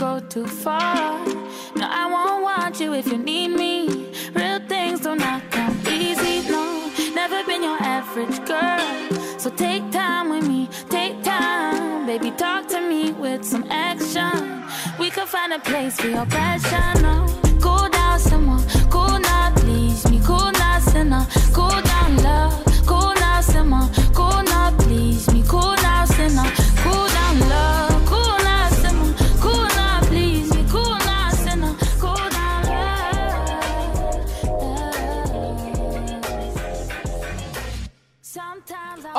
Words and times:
go 0.00 0.18
too 0.18 0.46
far. 0.46 1.22
No, 1.76 1.86
I 2.02 2.06
won't 2.10 2.42
want 2.42 2.80
you 2.80 2.94
if 2.94 3.06
you 3.12 3.18
need 3.18 3.48
me. 3.48 3.86
Real 4.34 4.58
things 4.66 5.00
do 5.00 5.14
not 5.14 5.42
come 5.50 5.76
easy, 5.86 6.48
no. 6.48 6.90
Never 7.14 7.44
been 7.44 7.62
your 7.62 7.76
average 7.82 8.38
girl. 8.46 8.80
So 9.38 9.50
take 9.50 9.84
time 9.90 10.30
with 10.30 10.48
me, 10.48 10.70
take 10.88 11.22
time. 11.22 12.06
Baby, 12.06 12.30
talk 12.30 12.66
to 12.68 12.80
me 12.80 13.12
with 13.12 13.44
some 13.44 13.66
action. 13.70 14.64
We 14.98 15.10
could 15.10 15.28
find 15.28 15.52
a 15.52 15.58
place 15.58 16.00
for 16.00 16.08
your 16.08 16.26
passion, 16.26 17.02
no. 17.02 17.14
Cool 17.60 17.90
down, 17.90 18.18
someone. 18.18 18.64
Cool 18.88 19.18
now, 19.18 19.52
please 19.56 20.08
me. 20.10 20.18
Cool 20.24 20.50
sinner. 20.80 21.26
Cool 21.52 21.80
down, 21.82 22.16
love. 22.22 22.69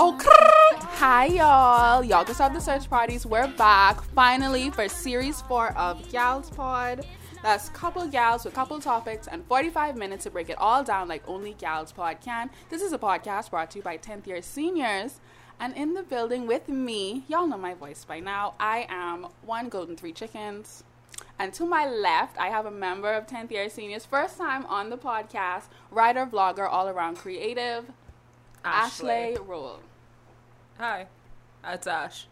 Oh, 0.03 0.17
crrr. 0.19 0.81
hi 0.97 1.25
y'all. 1.25 2.03
Y'all 2.03 2.25
can 2.25 2.33
stop 2.33 2.53
the 2.53 2.59
search 2.59 2.89
parties. 2.89 3.23
We're 3.23 3.47
back 3.49 4.01
finally 4.01 4.71
for 4.71 4.89
series 4.89 5.41
four 5.41 5.77
of 5.77 6.11
Gals 6.11 6.49
Pod. 6.49 7.05
That's 7.43 7.69
couple 7.69 8.07
gals 8.07 8.43
with 8.43 8.55
couple 8.55 8.79
topics 8.79 9.27
and 9.27 9.45
45 9.45 9.95
minutes 9.95 10.23
to 10.23 10.31
break 10.31 10.49
it 10.49 10.57
all 10.57 10.83
down 10.83 11.07
like 11.07 11.21
only 11.27 11.53
Gals 11.53 11.91
Pod 11.91 12.17
can. 12.19 12.49
This 12.71 12.81
is 12.81 12.93
a 12.93 12.97
podcast 12.97 13.51
brought 13.51 13.69
to 13.71 13.77
you 13.77 13.83
by 13.83 13.99
10th 13.99 14.25
year 14.25 14.41
seniors. 14.41 15.19
And 15.59 15.77
in 15.77 15.93
the 15.93 16.01
building 16.01 16.47
with 16.47 16.67
me, 16.67 17.23
y'all 17.27 17.45
know 17.45 17.59
my 17.59 17.75
voice 17.75 18.03
by 18.03 18.19
now. 18.19 18.55
I 18.59 18.87
am 18.89 19.27
one 19.45 19.69
golden 19.69 19.97
three 19.97 20.13
chickens. 20.13 20.83
And 21.37 21.53
to 21.53 21.63
my 21.63 21.87
left, 21.87 22.39
I 22.39 22.47
have 22.47 22.65
a 22.65 22.71
member 22.71 23.13
of 23.13 23.27
10th 23.27 23.51
year 23.51 23.69
seniors, 23.69 24.07
first 24.07 24.39
time 24.39 24.65
on 24.65 24.89
the 24.89 24.97
podcast, 24.97 25.65
writer, 25.91 26.25
vlogger, 26.25 26.67
all 26.67 26.89
around 26.89 27.17
creative, 27.17 27.85
Ashley 28.65 29.37
Rule. 29.45 29.79
Hi, 30.77 31.07
it's 31.65 31.87
Ash. 31.87 32.27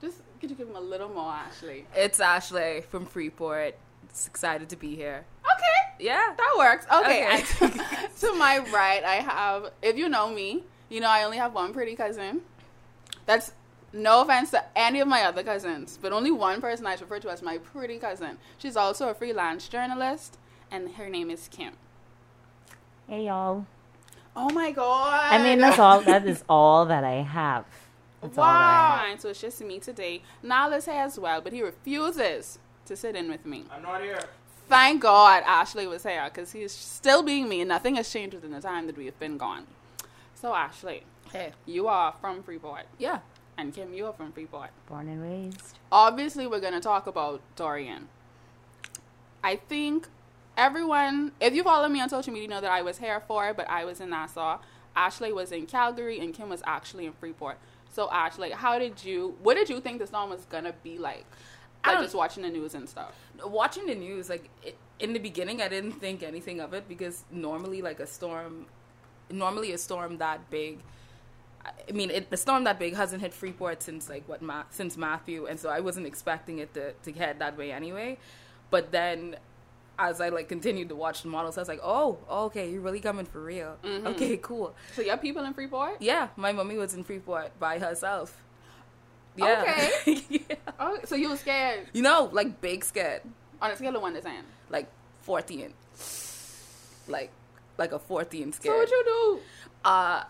Just 0.00 0.22
could 0.40 0.50
you 0.50 0.56
give 0.56 0.68
him 0.68 0.76
a 0.76 0.80
little 0.80 1.08
more, 1.08 1.30
Ashley? 1.32 1.86
It's 1.94 2.18
Ashley 2.20 2.82
from 2.88 3.04
Freeport. 3.06 3.76
It's 4.08 4.26
excited 4.26 4.68
to 4.70 4.76
be 4.76 4.96
here. 4.96 5.24
Okay, 5.44 6.04
Yeah. 6.04 6.34
that 6.36 6.54
works. 6.58 6.86
Okay, 6.92 7.26
Okay. 7.42 8.06
to 8.20 8.32
my 8.34 8.58
right, 8.72 9.04
I 9.04 9.16
have. 9.16 9.70
If 9.82 9.96
you 9.96 10.08
know 10.08 10.30
me, 10.30 10.64
you 10.88 11.00
know 11.00 11.08
I 11.08 11.24
only 11.24 11.36
have 11.36 11.54
one 11.54 11.72
pretty 11.72 11.94
cousin. 11.94 12.40
That's 13.26 13.52
no 13.92 14.22
offense 14.22 14.50
to 14.52 14.64
any 14.76 15.00
of 15.00 15.08
my 15.08 15.22
other 15.24 15.42
cousins, 15.42 15.98
but 16.00 16.12
only 16.12 16.30
one 16.30 16.60
person 16.60 16.86
I 16.86 16.94
refer 16.94 17.18
to 17.20 17.30
as 17.30 17.42
my 17.42 17.58
pretty 17.58 17.98
cousin. 17.98 18.38
She's 18.56 18.76
also 18.76 19.08
a 19.10 19.14
freelance 19.14 19.68
journalist, 19.68 20.38
and 20.70 20.92
her 20.92 21.08
name 21.10 21.28
is 21.30 21.48
Kim. 21.48 21.74
Hey 23.08 23.26
y'all. 23.26 23.66
Oh 24.36 24.50
my 24.50 24.70
god! 24.70 25.32
I 25.32 25.42
mean 25.42 25.58
that's 25.58 25.78
all 25.78 26.00
that 26.02 26.26
is 26.26 26.44
all 26.48 26.86
that 26.86 27.04
I 27.04 27.22
have. 27.22 27.64
That's 28.20 28.38
all 28.38 28.44
have. 28.44 29.08
Wow. 29.10 29.16
So 29.18 29.28
it's 29.30 29.40
just 29.40 29.60
me 29.60 29.78
today. 29.80 30.22
Nala's 30.42 30.84
here 30.86 30.94
as 31.02 31.18
well, 31.18 31.40
but 31.40 31.52
he 31.52 31.62
refuses 31.62 32.58
to 32.86 32.96
sit 32.96 33.16
in 33.16 33.28
with 33.30 33.44
me. 33.44 33.64
I'm 33.70 33.82
not 33.82 34.02
here. 34.02 34.20
Thank 34.68 35.02
God 35.02 35.42
Ashley 35.46 35.86
was 35.88 36.04
here 36.04 36.24
because 36.32 36.52
he's 36.52 36.70
still 36.72 37.22
being 37.24 37.48
me 37.48 37.60
and 37.60 37.68
nothing 37.68 37.96
has 37.96 38.10
changed 38.12 38.34
within 38.34 38.52
the 38.52 38.60
time 38.60 38.86
that 38.86 38.96
we 38.96 39.06
have 39.06 39.18
been 39.18 39.36
gone. 39.36 39.66
So, 40.34 40.54
Ashley, 40.54 41.02
Hey. 41.32 41.52
you 41.66 41.88
are 41.88 42.14
from 42.20 42.42
Freeport. 42.44 42.86
Yeah. 42.96 43.18
And 43.58 43.74
Kim, 43.74 43.92
you 43.92 44.06
are 44.06 44.12
from 44.12 44.30
Freeport. 44.32 44.70
Born 44.88 45.08
and 45.08 45.20
raised. 45.22 45.78
Obviously, 45.90 46.46
we're 46.46 46.60
going 46.60 46.72
to 46.72 46.80
talk 46.80 47.06
about 47.08 47.40
Dorian. 47.56 48.08
I 49.42 49.56
think 49.56 50.06
everyone, 50.60 51.32
if 51.40 51.54
you 51.54 51.64
follow 51.64 51.88
me 51.88 52.00
on 52.00 52.08
social 52.08 52.32
media, 52.32 52.48
know 52.48 52.60
that 52.60 52.70
I 52.70 52.82
was 52.82 52.98
here 52.98 53.20
for 53.20 53.48
it, 53.48 53.56
but 53.56 53.68
I 53.68 53.84
was 53.84 54.00
in 54.00 54.10
Nassau. 54.10 54.58
Ashley 54.94 55.32
was 55.32 55.52
in 55.52 55.66
Calgary 55.66 56.20
and 56.20 56.34
Kim 56.34 56.50
was 56.50 56.62
actually 56.66 57.06
in 57.06 57.12
Freeport. 57.12 57.58
So, 57.90 58.10
Ashley, 58.10 58.50
how 58.50 58.78
did 58.78 59.02
you, 59.02 59.36
what 59.42 59.54
did 59.54 59.68
you 59.70 59.80
think 59.80 59.98
the 59.98 60.06
storm 60.06 60.30
was 60.30 60.44
going 60.44 60.64
to 60.64 60.74
be 60.84 60.98
like? 60.98 61.24
I 61.82 61.94
Like 61.94 62.02
just 62.02 62.14
watching 62.14 62.42
the 62.42 62.50
news 62.50 62.74
and 62.74 62.88
stuff. 62.88 63.12
Watching 63.42 63.86
the 63.86 63.94
news, 63.94 64.28
like 64.28 64.50
it, 64.62 64.76
in 64.98 65.14
the 65.14 65.18
beginning, 65.18 65.62
I 65.62 65.68
didn't 65.68 65.92
think 65.92 66.22
anything 66.22 66.60
of 66.60 66.74
it 66.74 66.86
because 66.86 67.24
normally, 67.30 67.80
like 67.80 68.00
a 68.00 68.06
storm, 68.06 68.66
normally 69.30 69.72
a 69.72 69.78
storm 69.78 70.18
that 70.18 70.50
big. 70.50 70.80
I 71.64 71.92
mean, 71.92 72.10
it, 72.10 72.30
the 72.30 72.36
storm 72.36 72.64
that 72.64 72.78
big 72.78 72.96
hasn't 72.96 73.22
hit 73.22 73.32
Freeport 73.32 73.82
since 73.82 74.10
like 74.10 74.28
what 74.28 74.42
Ma- 74.42 74.64
since 74.70 74.98
Matthew, 74.98 75.46
and 75.46 75.58
so 75.58 75.70
I 75.70 75.80
wasn't 75.80 76.06
expecting 76.06 76.58
it 76.58 76.74
to 76.74 76.92
to 76.92 77.12
head 77.12 77.38
that 77.38 77.56
way 77.56 77.72
anyway. 77.72 78.18
But 78.70 78.92
then, 78.92 79.36
as 80.00 80.20
I 80.20 80.30
like 80.30 80.48
continued 80.48 80.88
to 80.88 80.96
watch 80.96 81.22
the 81.22 81.28
models, 81.28 81.58
I 81.58 81.60
was 81.60 81.68
like, 81.68 81.80
oh, 81.82 82.18
okay, 82.46 82.70
you're 82.70 82.80
really 82.80 83.00
coming 83.00 83.26
for 83.26 83.40
real. 83.42 83.76
Okay, 83.84 84.38
cool. 84.38 84.74
So, 84.96 85.02
you 85.02 85.10
have 85.10 85.20
people 85.20 85.44
in 85.44 85.52
Freeport? 85.54 86.00
Yeah, 86.00 86.28
my 86.36 86.52
mommy 86.52 86.76
was 86.76 86.94
in 86.94 87.04
Freeport 87.04 87.58
by 87.60 87.78
herself. 87.78 88.36
Yeah. 89.36 89.62
Okay. 89.62 90.22
yeah. 90.30 90.56
Oh, 90.78 90.98
so 91.04 91.14
you 91.14 91.28
were 91.28 91.36
scared 91.36 91.86
You 91.92 92.02
know, 92.02 92.28
like 92.32 92.60
big 92.60 92.84
scared. 92.84 93.22
on 93.62 93.70
a 93.70 93.76
scale 93.76 93.94
of 93.94 94.02
one 94.02 94.14
to 94.14 94.20
ten. 94.20 94.42
Like 94.70 94.88
14. 95.22 95.72
Like 97.08 97.30
like 97.78 97.92
a 97.92 97.98
14 97.98 98.52
So 98.52 98.56
scared. 98.60 98.76
what 98.76 98.90
you 98.90 99.02
do? 99.04 99.40
uh 99.84 100.24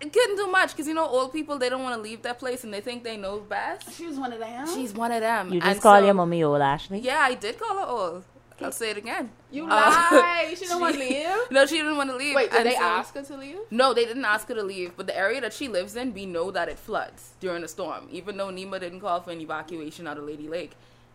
it 0.00 0.12
couldn't 0.12 0.36
do 0.36 0.46
much 0.50 0.70
because 0.72 0.86
you 0.88 0.94
know 0.94 1.06
old 1.06 1.32
people 1.32 1.58
they 1.58 1.68
don't 1.68 1.82
want 1.82 1.94
to 1.94 2.00
leave 2.00 2.22
that 2.22 2.38
place 2.38 2.64
and 2.64 2.72
they 2.72 2.80
think 2.80 3.04
they 3.04 3.16
know 3.16 3.38
best. 3.40 3.92
She 3.96 4.06
was 4.06 4.18
one 4.18 4.32
of 4.32 4.38
them. 4.40 4.66
She's 4.74 4.92
one 4.94 5.12
of 5.12 5.20
them. 5.20 5.52
You 5.52 5.60
just 5.60 5.72
And 5.72 5.80
call 5.80 5.98
so- 6.00 6.04
your 6.06 6.14
mommy 6.14 6.42
old 6.42 6.60
Ashley? 6.60 7.00
Yeah, 7.00 7.18
I 7.20 7.34
did 7.34 7.58
call 7.58 7.76
her 7.78 7.86
old. 7.86 8.24
I'll 8.62 8.72
say 8.72 8.90
it 8.90 8.96
again. 8.96 9.30
You 9.50 9.64
Uh, 9.64 9.68
lie. 9.68 10.46
she 10.56 10.56
didn't 10.66 10.80
want 10.80 10.94
to 10.94 11.00
leave. 11.00 11.26
No, 11.50 11.66
she 11.66 11.76
didn't 11.76 11.96
want 11.96 12.10
to 12.10 12.16
leave. 12.16 12.34
Wait, 12.34 12.50
did 12.50 12.58
And 12.60 12.66
they 12.68 12.74
so- 12.74 12.82
ask 12.82 13.14
her 13.14 13.22
to 13.22 13.36
leave? 13.36 13.58
No, 13.70 13.94
they 13.94 14.04
didn't 14.04 14.24
ask 14.24 14.48
her 14.48 14.54
to 14.54 14.62
leave, 14.62 14.96
but 14.96 15.06
the 15.06 15.16
area 15.16 15.40
that 15.40 15.52
she 15.52 15.68
lives 15.68 15.96
in, 15.96 16.12
we 16.14 16.26
know 16.26 16.50
that 16.50 16.68
it 16.68 16.78
floods 16.78 17.30
during 17.40 17.64
a 17.64 17.68
storm. 17.68 18.08
Even 18.10 18.36
though 18.36 18.50
NEMA 18.50 18.78
didn't 18.80 19.00
call 19.00 19.20
for 19.20 19.30
an 19.30 19.40
evacuation 19.40 20.06
out 20.06 20.18
of 20.18 20.24
Lady 20.24 20.48
Lake. 20.48 20.72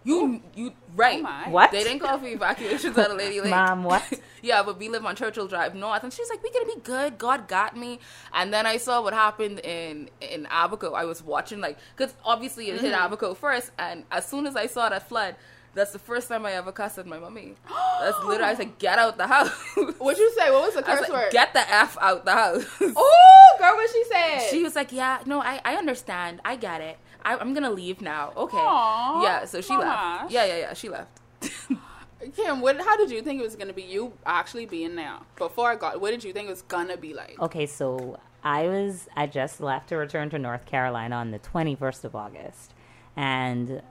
You, 0.08 0.40
you, 0.56 0.72
right. 0.96 1.18
Oh 1.18 1.24
my. 1.24 1.50
What? 1.50 1.72
They 1.72 1.84
didn't 1.84 1.98
call 2.00 2.20
for 2.20 2.28
evacuations 2.28 2.96
out 2.96 3.10
of 3.10 3.18
Lady 3.18 3.42
Lake. 3.42 3.50
Mom, 3.50 3.84
what? 3.84 4.04
yeah, 4.44 4.62
but 4.62 4.78
we 4.78 4.88
live 4.88 5.04
on 5.04 5.16
Churchill 5.16 5.48
Drive 5.48 5.74
North, 5.74 6.04
and 6.04 6.14
she's 6.14 6.30
like, 6.30 6.44
"We're 6.44 6.54
gonna 6.54 6.76
be 6.76 6.80
good. 6.82 7.18
God 7.18 7.48
got 7.48 7.76
me." 7.76 7.98
And 8.32 8.54
then 8.54 8.68
I 8.68 8.78
saw 8.78 9.02
what 9.02 9.16
happened 9.16 9.62
in 9.62 10.12
in 10.22 10.46
Abaco. 10.52 10.94
I 10.94 11.06
was 11.06 11.24
watching 11.24 11.60
like, 11.60 11.80
because 11.98 12.14
obviously 12.24 12.70
it 12.70 12.82
hit 12.82 12.94
Mm-hmm. 12.94 13.14
Abaco 13.14 13.34
first, 13.36 13.72
and 13.80 14.04
as 14.12 14.28
soon 14.28 14.46
as 14.46 14.56
I 14.56 14.68
saw 14.68 14.90
that 14.90 15.10
flood, 15.10 15.38
that's 15.76 15.92
the 15.92 16.00
first 16.00 16.28
time 16.30 16.46
I 16.46 16.54
ever 16.54 16.72
cussed 16.72 16.98
at 16.98 17.06
my 17.06 17.20
mommy. 17.20 17.56
That's 18.02 18.18
literally 18.24 18.52
I 18.52 18.56
said, 18.56 18.78
"Get 18.80 18.98
out 18.98 19.18
the 19.18 19.28
house." 19.28 19.52
What'd 20.00 20.18
you 20.18 20.32
say? 20.38 20.50
What 20.50 20.64
was 20.64 20.74
the 20.74 20.80
I 20.88 20.92
was 20.92 21.00
curse 21.02 21.10
like, 21.10 21.24
word? 21.24 21.32
Get 21.32 21.54
the 21.54 21.70
f 21.70 21.98
out 22.02 22.26
the 22.26 22.32
house. 22.32 22.66
Oh, 22.82 23.56
girl, 23.60 23.76
what 23.76 23.90
she 23.92 24.04
said? 24.12 24.50
She 24.50 24.64
was 24.64 24.76
like, 24.76 24.92
"Yeah, 24.92 25.20
no, 25.26 25.42
I, 25.42 25.62
I 25.64 25.76
understand. 25.76 26.42
I 26.44 26.56
get 26.56 26.82
it. 26.82 26.98
I, 27.24 27.38
I'm 27.38 27.54
gonna 27.54 27.72
leave 27.72 28.02
now. 28.02 28.34
Okay. 28.38 28.58
Aw, 28.58 29.24
yeah. 29.24 29.46
So 29.46 29.62
she 29.62 29.74
Mama. 29.74 30.20
left. 30.22 30.32
Yeah, 30.32 30.46
yeah, 30.46 30.58
yeah. 30.58 30.74
She 30.74 30.90
left. 30.90 31.20
Kim, 32.36 32.62
what? 32.62 32.80
How 32.80 32.98
did 32.98 33.12
you 33.12 33.22
think 33.22 33.40
it 33.42 33.44
was 33.44 33.56
gonna 33.56 33.74
be? 33.74 33.84
You 33.84 34.14
actually 34.26 34.66
being 34.66 34.96
there 34.96 35.18
before 35.36 35.70
I 35.72 35.76
got. 35.76 36.00
What 36.00 36.12
did 36.12 36.24
you 36.24 36.34
think 36.34 36.48
it 36.48 36.52
was 36.52 36.62
gonna 36.64 36.98
be 36.98 37.14
like? 37.14 37.38
Okay, 37.40 37.66
so 37.66 38.20
I 38.44 38.68
was 38.68 39.08
I 39.16 39.28
just 39.28 39.60
left 39.60 39.90
to 39.90 39.98
return 39.98 40.30
to 40.30 40.40
North 40.40 40.66
Carolina 40.66 41.16
on 41.16 41.32
the 41.32 41.40
21st 41.40 42.04
of 42.06 42.16
August, 42.16 42.74
and 43.16 43.82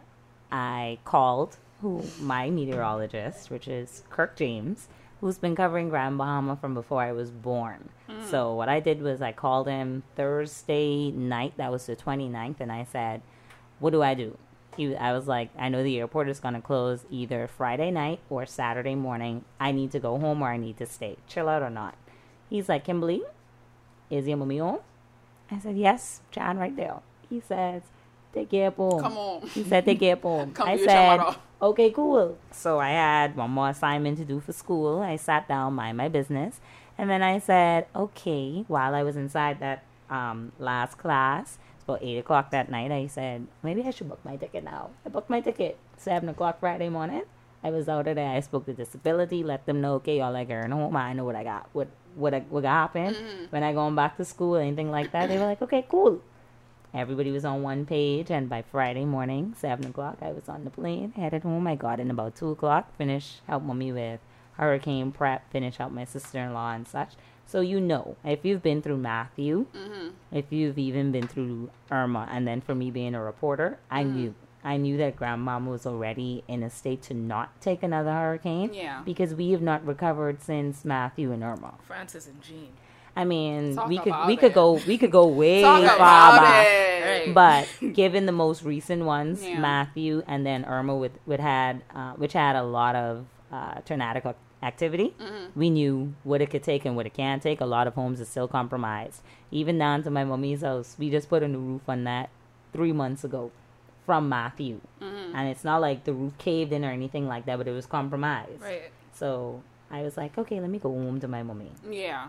I 0.50 0.98
called 1.04 1.58
who 1.80 2.02
my 2.20 2.50
meteorologist, 2.50 3.50
which 3.50 3.68
is 3.68 4.02
Kirk 4.10 4.36
James, 4.36 4.88
who's 5.20 5.38
been 5.38 5.56
covering 5.56 5.88
Grand 5.88 6.18
Bahama 6.18 6.56
from 6.56 6.74
before 6.74 7.02
I 7.02 7.12
was 7.12 7.30
born. 7.30 7.88
Hmm. 8.08 8.24
So 8.24 8.54
what 8.54 8.68
I 8.68 8.80
did 8.80 9.02
was 9.02 9.22
I 9.22 9.32
called 9.32 9.66
him 9.66 10.02
Thursday 10.16 11.10
night, 11.10 11.54
that 11.56 11.72
was 11.72 11.86
the 11.86 11.96
29th, 11.96 12.60
and 12.60 12.70
I 12.70 12.84
said, 12.84 13.22
"What 13.78 13.90
do 13.90 14.02
I 14.02 14.14
do?" 14.14 14.36
He, 14.76 14.94
I 14.96 15.12
was 15.12 15.26
like, 15.26 15.50
"I 15.56 15.68
know 15.68 15.82
the 15.82 15.98
airport 15.98 16.28
is 16.28 16.40
going 16.40 16.54
to 16.54 16.60
close 16.60 17.06
either 17.10 17.46
Friday 17.46 17.90
night 17.90 18.20
or 18.28 18.44
Saturday 18.46 18.94
morning. 18.94 19.44
I 19.60 19.72
need 19.72 19.92
to 19.92 20.00
go 20.00 20.18
home 20.18 20.42
or 20.42 20.48
I 20.48 20.56
need 20.56 20.76
to 20.78 20.86
stay. 20.86 21.16
Chill 21.26 21.48
out 21.48 21.62
or 21.62 21.70
not." 21.70 21.94
He's 22.50 22.68
like, 22.68 22.84
"Kimberly, 22.84 23.22
is 24.10 24.26
your 24.26 24.36
mommy 24.36 24.58
home?" 24.58 24.80
I 25.50 25.58
said, 25.58 25.76
"Yes, 25.76 26.22
John, 26.30 26.58
right 26.58 26.74
there." 26.76 27.00
He 27.30 27.40
says, 27.40 27.82
"Take 28.34 28.50
care, 28.50 28.70
home." 28.70 29.00
Come 29.00 29.16
on. 29.16 29.40
He 29.48 29.62
said, 29.64 29.84
"Take 29.84 30.00
care, 30.00 30.16
home." 30.16 30.52
Come 30.58 30.68
I 30.68 30.76
said, 30.76 31.20
"Okay, 31.62 31.90
cool." 31.90 32.36
So 32.50 32.78
I 32.80 32.90
had 32.90 33.36
one 33.36 33.50
more 33.50 33.70
assignment 33.70 34.18
to 34.18 34.24
do 34.24 34.40
for 34.40 34.52
school. 34.52 35.00
I 35.00 35.16
sat 35.16 35.48
down, 35.48 35.74
mind 35.74 35.96
my 35.96 36.08
business, 36.08 36.60
and 36.98 37.08
then 37.08 37.22
I 37.22 37.38
said, 37.38 37.86
"Okay." 37.94 38.64
While 38.68 38.94
I 38.94 39.02
was 39.02 39.16
inside 39.16 39.60
that 39.60 39.84
um, 40.10 40.52
last 40.58 40.98
class, 40.98 41.58
it's 41.74 41.84
about 41.84 42.02
eight 42.02 42.18
o'clock 42.18 42.50
that 42.50 42.68
night. 42.70 42.90
I 42.92 43.06
said, 43.06 43.46
"Maybe 43.62 43.82
I 43.84 43.90
should 43.90 44.08
book 44.08 44.20
my 44.24 44.36
ticket 44.36 44.64
now." 44.64 44.90
I 45.06 45.08
booked 45.08 45.30
my 45.30 45.40
ticket 45.40 45.78
seven 45.96 46.28
o'clock 46.28 46.60
Friday 46.60 46.88
morning. 46.90 47.22
I 47.62 47.70
was 47.70 47.88
out 47.88 48.06
of 48.06 48.16
there. 48.16 48.28
I 48.28 48.40
spoke 48.40 48.66
to 48.66 48.74
disability, 48.74 49.42
let 49.42 49.64
them 49.64 49.80
know, 49.80 49.94
okay, 49.94 50.18
y'all 50.18 50.30
like 50.32 50.50
earn 50.50 50.70
home. 50.70 50.94
I 50.96 51.14
know 51.14 51.24
what 51.24 51.34
I 51.34 51.44
got, 51.44 51.68
what 51.72 51.88
what 52.14 52.34
what 52.50 52.62
got 52.62 52.92
happen 52.92 53.14
Mm-hmm. 53.14 53.44
when 53.50 53.62
I 53.62 53.72
going 53.72 53.94
back 53.94 54.18
to 54.18 54.24
school, 54.24 54.56
anything 54.56 54.90
like 54.90 55.12
that. 55.12 55.28
They 55.30 55.38
were 55.38 55.46
like, 55.46 55.62
okay, 55.62 55.86
cool. 55.88 56.20
Everybody 56.94 57.32
was 57.32 57.44
on 57.44 57.62
one 57.62 57.86
page, 57.86 58.30
and 58.30 58.48
by 58.48 58.62
Friday 58.62 59.04
morning, 59.04 59.54
seven 59.58 59.86
o'clock, 59.86 60.18
I 60.22 60.30
was 60.30 60.48
on 60.48 60.62
the 60.62 60.70
plane, 60.70 61.12
headed 61.16 61.42
home. 61.42 61.66
I 61.66 61.74
got 61.74 61.98
in 61.98 62.08
about 62.08 62.36
two 62.36 62.50
o'clock, 62.50 62.96
finished 62.96 63.40
help 63.48 63.64
mommy 63.64 63.90
with 63.90 64.20
hurricane 64.52 65.10
prep, 65.10 65.50
finish 65.50 65.78
help 65.78 65.90
my 65.90 66.04
sister 66.04 66.38
in 66.38 66.54
law 66.54 66.72
and 66.72 66.86
such. 66.86 67.14
So 67.46 67.60
you 67.60 67.80
know, 67.80 68.16
if 68.24 68.44
you've 68.44 68.62
been 68.62 68.80
through 68.80 68.98
Matthew, 68.98 69.66
mm-hmm. 69.74 70.10
if 70.30 70.52
you've 70.52 70.78
even 70.78 71.10
been 71.10 71.26
through 71.26 71.70
Irma, 71.90 72.28
and 72.30 72.46
then 72.46 72.60
for 72.60 72.76
me 72.76 72.92
being 72.92 73.16
a 73.16 73.22
reporter, 73.22 73.80
I 73.90 74.04
mm-hmm. 74.04 74.16
knew. 74.16 74.34
I 74.66 74.78
knew 74.78 74.96
that 74.96 75.16
Grand 75.16 75.44
Bahama 75.44 75.70
was 75.70 75.84
already 75.84 76.42
in 76.48 76.62
a 76.62 76.70
state 76.70 77.02
to 77.02 77.14
not 77.14 77.60
take 77.60 77.82
another 77.82 78.12
hurricane. 78.12 78.72
Yeah. 78.72 79.02
Because 79.04 79.34
we 79.34 79.50
have 79.50 79.60
not 79.60 79.84
recovered 79.84 80.40
since 80.40 80.86
Matthew 80.86 81.32
and 81.32 81.42
Irma. 81.42 81.74
Frances 81.82 82.26
and 82.26 82.40
Jeanne. 82.40 82.72
I 83.16 83.24
mean, 83.24 83.76
Talk 83.76 83.88
we 83.88 83.98
could 83.98 84.14
we 84.26 84.36
could 84.36 84.52
go 84.54 84.72
we 84.86 84.98
could 84.98 85.10
go 85.12 85.26
way 85.26 85.62
Talk 85.62 85.82
far 85.98 86.36
back. 86.40 86.66
it. 86.66 87.26
Right. 87.26 87.34
But 87.34 87.68
given 87.94 88.26
the 88.26 88.32
most 88.32 88.62
recent 88.64 89.04
ones, 89.04 89.42
Yeah. 89.44 89.58
Matthew 89.60 90.22
and 90.26 90.44
then 90.44 90.64
Irma, 90.64 90.96
with, 90.96 91.12
with 91.26 91.40
had 91.40 91.82
uh, 91.94 92.12
which 92.14 92.32
had 92.32 92.56
a 92.56 92.62
lot 92.62 92.96
of 92.96 93.26
uh, 93.52 93.74
tornadic 93.84 94.24
activity, 94.62 95.14
Mm-hmm. 95.20 95.58
we 95.58 95.70
knew 95.70 96.14
what 96.24 96.40
it 96.40 96.50
could 96.50 96.62
take 96.62 96.84
and 96.86 96.96
what 96.96 97.06
it 97.06 97.14
can't 97.14 97.42
take. 97.42 97.60
A 97.60 97.66
lot 97.66 97.86
of 97.86 97.94
homes 97.94 98.20
are 98.20 98.24
still 98.24 98.48
compromised, 98.48 99.22
even 99.50 99.78
down 99.78 100.02
to 100.04 100.10
my 100.10 100.24
mommy's 100.24 100.62
house. 100.62 100.96
We 100.98 101.10
just 101.10 101.28
put 101.28 101.42
a 101.42 101.48
new 101.48 101.58
roof 101.60 101.82
on 101.88 102.04
that 102.04 102.30
three 102.72 102.92
months 102.92 103.22
ago 103.22 103.52
from 104.06 104.28
Matthew, 104.28 104.80
Mm-hmm. 105.00 105.36
and 105.36 105.48
it's 105.48 105.62
not 105.64 105.80
like 105.80 106.04
the 106.04 106.12
roof 106.12 106.36
caved 106.38 106.72
in 106.72 106.84
or 106.84 106.90
anything 106.90 107.28
like 107.28 107.44
that, 107.46 107.58
but 107.58 107.68
it 107.68 107.72
was 107.72 107.86
compromised. 107.86 108.60
Right. 108.62 108.90
So 109.14 109.62
I 109.90 110.02
was 110.02 110.16
like, 110.16 110.36
okay, 110.38 110.58
let 110.60 110.68
me 110.70 110.78
go 110.78 110.88
home 110.90 111.20
to 111.20 111.28
my 111.28 111.42
mommy. 111.42 111.70
Yeah. 111.88 112.28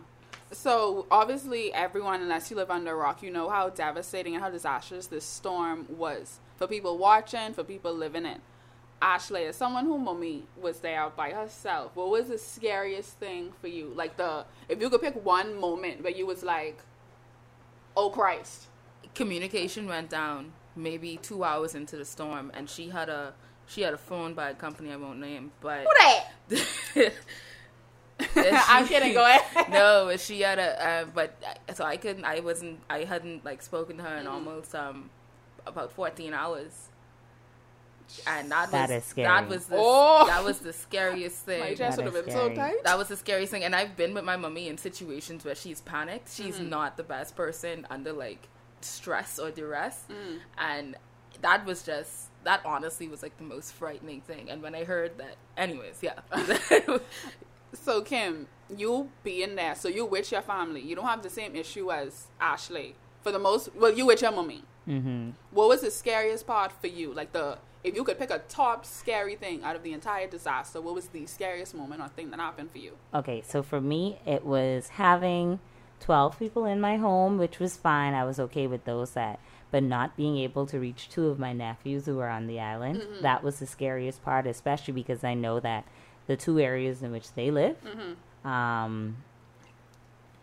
So 0.56 1.06
obviously, 1.12 1.74
everyone, 1.74 2.22
unless 2.22 2.50
you 2.50 2.56
live 2.57 2.72
under 2.72 2.92
a 2.92 2.96
rock, 2.96 3.22
you 3.22 3.30
know 3.30 3.50
how 3.50 3.69
devastating 3.69 4.36
and 4.36 4.44
how 4.44 4.50
disastrous 4.50 5.07
this 5.07 5.25
storm 5.25 5.86
was 5.90 6.40
for 6.57 6.66
people 6.66 6.98
watching, 6.98 7.54
for 7.54 7.63
people 7.63 7.94
living 7.94 8.25
in. 8.25 8.40
Ashley, 9.02 9.46
as 9.46 9.57
someone 9.57 9.86
who 9.86 9.98
mommy 9.98 10.46
was 10.60 10.80
there 10.80 11.10
by 11.16 11.31
herself, 11.31 11.92
what 11.96 12.10
was 12.10 12.30
the 12.30 12.38
scariest 12.38 13.19
thing 13.19 13.52
for 13.60 13.68
you? 13.68 13.92
Like 13.94 14.18
the, 14.18 14.46
if 14.69 14.81
you 14.81 14.90
could 14.90 15.02
pick 15.02 15.24
one 15.24 15.60
moment 15.60 16.02
where 16.02 16.13
you 16.13 16.25
was 16.25 16.42
like, 16.42 16.80
"Oh 17.96 18.10
Christ," 18.10 18.68
Communication 19.13 19.88
went 19.88 20.10
down 20.10 20.54
maybe 20.75 21.18
two 21.18 21.44
hours 21.44 21.75
into 21.75 21.98
the 21.98 22.06
storm, 22.06 22.52
and 22.56 22.69
she 22.69 22.90
had 22.90 23.10
a 23.10 23.34
she 23.68 23.81
had 23.81 23.94
a 23.94 23.98
phone 23.98 24.34
by 24.34 24.50
a 24.50 24.56
company 24.56 24.92
I 24.92 24.96
won't 24.96 25.19
name, 25.19 25.52
but 25.60 25.86
who 25.86 26.56
that? 26.96 27.13
I'm 28.35 28.88
kidding. 28.88 29.13
Go 29.13 29.25
ahead. 29.25 29.69
no, 29.71 30.15
she 30.17 30.41
had 30.41 30.57
a, 30.59 30.88
uh, 30.88 31.06
but 31.13 31.35
uh, 31.69 31.73
so 31.73 31.83
I 31.83 31.97
couldn't, 31.97 32.23
I 32.25 32.39
wasn't, 32.39 32.79
I 32.89 33.00
hadn't 33.03 33.44
like 33.45 33.62
spoken 33.62 33.97
to 33.97 34.03
her 34.03 34.15
in 34.17 34.25
Mm-hmm. 34.25 34.33
almost 34.33 34.73
um 34.75 35.09
about 35.67 35.91
fourteen 35.91 36.33
hours, 36.33 36.89
and 38.27 38.51
that, 38.51 38.71
That 38.71 38.89
was 38.89 38.97
is 39.03 39.09
scary. 39.09 39.27
that 39.27 39.50
was 39.50 39.65
the 39.65 39.75
Oh. 39.77 40.25
that 40.27 40.44
was 40.44 40.59
the 40.59 40.71
scariest 40.73 41.45
My 41.47 41.53
thing. 41.53 41.77
chest 41.77 41.97
That 41.97 42.06
would 42.06 42.13
have 42.15 42.27
is 42.27 42.33
been 42.33 42.41
so 42.50 42.56
tight. 42.56 42.83
That 42.83 42.97
was 42.97 43.07
the 43.09 43.17
scariest 43.17 43.51
thing, 43.51 43.63
and 43.63 43.75
I've 43.75 43.97
been 43.97 44.13
with 44.13 44.23
my 44.23 44.38
mummy 44.38 44.68
in 44.69 44.77
situations 44.77 45.44
where 45.44 45.56
she's 45.56 45.81
panicked. 45.81 46.33
She's 46.33 46.56
Mm-hmm. 46.56 46.69
not 46.69 46.97
the 46.97 47.03
best 47.03 47.35
person 47.35 47.85
under 47.89 48.13
like 48.13 48.47
stress 48.81 49.39
or 49.39 49.51
duress, 49.51 50.03
Mm. 50.09 50.38
and 50.57 50.95
that 51.41 51.65
was 51.65 51.83
just 51.83 52.29
that. 52.45 52.61
Honestly, 52.63 53.07
was 53.09 53.21
like 53.23 53.35
the 53.38 53.44
most 53.44 53.73
frightening 53.73 54.21
thing. 54.21 54.50
And 54.50 54.61
when 54.61 54.73
I 54.75 54.83
heard 54.85 55.18
that, 55.18 55.35
anyways, 55.57 56.00
yeah, 56.01 56.19
So 57.75 58.01
Kim, 58.01 58.48
you 58.75 59.10
being 59.24 59.56
there, 59.56 59.75
so 59.75 59.88
you 59.88 60.06
with 60.06 60.31
your 60.31 60.42
family, 60.42 60.81
you 60.81 60.95
don't 60.95 61.06
have 61.06 61.22
the 61.24 61.30
same 61.30 61.56
issue 61.56 61.92
as 61.92 62.27
Ashley. 62.39 62.95
For 63.22 63.31
the 63.31 63.39
most, 63.39 63.69
well, 63.75 63.92
you 63.94 64.06
with 64.06 64.22
your 64.22 64.31
mommy. 64.31 64.63
hmm 64.86 65.31
What 65.51 65.68
was 65.69 65.81
the 65.81 65.92
scariest 65.92 66.45
part 66.45 66.72
for 66.72 66.88
you? 66.88 67.13
Like 67.13 67.31
the, 67.31 67.57
if 67.83 67.95
you 67.95 68.04
could 68.04 68.19
pick 68.19 68.31
a 68.31 68.39
top 68.50 68.86
scary 68.86 69.36
thing 69.36 69.63
out 69.63 69.75
of 69.75 69.83
the 69.83 69.94
entire 69.94 70.27
disaster, 70.27 70.80
what 70.80 70.95
was 70.95 71.07
the 71.07 71.25
scariest 71.25 71.75
moment 71.75 72.01
or 72.01 72.07
thing 72.10 72.30
that 72.31 72.39
happened 72.39 72.72
for 72.72 72.77
you? 72.77 72.94
Okay, 73.13 73.42
so 73.45 73.62
for 73.63 73.81
me, 73.81 74.19
it 74.25 74.45
was 74.45 74.89
having 74.89 75.60
12 76.01 76.38
people 76.38 76.66
in 76.66 76.80
my 76.80 76.98
home, 76.98 77.38
which 77.38 77.60
was 77.60 77.78
fine. 77.78 78.13
I 78.13 78.25
was 78.25 78.39
okay 78.39 78.68
with 78.68 78.86
those 78.86 79.12
that, 79.12 79.39
but 79.71 79.81
not 79.81 80.16
being 80.16 80.38
able 80.38 80.66
to 80.68 80.80
reach 80.80 81.10
two 81.10 81.28
of 81.28 81.39
my 81.39 81.54
nephews 81.54 82.06
who 82.06 82.18
were 82.18 82.30
on 82.30 82.48
the 82.48 82.60
island. 82.60 83.01
That 83.21 83.44
was 83.44 83.60
the 83.60 83.66
scariest 83.66 84.24
part, 84.24 84.45
especially 84.45 84.94
because 84.94 85.24
I 85.24 85.33
know 85.33 85.60
that 85.62 85.86
the 86.27 86.36
two 86.36 86.60
areas 86.60 87.01
in 87.04 87.12
which 87.12 87.33
they 87.33 87.51
live 87.51 87.77
um, 88.44 89.18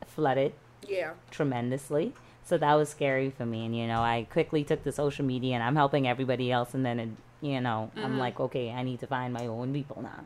flooded 0.07 0.53
Yeah. 0.89 1.13
tremendously. 1.31 2.13
So 2.45 2.59
that 2.59 2.75
was 2.75 2.89
scary 2.89 3.31
for 3.31 3.47
me. 3.47 3.65
And, 3.67 3.77
you 3.77 3.87
know, 3.87 4.01
I 4.03 4.27
quickly 4.31 4.65
took 4.65 4.83
to 4.85 4.93
social 4.93 5.25
media 5.25 5.55
and 5.55 5.63
I'm 5.63 5.77
helping 5.77 6.09
everybody 6.09 6.51
else. 6.51 6.75
And 6.75 6.85
then, 6.85 6.99
it, 7.01 7.09
you 7.41 7.61
know, 7.61 7.91
I'm 7.97 8.19
like, 8.19 8.41
okay, 8.41 8.71
I 8.71 8.83
need 8.83 9.01
to 9.01 9.07
find 9.07 9.33
my 9.33 9.47
own 9.47 9.73
people 9.73 10.03
now. 10.03 10.25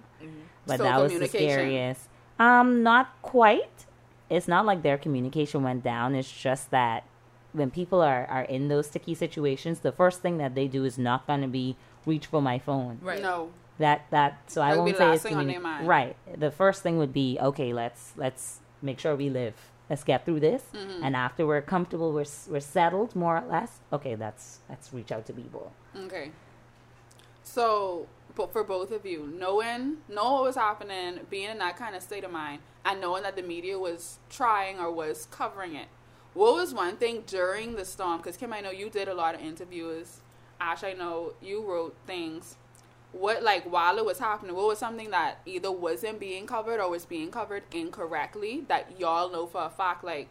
But 0.66 0.78
So 0.78 0.84
that 0.84 0.98
was 0.98 1.12
the 1.18 1.28
scariest. 1.28 2.08
Um, 2.38 2.82
not 2.82 3.10
quite. 3.22 3.86
It's 4.28 4.48
not 4.48 4.66
like 4.66 4.82
their 4.82 4.98
communication 4.98 5.62
went 5.62 5.84
down. 5.84 6.14
It's 6.14 6.30
just 6.30 6.70
that 6.70 7.04
when 7.52 7.70
people 7.70 8.02
are, 8.02 8.26
are 8.26 8.42
in 8.42 8.68
those 8.68 8.86
sticky 8.88 9.14
situations, 9.14 9.80
the 9.80 9.92
first 9.92 10.20
thing 10.20 10.38
that 10.38 10.54
they 10.54 10.66
do 10.68 10.84
is 10.84 10.98
not 10.98 11.26
going 11.26 11.42
to 11.42 11.48
be 11.48 11.76
reach 12.04 12.26
for 12.26 12.40
my 12.42 12.58
phone. 12.58 12.98
right. 13.02 13.22
No. 13.22 13.50
That 13.78 14.06
that 14.10 14.50
so 14.50 14.62
I 14.62 14.76
won't 14.76 14.96
say 14.96 15.12
it's 15.12 15.22
thing 15.22 15.34
on 15.36 15.44
communi- 15.46 15.52
their 15.52 15.60
mind. 15.60 15.86
right. 15.88 16.16
The 16.38 16.50
first 16.50 16.82
thing 16.82 16.96
would 16.98 17.12
be 17.12 17.38
okay. 17.40 17.72
Let's 17.72 18.12
let's 18.16 18.60
make 18.82 18.98
sure 18.98 19.14
we 19.16 19.28
live. 19.30 19.54
Let's 19.90 20.02
get 20.02 20.24
through 20.24 20.40
this, 20.40 20.62
Mm-hmm. 20.74 21.04
and 21.04 21.14
after 21.14 21.46
we're 21.46 21.62
comfortable, 21.62 22.12
we're 22.12 22.24
we're 22.48 22.60
settled 22.60 23.14
more 23.14 23.38
or 23.38 23.46
less. 23.46 23.78
Okay, 23.92 24.14
that's 24.16 24.60
let's 24.68 24.92
reach 24.92 25.12
out 25.12 25.26
to 25.26 25.32
people. 25.32 25.72
Okay. 25.96 26.30
So, 27.42 28.06
but 28.34 28.52
for 28.52 28.64
both 28.64 28.90
of 28.90 29.06
you, 29.06 29.32
knowing 29.38 29.98
knowing 30.08 30.32
what 30.32 30.42
was 30.44 30.56
happening, 30.56 31.20
being 31.30 31.50
in 31.50 31.58
that 31.58 31.76
kind 31.76 31.94
of 31.94 32.02
state 32.02 32.24
of 32.24 32.30
mind, 32.32 32.60
and 32.84 33.00
knowing 33.00 33.22
that 33.22 33.36
the 33.36 33.42
media 33.42 33.78
was 33.78 34.18
trying 34.30 34.78
or 34.80 34.90
was 34.90 35.26
covering 35.30 35.74
it, 35.74 35.88
what 36.34 36.54
was 36.54 36.74
one 36.74 36.96
thing 36.96 37.22
during 37.26 37.76
the 37.76 37.84
storm? 37.84 38.18
Because 38.18 38.36
Kim, 38.36 38.52
I 38.52 38.60
know 38.60 38.70
you 38.70 38.90
did 38.90 39.08
a 39.08 39.14
lot 39.14 39.34
of 39.34 39.40
interviews. 39.40 40.20
Ash, 40.60 40.82
I 40.82 40.94
know 40.94 41.34
you 41.42 41.62
wrote 41.62 41.94
things. 42.06 42.56
What 43.18 43.42
like 43.42 43.64
while 43.64 43.98
it 43.98 44.04
was 44.04 44.18
happening, 44.18 44.54
what 44.54 44.66
was 44.66 44.78
something 44.78 45.10
that 45.10 45.40
either 45.46 45.72
wasn't 45.72 46.20
being 46.20 46.46
covered 46.46 46.80
or 46.80 46.90
was 46.90 47.06
being 47.06 47.30
covered 47.30 47.62
incorrectly 47.72 48.64
that 48.68 49.00
y'all 49.00 49.30
know 49.30 49.46
for 49.46 49.64
a 49.64 49.70
fact 49.70 50.04
like 50.04 50.28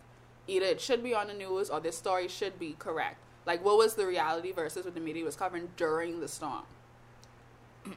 either 0.48 0.68
it 0.68 0.80
should 0.80 1.04
be 1.04 1.14
on 1.14 1.28
the 1.28 1.34
news 1.34 1.70
or 1.70 1.80
this 1.80 1.98
story 1.98 2.28
should 2.28 2.60
be 2.60 2.76
correct? 2.78 3.18
Like 3.46 3.66
what 3.66 3.78
was 3.78 3.96
the 3.96 4.06
reality 4.06 4.52
versus 4.52 4.86
what 4.86 4.94
the 4.94 5.02
media 5.02 5.26
was 5.26 5.36
covering 5.36 5.70
during 5.78 6.20
the 6.20 6.28
storm? 6.28 6.64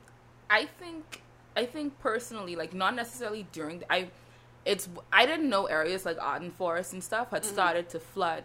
I 0.51 0.65
think 0.65 1.23
I 1.55 1.67
think 1.67 1.99
personally, 1.99 2.57
like 2.57 2.73
not 2.73 2.95
necessarily 2.95 3.47
during 3.53 3.81
the, 3.81 3.93
I 3.93 4.09
it's 4.65 4.89
I 5.13 5.27
didn't 5.27 5.51
know 5.51 5.67
areas 5.67 6.07
like 6.07 6.17
Arden 6.21 6.51
Forest 6.51 6.93
and 6.93 7.03
stuff 7.03 7.31
had 7.31 7.45
started 7.45 7.89
to 7.91 8.01
flood. 8.01 8.45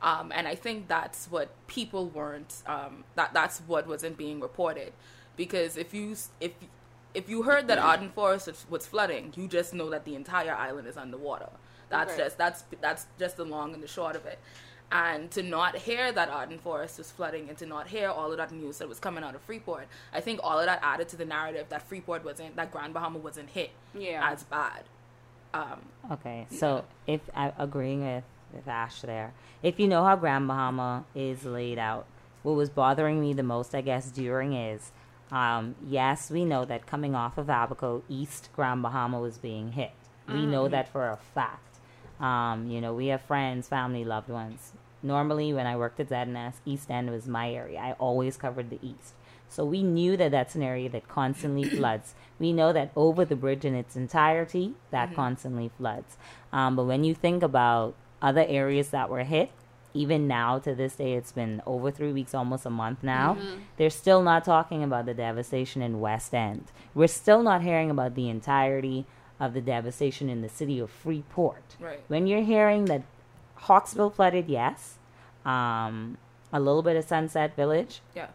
Um, 0.00 0.32
and 0.34 0.46
I 0.46 0.54
think 0.54 0.86
that's 0.86 1.26
what 1.30 1.48
people 1.66 2.06
weren't 2.06 2.62
um, 2.66 3.04
that 3.16 3.32
that's 3.34 3.60
what 3.66 3.86
wasn't 3.86 4.16
being 4.16 4.40
reported 4.40 4.92
because 5.36 5.76
if 5.76 5.92
you 5.94 6.16
if 6.40 6.52
if 7.14 7.28
you 7.28 7.42
heard 7.42 7.68
that 7.68 7.78
Arden 7.78 8.10
Forest 8.10 8.48
was- 8.48 8.66
was 8.68 8.86
flooding, 8.86 9.32
you 9.36 9.46
just 9.46 9.72
know 9.72 9.88
that 9.90 10.04
the 10.04 10.14
entire 10.16 10.54
island 10.54 10.88
is 10.88 10.96
underwater. 10.96 11.50
That's 11.88 12.12
Okay. 12.14 12.24
just 12.24 12.38
that's 12.38 12.64
that's 12.80 13.06
just 13.18 13.36
the 13.36 13.44
long 13.44 13.72
and 13.74 13.82
the 13.82 13.86
short 13.88 14.16
of 14.16 14.26
it. 14.26 14.38
And 14.92 15.30
to 15.32 15.42
not 15.42 15.76
hear 15.76 16.12
that 16.12 16.28
Arden 16.28 16.58
Forest 16.58 16.98
was 16.98 17.10
flooding 17.10 17.48
and 17.48 17.56
to 17.58 17.66
not 17.66 17.88
hear 17.88 18.08
all 18.10 18.30
of 18.30 18.36
that 18.36 18.52
news 18.52 18.78
that 18.78 18.88
was 18.88 19.00
coming 19.00 19.24
out 19.24 19.34
of 19.34 19.40
Freeport, 19.42 19.86
I 20.12 20.20
think 20.20 20.40
all 20.42 20.58
of 20.58 20.66
that 20.66 20.80
added 20.82 21.08
to 21.10 21.16
the 21.16 21.24
narrative 21.24 21.66
that 21.70 21.82
Freeport 21.82 22.24
wasn't 22.24 22.54
that 22.56 22.70
Grand 22.70 22.92
Bahama 22.94 23.18
wasn't 23.18 23.50
hit 23.50 23.70
Yeah. 23.94 24.28
as 24.30 24.44
bad. 24.44 24.84
Um, 25.52 25.82
Okay, 26.10 26.46
so 26.50 26.84
if 27.06 27.20
I 27.34 27.52
agreeing 27.58 28.04
with 28.04 28.24
with 28.52 28.68
Ash 28.68 29.00
there, 29.00 29.32
if 29.64 29.80
you 29.80 29.88
know 29.88 30.04
how 30.04 30.14
Grand 30.14 30.46
Bahama 30.46 31.04
is 31.14 31.44
laid 31.44 31.76
out, 31.78 32.06
what 32.44 32.52
was 32.54 32.70
bothering 32.70 33.20
me 33.20 33.32
the 33.32 33.42
most, 33.42 33.74
I 33.74 33.80
guess, 33.80 34.10
during 34.12 34.52
is, 34.52 34.92
um, 35.30 35.74
yes, 35.86 36.30
we 36.30 36.44
know 36.44 36.64
that 36.64 36.86
coming 36.86 37.14
off 37.14 37.38
of 37.38 37.46
Abaco, 37.46 38.02
East 38.08 38.50
Grand 38.54 38.82
Bahama 38.82 39.18
was 39.20 39.38
being 39.38 39.72
hit. 39.72 39.92
We 40.26 40.46
know 40.46 40.68
that 40.68 40.88
for 40.88 41.10
a 41.10 41.18
fact. 41.34 41.78
Um, 42.18 42.70
you 42.70 42.80
know, 42.80 42.94
we 42.94 43.08
have 43.08 43.20
friends, 43.22 43.68
family, 43.68 44.04
loved 44.04 44.30
ones. 44.30 44.72
Normally, 45.02 45.52
when 45.52 45.66
I 45.66 45.76
worked 45.76 46.00
at 46.00 46.08
ZNS, 46.08 46.54
East 46.64 46.90
End 46.90 47.10
was 47.10 47.28
my 47.28 47.52
area. 47.52 47.78
I 47.78 47.92
always 47.92 48.38
covered 48.38 48.70
the 48.70 48.78
East. 48.82 49.14
So 49.50 49.64
we 49.64 49.82
knew 49.82 50.16
that 50.16 50.30
that's 50.30 50.54
an 50.54 50.62
area 50.62 50.88
that 50.88 51.08
constantly 51.08 51.64
floods. 51.76 52.14
We 52.38 52.52
know 52.52 52.72
that 52.72 52.90
over 52.96 53.24
the 53.24 53.36
bridge 53.36 53.64
in 53.64 53.74
its 53.74 53.96
entirety, 53.96 54.74
that 54.90 55.14
constantly 55.14 55.70
floods. 55.76 56.16
Um, 56.52 56.74
but 56.74 56.84
when 56.84 57.04
you 57.04 57.14
think 57.14 57.42
about 57.42 57.94
other 58.22 58.44
areas 58.48 58.88
that 58.90 59.10
were 59.10 59.24
hit, 59.24 59.50
even 59.94 60.26
now 60.26 60.58
to 60.58 60.74
this 60.74 60.96
day, 60.96 61.14
it's 61.14 61.32
been 61.32 61.62
over 61.64 61.90
three 61.90 62.12
weeks, 62.12 62.34
almost 62.34 62.66
a 62.66 62.70
month 62.70 63.02
now. 63.02 63.38
They're 63.76 63.90
still 63.90 64.22
not 64.22 64.44
talking 64.44 64.82
about 64.82 65.06
the 65.06 65.14
devastation 65.14 65.80
in 65.80 66.00
West 66.00 66.34
End. 66.34 66.72
We're 66.94 67.06
still 67.06 67.42
not 67.42 67.62
hearing 67.62 67.90
about 67.90 68.16
the 68.16 68.28
entirety 68.28 69.06
of 69.38 69.54
the 69.54 69.60
devastation 69.60 70.28
in 70.28 70.42
the 70.42 70.48
city 70.48 70.78
of 70.78 70.90
Freeport. 70.90 71.76
Right. 71.80 72.00
When 72.08 72.26
you're 72.26 72.42
hearing 72.42 72.86
that 72.86 73.02
Hawksbill 73.60 74.14
flooded, 74.14 74.48
yes. 74.48 74.98
Um, 75.44 76.18
a 76.52 76.60
little 76.60 76.82
bit 76.82 76.96
of 76.96 77.04
Sunset 77.04 77.54
Village. 77.56 78.00
Yeah. 78.14 78.28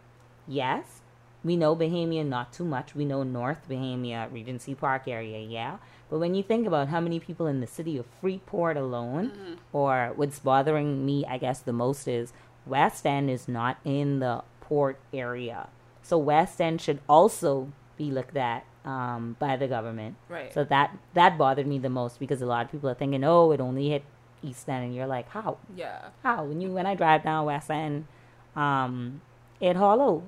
Yes. 0.46 1.00
We 1.42 1.56
know 1.56 1.74
Bahamia 1.74 2.26
not 2.26 2.52
too 2.52 2.64
much. 2.64 2.94
We 2.94 3.04
know 3.04 3.22
North 3.22 3.68
Bahamia, 3.68 4.32
Regency 4.32 4.74
Park 4.74 5.08
area, 5.08 5.40
yeah. 5.40 5.78
But 6.10 6.18
when 6.18 6.34
you 6.34 6.42
think 6.42 6.66
about 6.66 6.88
how 6.88 7.00
many 7.00 7.20
people 7.20 7.46
in 7.46 7.60
the 7.60 7.66
city 7.66 7.96
of 7.96 8.04
Freeport 8.20 8.76
alone, 8.76 9.30
or 9.72 10.12
what's 10.16 10.40
bothering 10.40 11.06
me, 11.06 11.24
I 11.24 11.38
guess, 11.38 11.60
the 11.60 11.72
most 11.72 12.08
is 12.08 12.32
West 12.66 13.06
End 13.06 13.30
is 13.30 13.48
not 13.48 13.78
in 13.84 14.18
the 14.18 14.42
port 14.60 14.98
area. 15.12 15.68
So 16.02 16.18
West 16.18 16.60
End 16.60 16.80
should 16.80 16.98
also 17.08 17.72
be 17.96 18.10
looked 18.10 18.36
at 18.36 18.64
um, 18.84 19.36
by 19.38 19.56
the 19.56 19.68
government. 19.68 20.16
Right. 20.28 20.52
So 20.52 20.64
that 20.64 20.96
that 21.14 21.38
bothered 21.38 21.66
me 21.66 21.78
the 21.78 21.90
most 21.90 22.18
because 22.18 22.42
a 22.42 22.46
lot 22.46 22.64
of 22.64 22.72
people 22.72 22.90
are 22.90 22.94
thinking, 22.94 23.22
oh, 23.24 23.52
it 23.52 23.60
only 23.60 23.90
hit 23.90 24.02
East 24.42 24.68
End, 24.68 24.86
and 24.86 24.94
you're 24.94 25.06
like, 25.06 25.28
how? 25.30 25.58
Yeah. 25.76 26.08
How? 26.22 26.44
When 26.44 26.60
you 26.60 26.72
when 26.72 26.86
I 26.86 26.94
drive 26.94 27.22
down 27.22 27.46
West 27.46 27.70
End, 27.70 28.06
um, 28.56 29.20
it 29.60 29.76
hollow. 29.76 30.24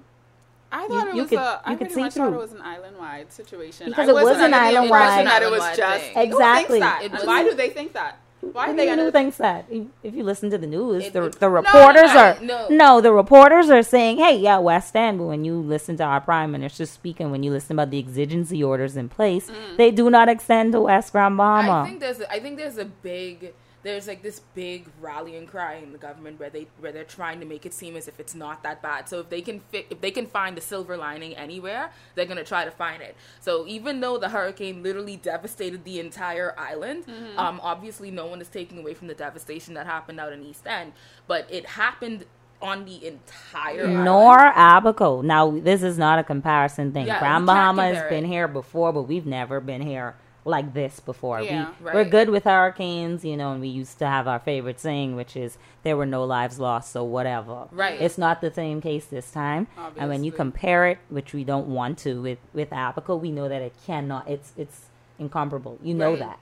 I 0.72 0.88
thought 0.88 1.08
it 1.08 1.14
you 1.14 1.22
was 1.22 1.30
could- 1.30 1.38
a. 1.38 1.60
I 1.64 1.72
you 1.72 1.76
could 1.78 1.92
see 1.92 2.00
much 2.00 2.14
thought 2.14 2.28
through. 2.28 2.38
it 2.38 2.40
was 2.40 2.52
an 2.52 2.62
island-wide 2.62 3.32
situation. 3.32 3.86
Because 3.88 4.08
I 4.08 4.12
it 4.12 4.14
was 4.14 4.36
an 4.38 4.44
impression 4.44 4.54
island-wide- 4.54 5.26
that 5.26 5.42
it 5.42 5.50
was 5.50 5.76
just 5.76 6.04
thing. 6.04 6.26
Exactly. 6.28 6.80
Why 6.80 7.44
do 7.44 7.54
they 7.54 7.68
think 7.70 7.92
that? 7.92 8.18
Why 8.40 8.72
do 8.72 8.76
they 8.76 9.10
thinks 9.12 9.36
that? 9.36 9.66
If 10.02 10.14
you 10.14 10.24
listen 10.24 10.50
to 10.50 10.58
the 10.58 10.66
news, 10.66 11.06
It 11.06 11.12
the 11.12 11.30
the 11.30 11.48
reporters 11.48 12.12
no, 12.12 12.20
are 12.20 12.36
no. 12.42 12.68
no, 12.70 13.00
the 13.00 13.12
reporters 13.12 13.70
are 13.70 13.84
saying, 13.84 14.18
"Hey, 14.18 14.36
yeah, 14.36 14.58
West 14.58 14.96
End." 14.96 15.18
But 15.18 15.26
when 15.26 15.44
you 15.44 15.54
listen 15.60 15.96
to 15.98 16.02
our 16.04 16.20
prime 16.20 16.50
minister 16.50 16.84
speaking, 16.84 17.30
when 17.30 17.44
you 17.44 17.52
listen 17.52 17.76
about 17.76 17.90
the 17.90 18.00
exigency 18.00 18.62
orders 18.62 18.96
in 18.96 19.08
place, 19.08 19.48
mm. 19.48 19.76
they 19.76 19.92
do 19.92 20.10
not 20.10 20.28
extend 20.28 20.72
to 20.72 20.80
West 20.80 21.12
Grand 21.12 21.36
Bahama. 21.36 21.82
I 21.82 21.86
think 21.86 22.00
there's 22.00 22.20
a, 22.20 22.32
I 22.32 22.40
think 22.40 22.56
there's 22.56 22.78
a 22.78 22.84
big 22.84 23.54
there's 23.82 24.06
like 24.06 24.22
this 24.22 24.40
big 24.54 24.86
rallying 25.00 25.46
cry 25.46 25.74
in 25.74 25.92
the 25.92 25.98
government 25.98 26.38
where 26.38 26.50
they 26.50 26.66
where 26.78 26.92
they're 26.92 27.04
trying 27.04 27.40
to 27.40 27.46
make 27.46 27.66
it 27.66 27.74
seem 27.74 27.96
as 27.96 28.08
if 28.08 28.20
it's 28.20 28.34
not 28.34 28.62
that 28.62 28.80
bad. 28.82 29.08
So 29.08 29.20
if 29.20 29.28
they 29.28 29.40
can 29.40 29.60
fit 29.60 29.86
if 29.90 30.00
they 30.00 30.10
can 30.10 30.26
find 30.26 30.56
the 30.56 30.60
silver 30.60 30.96
lining 30.96 31.36
anywhere, 31.36 31.92
they're 32.14 32.26
gonna 32.26 32.44
try 32.44 32.64
to 32.64 32.70
find 32.70 33.02
it. 33.02 33.16
So 33.40 33.66
even 33.66 34.00
though 34.00 34.18
the 34.18 34.28
hurricane 34.28 34.82
literally 34.82 35.16
devastated 35.16 35.84
the 35.84 36.00
entire 36.00 36.54
island, 36.58 37.04
um, 37.36 37.60
obviously 37.62 38.10
no 38.10 38.26
one 38.26 38.40
is 38.40 38.48
taking 38.48 38.78
away 38.78 38.94
from 38.94 39.08
the 39.08 39.14
devastation 39.14 39.74
that 39.74 39.86
happened 39.86 40.20
out 40.20 40.32
in 40.32 40.42
East 40.42 40.66
End, 40.66 40.92
but 41.26 41.46
it 41.50 41.66
happened 41.66 42.24
on 42.60 42.84
the 42.84 43.04
entire 43.04 43.86
island. 43.86 44.04
Nor 44.04 44.52
Abaco. 44.52 45.22
Now, 45.22 45.50
this 45.50 45.82
is 45.82 45.98
not 45.98 46.20
a 46.20 46.24
comparison 46.24 46.92
thing. 46.92 47.08
Yeah, 47.08 47.18
Grand 47.18 47.42
you 47.42 47.46
Bahama 47.46 47.82
has 47.92 48.08
been 48.08 48.24
here 48.24 48.46
before, 48.46 48.92
but 48.92 49.02
we've 49.02 49.26
never 49.26 49.60
been 49.60 49.82
here 49.82 50.14
like 50.44 50.74
this 50.74 50.98
before. 51.00 51.40
Yeah, 51.40 51.70
we, 51.80 51.86
right. 51.86 51.94
We're 51.94 52.04
good 52.04 52.28
with 52.30 52.44
hurricanes, 52.44 53.24
you 53.24 53.36
know, 53.36 53.52
and 53.52 53.60
we 53.60 53.68
used 53.68 53.98
to 54.00 54.06
have 54.06 54.26
our 54.26 54.38
favorite 54.40 54.80
saying, 54.80 55.14
which 55.14 55.36
is, 55.36 55.56
there 55.84 55.96
were 55.96 56.06
no 56.06 56.24
lives 56.24 56.58
lost, 56.58 56.90
so 56.92 57.04
whatever. 57.04 57.68
Right. 57.70 58.00
It's 58.00 58.18
not 58.18 58.40
the 58.40 58.52
same 58.52 58.80
case 58.80 59.04
this 59.06 59.30
time. 59.30 59.68
And 59.96 60.08
when 60.08 60.24
you 60.24 60.32
compare 60.32 60.86
it, 60.88 60.98
which 61.08 61.32
we 61.32 61.44
don't 61.44 61.68
want 61.68 61.98
to, 61.98 62.20
with, 62.22 62.38
with 62.52 62.70
Abaco, 62.72 63.16
we 63.16 63.30
know 63.30 63.48
that 63.48 63.62
it 63.62 63.74
cannot, 63.86 64.28
it's, 64.28 64.52
it's 64.56 64.86
incomparable. 65.18 65.78
You 65.82 65.94
know 65.94 66.10
Right. 66.10 66.18
that. 66.20 66.38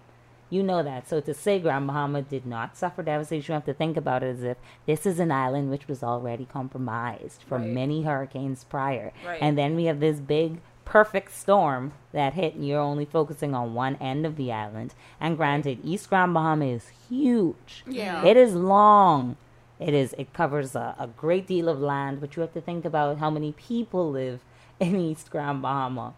You 0.52 0.64
know 0.64 0.82
that. 0.82 1.08
So 1.08 1.20
to 1.20 1.32
say 1.32 1.60
Grand 1.60 1.86
Bahama 1.86 2.22
did 2.22 2.44
not 2.44 2.76
suffer 2.76 3.02
devastation, 3.04 3.52
you 3.52 3.54
have 3.54 3.64
to 3.66 3.74
think 3.74 3.96
about 3.96 4.24
it 4.24 4.34
as 4.36 4.42
if 4.42 4.56
this 4.84 5.06
is 5.06 5.20
an 5.20 5.30
island 5.30 5.70
which 5.70 5.86
was 5.86 6.02
already 6.02 6.44
compromised 6.44 7.42
from 7.44 7.62
Right. 7.62 7.70
many 7.70 8.02
hurricanes 8.02 8.64
prior. 8.64 9.12
Right. 9.24 9.38
And 9.40 9.56
then 9.56 9.76
we 9.76 9.84
have 9.84 10.00
this 10.00 10.18
big 10.18 10.60
perfect 10.90 11.32
storm 11.32 11.92
that 12.10 12.34
hit 12.34 12.56
and 12.56 12.66
you're 12.66 12.80
only 12.80 13.04
focusing 13.04 13.54
on 13.54 13.74
one 13.74 13.94
end 14.00 14.26
of 14.26 14.34
the 14.34 14.50
island. 14.50 14.92
And 15.20 15.36
granted, 15.36 15.78
East 15.84 16.08
Grand 16.08 16.34
Bahama 16.34 16.64
is 16.64 16.90
huge. 17.08 17.84
Yeah. 17.86 18.24
It 18.24 18.36
is 18.36 18.54
long. 18.54 19.36
It 19.78 19.94
is 19.94 20.16
it 20.18 20.32
covers 20.32 20.74
a, 20.74 20.96
a 20.98 21.06
great 21.06 21.46
deal 21.46 21.68
of 21.68 21.78
land, 21.78 22.20
but 22.20 22.34
you 22.34 22.40
have 22.40 22.52
to 22.54 22.60
think 22.60 22.84
about 22.84 23.18
how 23.18 23.30
many 23.30 23.52
people 23.52 24.10
live 24.10 24.40
in 24.80 24.96
East 24.96 25.30
Grand 25.30 25.62
Bahama. 25.62 26.14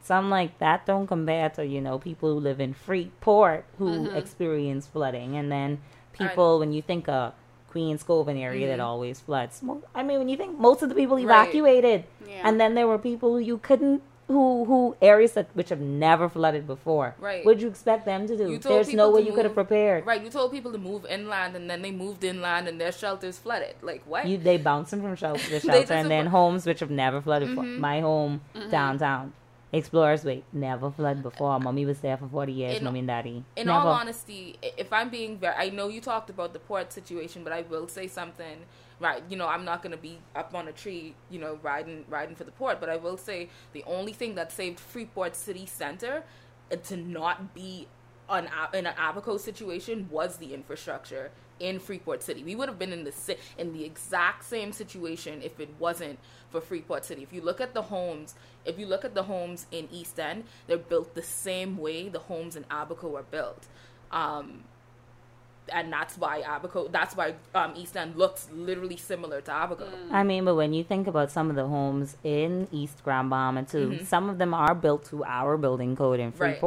Something 0.00 0.30
like 0.30 0.58
that 0.58 0.86
don't 0.86 1.08
compare 1.08 1.48
to, 1.50 1.66
you 1.66 1.80
know, 1.80 1.98
people 1.98 2.34
who 2.34 2.38
live 2.38 2.60
in 2.60 2.72
Freeport 2.72 3.64
who 3.78 3.90
mm-hmm. 3.90 4.16
experience 4.16 4.86
flooding. 4.86 5.34
And 5.36 5.50
then 5.50 5.80
people, 6.12 6.60
when 6.60 6.72
you 6.72 6.82
think 6.82 7.08
of 7.08 7.32
Queens 7.74 8.04
Cove, 8.04 8.28
an 8.28 8.36
area 8.36 8.68
that 8.68 8.78
always 8.78 9.18
floods. 9.18 9.60
I 9.96 10.04
mean, 10.04 10.18
when 10.20 10.28
you 10.28 10.36
think 10.36 10.56
most 10.60 10.80
of 10.82 10.88
the 10.90 10.94
people 10.94 11.16
Right. 11.16 11.24
evacuated, 11.24 12.04
Yeah. 12.24 12.42
and 12.46 12.60
then 12.60 12.74
there 12.76 12.86
were 12.86 12.98
people 12.98 13.30
who 13.32 13.40
you 13.50 13.58
couldn't, 13.58 14.00
who 14.28 14.64
who 14.64 14.96
areas 15.02 15.32
that 15.32 15.48
which 15.54 15.70
have 15.70 15.80
never 15.80 16.28
flooded 16.28 16.68
before. 16.68 17.16
Right. 17.18 17.44
What'd 17.44 17.60
you 17.60 17.68
expect 17.68 18.06
them 18.06 18.28
to 18.28 18.36
do? 18.36 18.58
There's 18.58 18.94
no 18.94 19.10
way 19.10 19.22
you 19.22 19.32
could 19.32 19.44
have 19.44 19.54
prepared. 19.62 20.06
Right, 20.06 20.22
you 20.24 20.30
told 20.30 20.52
people 20.52 20.70
to 20.70 20.78
move 20.78 21.04
inland, 21.16 21.56
and 21.56 21.68
then 21.68 21.82
they 21.82 21.90
moved 21.90 22.22
inland, 22.22 22.68
and 22.68 22.80
their 22.80 22.92
shelters 22.92 23.36
flooded. 23.44 23.74
Like 23.82 24.02
what? 24.06 24.26
You 24.28 24.38
they 24.38 24.56
bouncing 24.56 25.02
from 25.02 25.16
shelter 25.24 25.46
to 25.54 25.58
shelter, 25.60 25.94
and 25.94 26.08
then 26.08 26.26
homes 26.26 26.64
which 26.64 26.78
have 26.78 26.92
never 27.04 27.20
flooded. 27.20 27.48
Mm-hmm. 27.48 27.80
My 27.80 27.98
home 28.00 28.40
downtown, 28.70 29.32
Explorers 29.78 30.24
Way, 30.24 30.44
never 30.52 30.90
flooded 30.90 31.22
before. 31.22 31.58
Mommy 31.58 31.84
was 31.84 31.98
there 31.98 32.16
for 32.16 32.28
forty 32.28 32.52
years. 32.52 32.78
In- 32.78 32.84
Mommy 32.84 33.00
and 33.00 33.08
Daddy. 33.08 33.44
in 33.56 33.66
never. 33.66 33.78
all 33.78 33.88
honesty, 33.88 34.56
if 34.62 34.92
I'm 34.92 35.10
being 35.10 35.38
very, 35.38 35.54
I 35.56 35.70
know 35.70 35.88
you 35.88 36.00
talked 36.00 36.30
about 36.30 36.52
the 36.52 36.58
port 36.60 36.92
situation, 36.92 37.42
but 37.44 37.52
I 37.52 37.62
will 37.62 37.88
say 37.88 38.06
something. 38.06 38.58
Right, 39.00 39.22
you 39.28 39.36
know, 39.36 39.48
I'm 39.48 39.64
not 39.64 39.82
gonna 39.82 39.96
be 39.96 40.18
up 40.36 40.54
on 40.54 40.68
a 40.68 40.72
tree, 40.72 41.16
you 41.28 41.40
know, 41.40 41.58
riding 41.62 42.04
riding 42.08 42.36
for 42.36 42.44
the 42.44 42.52
port, 42.52 42.78
but 42.80 42.88
I 42.88 42.96
will 42.96 43.16
say 43.16 43.48
the 43.72 43.82
only 43.84 44.12
thing 44.12 44.36
that 44.36 44.52
saved 44.52 44.78
Freeport 44.78 45.34
City 45.34 45.66
Center 45.66 46.22
uh, 46.70 46.76
to 46.76 46.96
not 46.96 47.54
be 47.54 47.88
an 48.28 48.48
in 48.72 48.86
an 48.86 48.94
Abaco 48.96 49.36
situation 49.36 50.08
was 50.10 50.36
the 50.36 50.54
infrastructure 50.54 51.30
in 51.64 51.78
Freeport 51.78 52.22
City. 52.22 52.44
We 52.44 52.54
would 52.54 52.68
have 52.68 52.78
been 52.78 52.92
in 52.92 53.04
the 53.04 53.12
si- 53.12 53.38
in 53.56 53.72
the 53.72 53.84
exact 53.84 54.44
same 54.44 54.70
situation 54.72 55.40
if 55.42 55.58
it 55.58 55.70
wasn't 55.78 56.18
for 56.50 56.60
Freeport 56.60 57.04
City. 57.04 57.22
If 57.22 57.32
you 57.32 57.40
look 57.40 57.60
at 57.60 57.72
the 57.72 57.82
homes, 57.82 58.34
if 58.64 58.78
you 58.78 58.86
look 58.86 59.04
at 59.04 59.14
the 59.14 59.24
homes 59.24 59.66
in 59.72 59.88
East 59.90 60.20
End, 60.20 60.44
they're 60.66 60.76
built 60.76 61.14
the 61.14 61.22
same 61.22 61.78
way 61.78 62.08
the 62.10 62.18
homes 62.20 62.54
in 62.54 62.64
Abaco 62.70 63.16
are 63.16 63.22
built. 63.22 63.66
Um, 64.12 64.64
and 65.72 65.90
that's 65.90 66.18
why 66.18 66.42
Abaco, 66.42 66.88
that's 66.92 67.16
why 67.16 67.34
um, 67.54 67.72
East 67.74 67.96
End 67.96 68.16
looks 68.16 68.48
literally 68.52 68.98
similar 68.98 69.40
to 69.40 69.50
Abaco. 69.50 69.88
I 70.10 70.22
mean, 70.22 70.44
but 70.44 70.56
when 70.56 70.74
you 70.74 70.84
think 70.84 71.06
about 71.06 71.30
some 71.30 71.48
of 71.48 71.56
the 71.56 71.66
homes 71.66 72.18
in 72.22 72.68
East 72.70 73.02
Grand 73.02 73.30
Bahama 73.30 73.62
too, 73.64 74.00
some 74.04 74.28
of 74.28 74.36
them 74.36 74.52
are 74.52 74.74
built 74.74 75.06
to 75.06 75.24
our 75.24 75.56
building 75.56 75.96
code 75.96 76.20
in 76.20 76.32
Mm-hmm. 76.32 76.42
Right. 76.42 76.60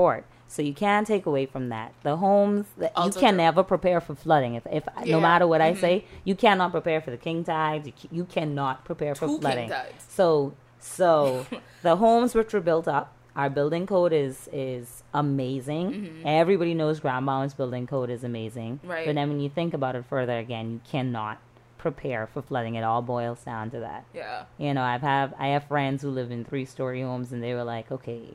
So 0.49 0.61
you 0.61 0.73
can 0.73 1.03
take 1.05 1.25
away 1.25 1.45
from 1.45 1.69
that. 1.69 1.93
The 2.03 2.15
homes 2.17 2.67
that 2.77 2.93
you 2.97 3.11
can 3.11 3.33
true. 3.33 3.37
never 3.37 3.63
prepare 3.63 3.99
for 3.99 4.15
flooding. 4.15 4.55
If, 4.55 4.65
if 4.71 4.83
Yeah. 5.03 5.11
no 5.15 5.19
matter 5.21 5.45
what 5.45 5.61
Mm-hmm. 5.61 5.77
I 5.77 5.81
say, 5.81 6.05
you 6.23 6.35
cannot 6.35 6.71
prepare 6.71 7.01
for 7.01 7.11
the 7.11 7.17
king 7.17 7.43
tides. 7.43 7.87
You, 7.87 7.93
you 8.11 8.23
cannot 8.25 8.85
prepare 8.85 9.13
for 9.13 9.25
Two 9.27 9.33
king 9.33 9.41
flooding. 9.41 9.69
tides. 9.69 10.05
So 10.07 10.53
so 10.79 11.45
the 11.81 11.97
homes 11.97 12.33
which 12.33 12.53
were 12.53 12.61
built 12.61 12.87
up, 12.87 13.13
our 13.35 13.49
building 13.49 13.85
code 13.85 14.13
is 14.13 14.47
is 14.53 15.03
amazing. 15.13 16.21
Everybody 16.25 16.73
knows 16.73 16.99
Grand 16.99 17.25
Bahama's 17.25 17.53
building 17.53 17.85
code 17.87 18.09
is 18.09 18.23
amazing. 18.23 18.77
Mm-hmm. 18.77 18.87
Right. 18.89 19.05
But 19.05 19.15
then 19.15 19.29
when 19.29 19.39
you 19.39 19.49
think 19.49 19.73
about 19.73 19.95
it 19.95 20.05
further 20.09 20.37
again, 20.37 20.71
you 20.71 20.81
cannot 20.89 21.39
prepare 21.77 22.25
for 22.25 22.41
flooding. 22.41 22.75
It 22.75 22.83
all 22.83 23.01
boils 23.01 23.43
down 23.43 23.69
to 23.71 23.79
that. 23.81 24.05
Yeah. 24.13 24.45
You 24.57 24.73
know, 24.73 24.81
I've 24.83 25.01
have 25.01 25.33
I 25.37 25.47
have 25.49 25.65
friends 25.65 26.01
who 26.01 26.09
live 26.09 26.31
in 26.31 26.45
three 26.45 26.65
story 26.65 27.01
homes, 27.01 27.31
and 27.31 27.43
they 27.43 27.53
were 27.53 27.63
like, 27.63 27.91
okay, 27.91 28.29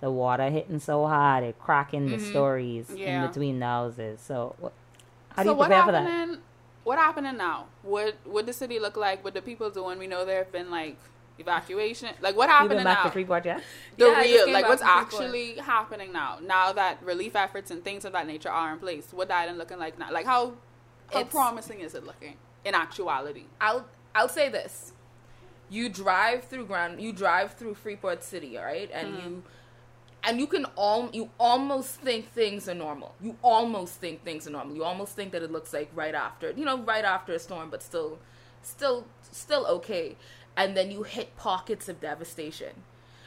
the 0.00 0.10
water 0.10 0.50
hitting 0.50 0.78
so 0.80 1.06
hard, 1.06 1.44
it 1.44 1.58
cracking 1.58 2.06
the 2.10 2.16
mm-hmm. 2.16 2.30
stories 2.30 2.90
Yeah. 2.94 3.22
in 3.22 3.28
between 3.28 3.58
the 3.58 3.66
houses. 3.66 4.20
So, 4.20 4.54
what, 4.58 4.72
how 5.30 5.42
do 5.42 5.48
so 5.48 5.52
you 5.52 5.58
what 5.58 5.66
prepare 5.68 5.84
for 5.84 5.92
that? 5.92 6.02
happening? 6.06 6.38
What 6.84 6.98
happening 6.98 7.36
now? 7.36 7.66
What 7.82 8.14
what 8.24 8.46
the 8.46 8.52
city 8.52 8.78
look 8.78 8.96
like? 8.96 9.24
What 9.24 9.34
the 9.34 9.42
people 9.42 9.70
doing? 9.70 9.98
We 9.98 10.06
know 10.06 10.24
there 10.24 10.38
have 10.38 10.52
been 10.52 10.70
like 10.70 10.96
evacuation. 11.38 12.10
Like 12.20 12.36
what 12.36 12.48
You 12.48 12.52
happening 12.54 12.84
back 12.84 12.98
now? 12.98 13.04
to 13.04 13.10
Freeport 13.10 13.44
yet? 13.44 13.62
the 13.96 14.06
Yeah, 14.06 14.20
real 14.20 14.52
like 14.52 14.68
what's 14.68 14.82
from 14.82 14.90
Freeport. 14.90 15.12
actually 15.12 15.54
happening 15.56 16.12
now 16.12 16.38
now 16.42 16.72
that 16.72 17.02
relief 17.02 17.36
efforts 17.36 17.70
and 17.70 17.82
things 17.84 18.04
of 18.04 18.12
that 18.12 18.26
nature 18.26 18.48
are 18.50 18.72
in 18.72 18.78
place 18.78 19.08
what 19.12 19.28
that 19.28 19.42
island 19.42 19.58
looking 19.58 19.78
like 19.78 19.98
now 19.98 20.10
like 20.10 20.24
how 20.26 20.52
how 21.12 21.20
It's- 21.20 21.30
promising 21.30 21.80
is 21.80 21.94
it 21.94 22.04
looking 22.06 22.36
in 22.64 22.74
actuality 22.74 23.44
I'll 23.60 23.86
I'll 24.14 24.30
say 24.30 24.48
this: 24.48 24.92
you 25.68 25.90
drive 25.90 26.44
through 26.44 26.64
ground, 26.66 27.02
you 27.02 27.12
drive 27.12 27.52
through 27.52 27.74
Freeport 27.74 28.24
City, 28.24 28.56
all 28.56 28.64
right, 28.64 28.90
and 28.92 29.08
mm-hmm. 29.14 29.28
you 29.28 29.42
and 30.24 30.40
you 30.40 30.46
can 30.46 30.64
all 30.76 31.08
you 31.12 31.30
almost 31.38 32.00
think 32.00 32.32
things 32.32 32.68
are 32.68 32.74
normal. 32.74 33.14
You 33.20 33.36
almost 33.42 33.94
think 33.94 34.24
things 34.24 34.46
are 34.46 34.50
normal. 34.50 34.74
You 34.76 34.84
almost 34.84 35.14
think 35.14 35.32
that 35.32 35.42
it 35.42 35.52
looks 35.52 35.72
like 35.72 35.90
right 35.94 36.14
after, 36.14 36.50
you 36.50 36.64
know, 36.64 36.78
right 36.78 37.04
after 37.04 37.32
a 37.32 37.38
storm, 37.38 37.70
but 37.70 37.82
still, 37.82 38.18
still, 38.62 39.06
still 39.30 39.66
okay. 39.66 40.16
And 40.56 40.76
then 40.76 40.90
you 40.90 41.02
hit 41.02 41.36
pockets 41.36 41.88
of 41.88 42.00
devastation. 42.00 42.82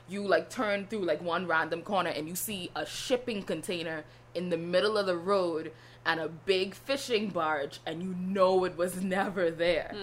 You 0.07 0.27
like 0.27 0.49
turn 0.49 0.87
through 0.87 1.05
like 1.05 1.21
one 1.21 1.45
random 1.47 1.83
corner 1.83 2.09
and 2.09 2.27
you 2.27 2.35
see 2.35 2.71
a 2.75 2.85
shipping 2.85 3.43
container 3.43 4.03
in 4.33 4.49
the 4.49 4.57
middle 4.57 4.97
of 4.97 5.05
the 5.05 5.17
road 5.17 5.71
and 6.05 6.19
a 6.19 6.27
big 6.27 6.73
fishing 6.73 7.29
barge, 7.29 7.79
and 7.85 8.01
you 8.01 8.15
know 8.17 8.63
it 8.65 8.77
was 8.77 9.01
never 9.03 9.51
there. 9.51 9.93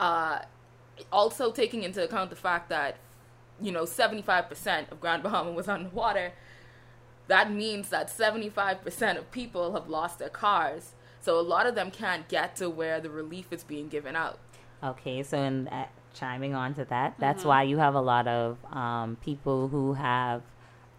Uh, 0.00 0.40
also 1.12 1.52
taking 1.52 1.82
into 1.82 2.02
account 2.02 2.30
the 2.30 2.36
fact 2.36 2.68
that 2.70 2.96
you 3.60 3.72
know 3.72 3.84
75% 3.84 4.90
of 4.92 5.00
Grand 5.00 5.22
Bahama 5.24 5.52
was 5.52 5.68
underwater, 5.68 6.32
that 7.28 7.50
means 7.52 7.88
that 7.88 8.08
75% 8.08 9.18
of 9.18 9.30
people 9.32 9.72
have 9.74 9.88
lost 9.88 10.18
their 10.18 10.28
cars. 10.28 10.92
So 11.20 11.40
a 11.40 11.42
lot 11.42 11.66
of 11.66 11.74
them 11.74 11.90
can't 11.90 12.28
get 12.28 12.54
to 12.56 12.70
where 12.70 13.00
the 13.00 13.10
relief 13.10 13.46
is 13.52 13.64
being 13.64 13.88
given 13.88 14.14
out. 14.14 14.38
Okay, 14.82 15.22
so 15.24 15.38
in 15.38 15.64
that, 15.64 15.90
chiming 16.14 16.54
on 16.54 16.74
to 16.74 16.84
that, 16.84 17.14
that's 17.18 17.44
why 17.44 17.64
you 17.64 17.78
have 17.78 17.94
a 17.94 18.00
lot 18.00 18.28
of 18.28 18.58
um, 18.72 19.16
people 19.24 19.66
who 19.68 19.94
have, 19.94 20.42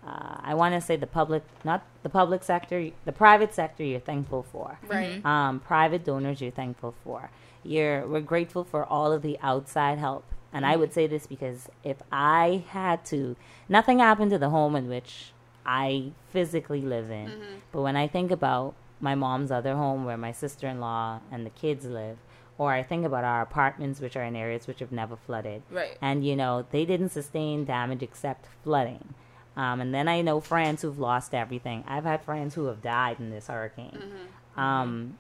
uh, 0.05 0.35
I 0.41 0.53
want 0.53 0.73
to 0.75 0.81
say 0.81 0.97
the 0.97 1.07
public, 1.07 1.43
not 1.63 1.83
the 2.03 2.09
public 2.09 2.43
sector, 2.43 2.89
the 3.05 3.11
private 3.13 3.53
sector. 3.53 3.83
You're 3.85 4.01
thankful 4.01 4.43
for, 4.43 4.77
Right. 4.87 5.25
um, 5.25 5.61
private 5.61 6.03
donors. 6.03 6.41
You're 6.41 6.51
thankful 6.51 6.93
for. 7.05 7.29
You're 7.63 8.05
we're 8.07 8.19
grateful 8.21 8.63
for 8.65 8.83
all 8.83 9.11
of 9.13 9.21
the 9.21 9.37
outside 9.41 9.97
help. 9.97 10.25
And 10.53 10.65
I 10.65 10.75
would 10.75 10.93
say 10.93 11.07
this 11.07 11.27
because 11.27 11.69
if 11.83 11.97
I 12.11 12.63
had 12.69 13.05
to, 13.07 13.35
nothing 13.67 13.99
happened 13.99 14.31
to 14.31 14.37
the 14.37 14.49
home 14.49 14.75
in 14.75 14.87
which 14.87 15.33
I 15.65 16.11
physically 16.29 16.81
live 16.81 17.11
in. 17.11 17.31
But 17.71 17.81
when 17.81 17.95
I 17.95 18.07
think 18.07 18.31
about 18.31 18.73
my 18.99 19.13
mom's 19.13 19.51
other 19.51 19.75
home 19.75 20.05
where 20.05 20.17
my 20.17 20.31
sister 20.31 20.67
in 20.67 20.79
law 20.79 21.19
and 21.31 21.45
the 21.45 21.51
kids 21.51 21.85
live, 21.85 22.17
or 22.57 22.71
I 22.71 22.81
think 22.81 23.05
about 23.05 23.23
our 23.23 23.41
apartments, 23.41 23.99
which 23.99 24.15
are 24.15 24.23
in 24.23 24.35
areas 24.35 24.65
which 24.65 24.79
have 24.79 24.91
never 24.91 25.15
flooded. 25.15 25.61
Right. 25.69 25.97
And, 26.01 26.25
you 26.25 26.35
know, 26.35 26.65
they 26.71 26.85
didn't 26.85 27.09
sustain 27.09 27.65
damage 27.65 28.01
except 28.01 28.47
flooding. 28.63 29.13
Um, 29.55 29.81
and 29.81 29.93
then 29.93 30.07
I 30.07 30.21
know 30.21 30.39
friends 30.39 30.81
who've 30.81 30.97
lost 30.97 31.35
everything. 31.35 31.83
I've 31.87 32.03
had 32.03 32.23
friends 32.23 32.55
who 32.55 32.65
have 32.65 32.81
died 32.81 33.19
in 33.19 33.29
this 33.29 33.47
hurricane. 33.47 34.01
Um, 34.55 35.17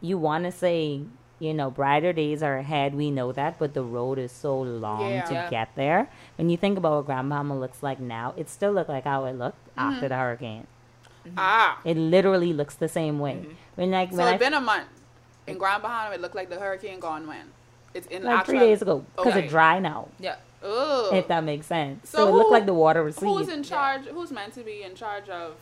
you 0.00 0.16
want 0.16 0.44
to 0.44 0.52
say, 0.52 1.02
you 1.40 1.54
know, 1.54 1.70
brighter 1.70 2.12
days 2.12 2.42
are 2.42 2.58
ahead. 2.58 2.94
We 2.94 3.10
know 3.10 3.32
that, 3.32 3.58
but 3.58 3.74
the 3.74 3.82
road 3.82 4.18
is 4.18 4.30
so 4.30 4.60
long 4.60 5.10
Yeah. 5.10 5.22
to 5.22 5.34
Yeah. 5.34 5.50
get 5.50 5.74
there. 5.74 6.08
When 6.36 6.50
you 6.50 6.56
think 6.56 6.78
about 6.78 6.96
what 6.96 7.06
Grand 7.06 7.30
Bahama 7.30 7.58
looks 7.58 7.82
like 7.82 7.98
now, 7.98 8.34
it 8.36 8.48
still 8.48 8.72
looked 8.72 8.90
like 8.90 9.04
how 9.04 9.24
it 9.24 9.32
looked 9.32 9.66
mm-hmm. 9.70 9.94
after 9.94 10.08
the 10.08 10.16
hurricane. 10.16 10.66
Mm-hmm. 11.26 11.34
Ah. 11.38 11.80
It 11.84 11.96
literally 11.96 12.52
looks 12.52 12.74
the 12.74 12.88
same 12.88 13.18
way. 13.18 13.36
Mm-hmm. 13.42 13.52
When 13.76 13.90
like 13.90 14.10
So 14.10 14.18
when 14.18 14.26
I 14.26 14.30
it's 14.32 14.38
been 14.38 14.54
a 14.54 14.60
month. 14.60 14.88
In 15.46 15.58
Grand 15.58 15.82
Bahama, 15.82 16.14
it 16.14 16.20
looked 16.20 16.34
like 16.36 16.50
the 16.50 16.60
hurricane 16.60 17.00
gone 17.00 17.26
when? 17.26 17.52
It's 17.94 18.06
in 18.06 18.22
like 18.22 18.46
three 18.46 18.58
days 18.58 18.82
ago 18.82 19.04
because 19.16 19.32
Okay. 19.32 19.44
it's 19.44 19.50
dry 19.50 19.80
now. 19.80 20.08
Yeah. 20.20 20.36
Ugh. 20.62 21.14
If 21.14 21.28
that 21.28 21.42
makes 21.42 21.66
sense. 21.66 22.10
So, 22.10 22.18
So 22.18 22.28
it 22.28 22.32
looked 22.32 22.52
like 22.52 22.66
the 22.66 22.74
water 22.74 23.02
was 23.02 23.18
Who's 23.18 23.48
in 23.48 23.62
charge? 23.62 24.02
Who's 24.04 24.30
meant 24.30 24.52
to 24.54 24.62
be 24.62 24.82
in 24.82 24.94
charge 24.94 25.28
of? 25.30 25.54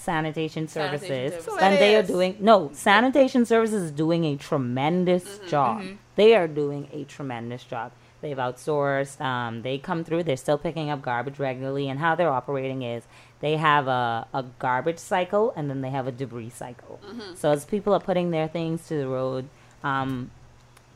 Sanitation 0.00 0.66
services. 0.68 1.08
Sanitation 1.08 1.42
services. 1.42 1.62
and 1.62 1.74
they 1.76 1.96
are 1.96 2.02
doing 2.02 2.36
no 2.40 2.70
sanitation 2.72 3.44
services 3.46 3.82
is 3.84 3.90
doing 3.92 4.24
a 4.24 4.36
tremendous 4.36 5.24
Mm-hmm. 5.24 5.46
job. 5.48 5.82
They 6.16 6.34
are 6.34 6.48
doing 6.48 6.88
a 6.92 7.04
tremendous 7.04 7.64
job. 7.64 7.92
They've 8.20 8.36
outsourced. 8.36 9.20
Um, 9.20 9.62
they 9.62 9.78
come 9.78 10.04
through. 10.04 10.24
They're 10.24 10.36
still 10.36 10.58
picking 10.58 10.90
up 10.90 11.00
garbage 11.00 11.38
regularly, 11.38 11.88
and 11.88 11.98
how 11.98 12.14
they're 12.14 12.28
operating 12.32 12.82
is 12.82 13.04
they 13.40 13.56
have 13.56 13.88
a, 13.88 14.26
a 14.34 14.42
garbage 14.58 14.98
cycle 14.98 15.52
and 15.56 15.70
then 15.70 15.80
they 15.80 15.88
have 15.90 16.06
a 16.06 16.12
debris 16.12 16.50
cycle. 16.50 17.00
Mm-hmm. 17.06 17.34
So 17.36 17.50
as 17.50 17.64
people 17.64 17.94
are 17.94 18.00
putting 18.00 18.30
their 18.30 18.48
things 18.48 18.86
to 18.88 18.94
the 18.98 19.08
road, 19.08 19.48
um, 19.82 20.30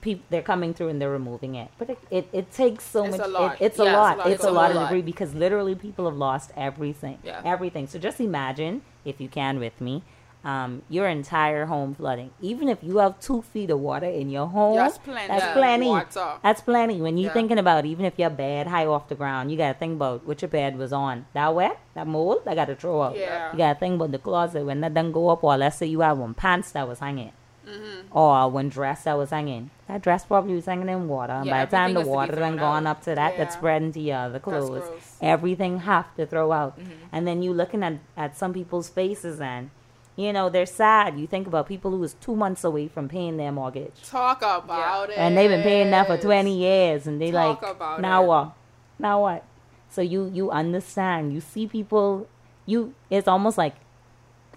peop 0.02 0.22
they're 0.28 0.42
coming 0.42 0.74
through 0.74 0.88
and 0.88 1.00
they're 1.00 1.08
removing 1.10 1.54
it. 1.54 1.68
But 1.78 1.88
it, 1.90 1.98
it, 2.10 2.28
it 2.34 2.52
takes 2.52 2.84
so 2.84 3.04
It's 3.06 3.16
much. 3.16 3.26
a 3.26 3.30
lot. 3.30 3.54
It, 3.62 3.64
it's 3.64 3.78
a 3.78 3.84
Yeah, 3.84 3.88
it's 3.88 3.94
a 3.94 3.96
lot. 3.96 4.18
lot. 4.18 4.26
It's 4.30 4.44
a 4.44 4.50
lot 4.50 4.70
of 4.70 4.76
lot. 4.76 4.88
debris 4.90 5.00
because 5.02 5.34
literally 5.34 5.74
people 5.74 6.04
have 6.04 6.16
lost 6.18 6.50
everything. 6.58 7.16
Yeah. 7.24 7.40
Everything. 7.42 7.86
So 7.86 7.98
just 7.98 8.20
imagine, 8.20 8.82
if 9.04 9.20
you 9.20 9.28
can 9.28 9.58
with 9.58 9.80
me, 9.80 10.02
um, 10.44 10.82
your 10.90 11.08
entire 11.08 11.64
home 11.66 11.94
flooding. 11.94 12.30
Even 12.40 12.68
if 12.68 12.78
you 12.82 12.98
have 12.98 13.18
two 13.18 13.40
feet 13.40 13.70
of 13.70 13.80
water 13.80 14.04
in 14.06 14.28
your 14.28 14.46
home, 14.46 14.76
That's 14.76 14.98
plenty. 14.98 15.28
That's 15.28 15.52
plenty. 15.54 15.86
Water. 15.88 16.32
That's 16.42 16.60
plenty. 16.60 17.00
When 17.00 17.16
you're 17.16 17.30
Yeah. 17.30 17.32
thinking 17.32 17.58
about 17.58 17.86
even 17.86 18.04
if 18.04 18.18
your 18.18 18.28
bed 18.30 18.66
high 18.66 18.84
off 18.84 19.08
the 19.08 19.14
ground, 19.14 19.50
you 19.50 19.56
gotta 19.56 19.78
think 19.78 19.94
about 19.94 20.26
what 20.26 20.42
your 20.42 20.50
bed 20.50 20.76
was 20.76 20.92
on. 20.92 21.24
That 21.32 21.54
wet, 21.54 21.78
that 21.94 22.06
mold, 22.06 22.42
I 22.46 22.54
gotta 22.54 22.74
throw 22.74 23.02
out. 23.02 23.16
Yeah. 23.16 23.52
You 23.52 23.58
gotta 23.58 23.78
think 23.78 23.94
about 23.94 24.12
the 24.12 24.18
closet 24.18 24.64
when 24.66 24.82
that 24.82 24.92
done 24.92 25.12
go 25.12 25.30
up, 25.30 25.42
or 25.42 25.56
let's 25.56 25.76
say 25.76 25.86
you 25.86 26.00
have 26.00 26.18
one 26.18 26.34
pants 26.34 26.72
that 26.72 26.86
was 26.86 26.98
hanging. 26.98 27.32
Mm-hmm. 27.66 28.16
Or 28.16 28.50
one 28.50 28.68
dress 28.68 29.04
that 29.04 29.16
was 29.16 29.30
hanging. 29.30 29.70
That 29.88 30.02
dress 30.02 30.24
probably 30.24 30.54
was 30.54 30.66
hanging 30.66 30.88
in 30.88 31.08
water. 31.08 31.32
And 31.32 31.46
Yeah, 31.46 31.52
by 31.52 31.64
the 31.64 31.70
time 31.76 31.94
the 31.94 32.00
everything 32.00 32.18
has 32.18 32.28
to 32.28 32.32
be 32.32 32.40
water 32.40 32.40
done 32.50 32.56
gone 32.58 32.86
out. 32.86 32.90
up 32.98 33.02
to 33.04 33.14
that, 33.14 33.32
Yeah. 33.32 33.38
that's 33.38 33.54
spread 33.56 33.82
into 33.82 34.00
your 34.00 34.16
other 34.18 34.38
clothes. 34.38 34.84
Everything 35.20 35.78
have 35.80 36.14
to 36.16 36.26
throw 36.26 36.52
out. 36.52 36.78
Mm-hmm. 36.78 36.90
And 37.12 37.26
then 37.26 37.42
you 37.42 37.52
looking 37.52 37.82
at, 37.82 37.94
at 38.16 38.36
some 38.36 38.52
people's 38.52 38.88
faces 38.88 39.40
and, 39.40 39.70
you 40.16 40.32
know, 40.32 40.48
they're 40.48 40.66
sad. 40.66 41.18
You 41.18 41.26
think 41.26 41.46
about 41.46 41.66
people 41.66 41.90
who 41.90 41.98
was 41.98 42.14
two 42.14 42.36
months 42.36 42.64
away 42.64 42.86
from 42.88 43.08
paying 43.08 43.36
their 43.36 43.50
mortgage. 43.52 44.02
Talk 44.08 44.38
about 44.42 45.10
it. 45.10 45.18
And 45.18 45.36
they've 45.36 45.50
been 45.50 45.62
paying 45.62 45.90
that 45.90 46.06
for 46.06 46.16
20 46.16 46.56
years. 46.56 47.06
And 47.06 47.20
they 47.20 47.30
Talk 47.30 47.62
like, 47.62 48.00
now 48.00 48.22
it. 48.22 48.26
what? 48.26 48.52
Now 48.98 49.22
what? 49.22 49.44
So 49.90 50.02
you, 50.02 50.30
you 50.32 50.50
understand. 50.50 51.32
You 51.32 51.40
see 51.40 51.66
people, 51.66 52.28
you, 52.66 52.94
it's 53.10 53.26
almost 53.28 53.56
like 53.58 53.74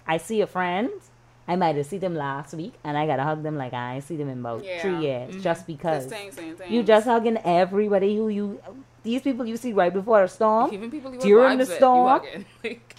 I 0.06 0.16
see 0.18 0.40
a 0.40 0.46
friend. 0.46 0.90
I 1.48 1.56
might 1.56 1.76
have 1.76 1.86
seen 1.86 2.00
them 2.00 2.14
last 2.14 2.52
week, 2.54 2.74
and 2.84 2.96
I 2.98 3.06
gotta 3.06 3.24
hug 3.24 3.42
them 3.42 3.56
like 3.56 3.72
I 3.72 3.94
ain't 3.96 4.04
see 4.04 4.16
them 4.16 4.28
in 4.28 4.40
about 4.40 4.62
Yeah. 4.64 4.80
three 4.82 4.98
years, 4.98 5.42
just 5.42 5.66
because 5.66 6.04
The 6.04 6.10
same, 6.10 6.30
same 6.32 6.56
you 6.68 6.82
just 6.82 7.06
hugging 7.06 7.38
everybody 7.44 8.14
who 8.16 8.28
you 8.28 8.60
these 9.02 9.22
people 9.22 9.46
you 9.46 9.56
see 9.56 9.72
right 9.72 9.92
before 9.92 10.22
a 10.22 10.28
storm, 10.28 10.70
Even 10.72 10.90
people 10.90 11.12
you 11.14 11.20
During 11.20 11.56
the 11.58 11.66
storm? 11.66 12.04
walk. 12.04 12.26
Like, 12.64 12.94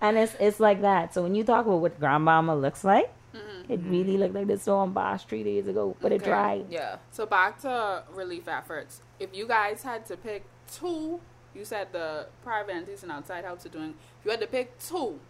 and 0.00 0.16
it's 0.18 0.34
it's 0.40 0.60
like 0.60 0.80
that. 0.82 1.12
So 1.14 1.22
when 1.22 1.34
you 1.34 1.44
talk 1.44 1.66
about 1.66 1.80
what 1.80 1.98
Grand 2.00 2.24
Bahama 2.24 2.56
looks 2.56 2.82
like, 2.84 3.10
Mm-hmm. 3.34 3.70
it 3.72 3.80
really 3.84 4.16
looked 4.16 4.34
like 4.34 4.46
the 4.46 4.56
storm 4.56 4.94
passed 4.94 5.28
three 5.28 5.44
days 5.44 5.66
ago, 5.66 5.94
but 6.00 6.10
it 6.10 6.24
dried. 6.24 6.64
yeah. 6.70 6.96
So 7.10 7.26
back 7.26 7.60
to 7.62 8.02
relief 8.14 8.48
efforts. 8.48 9.02
If 9.20 9.36
you 9.36 9.46
guys 9.46 9.82
had 9.82 10.06
to 10.06 10.16
pick 10.16 10.44
two, 10.72 11.20
you 11.54 11.64
said 11.66 11.88
the 11.92 12.28
private 12.42 12.74
entities 12.74 13.02
and 13.02 13.12
outside 13.12 13.44
helps 13.44 13.66
are 13.66 13.68
doing. 13.68 13.90
If 14.20 14.24
you 14.24 14.30
had 14.30 14.40
to 14.40 14.46
pick 14.46 14.78
two, 14.78 15.20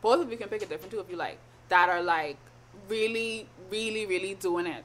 both 0.00 0.20
of 0.22 0.30
you 0.30 0.36
can 0.36 0.48
pick 0.48 0.62
a 0.62 0.66
different 0.66 0.92
two 0.92 1.00
if 1.00 1.10
you 1.10 1.16
like. 1.16 1.38
That 1.68 1.88
are 1.88 2.02
like 2.02 2.36
really, 2.88 3.46
really, 3.70 4.06
really 4.06 4.34
doing 4.34 4.66
it. 4.66 4.84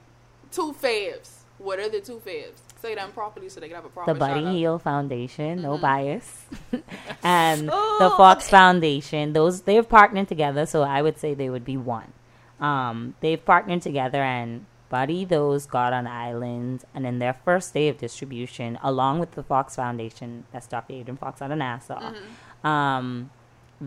Two 0.51 0.73
faves. 0.73 1.29
What 1.57 1.79
are 1.79 1.89
the 1.89 2.01
two 2.01 2.21
faves? 2.25 2.59
Say 2.81 2.95
them 2.95 3.11
properly 3.13 3.47
so 3.47 3.59
they 3.61 3.67
can 3.67 3.75
have 3.75 3.85
a 3.85 3.89
proper 3.89 4.13
The 4.13 4.19
Buddy. 4.19 4.45
Heal 4.57 4.77
Foundation, 4.77 5.61
no 5.61 5.73
Mm-hmm. 5.73 5.81
bias, 5.81 6.45
and 7.23 7.69
the 7.69 7.73
Oh. 7.73 8.13
Fox 8.17 8.49
Foundation. 8.49 9.31
Those 9.33 9.61
they've 9.61 9.87
partnered 9.87 10.27
together, 10.27 10.65
so 10.65 10.83
I 10.83 11.01
would 11.01 11.17
say 11.17 11.33
they 11.33 11.49
would 11.49 11.63
be 11.63 11.77
one. 11.77 12.11
Um, 12.59 13.15
they've 13.21 13.43
partnered 13.43 13.81
together, 13.81 14.21
and 14.21 14.65
Buddy 14.89 15.23
those 15.25 15.65
got 15.65 15.93
on 15.93 16.05
island, 16.07 16.83
and 16.93 17.05
in 17.07 17.19
their 17.19 17.33
first 17.33 17.73
day 17.73 17.87
of 17.87 17.97
distribution, 17.97 18.77
along 18.83 19.19
with 19.19 19.31
the 19.31 19.43
Fox 19.43 19.75
Foundation, 19.77 20.43
that's 20.51 20.67
Dr. 20.67 20.93
Adrian 20.93 21.17
Fox 21.17 21.41
out 21.41 21.51
of 21.51 21.57
Nassau, 21.57 21.99
Mm-hmm. 21.99 22.67
um, 22.67 23.29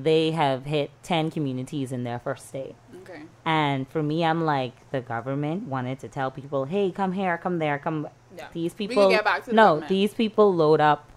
they 0.02 0.30
have 0.32 0.66
hit 0.66 0.90
ten 1.02 1.30
communities 1.30 1.92
in 1.92 2.04
their 2.04 2.18
first 2.18 2.52
day. 2.52 2.74
Okay. 3.02 3.22
And 3.44 3.88
for 3.88 4.02
me, 4.02 4.24
I'm 4.24 4.44
like 4.44 4.72
the 4.90 5.00
government 5.00 5.68
wanted 5.68 5.98
to 6.00 6.08
tell 6.08 6.30
people, 6.30 6.64
"Hey, 6.66 6.90
come 6.90 7.12
here, 7.12 7.38
come 7.38 7.58
there, 7.58 7.78
come." 7.78 8.08
Yeah. 8.36 8.48
These 8.52 8.74
can 8.74 8.88
people, 8.88 9.08
get 9.10 9.24
back 9.24 9.44
to 9.44 9.50
the 9.50 9.56
no, 9.56 9.62
government. 9.66 9.88
these 9.88 10.12
people 10.14 10.54
load 10.54 10.80
up 10.80 11.08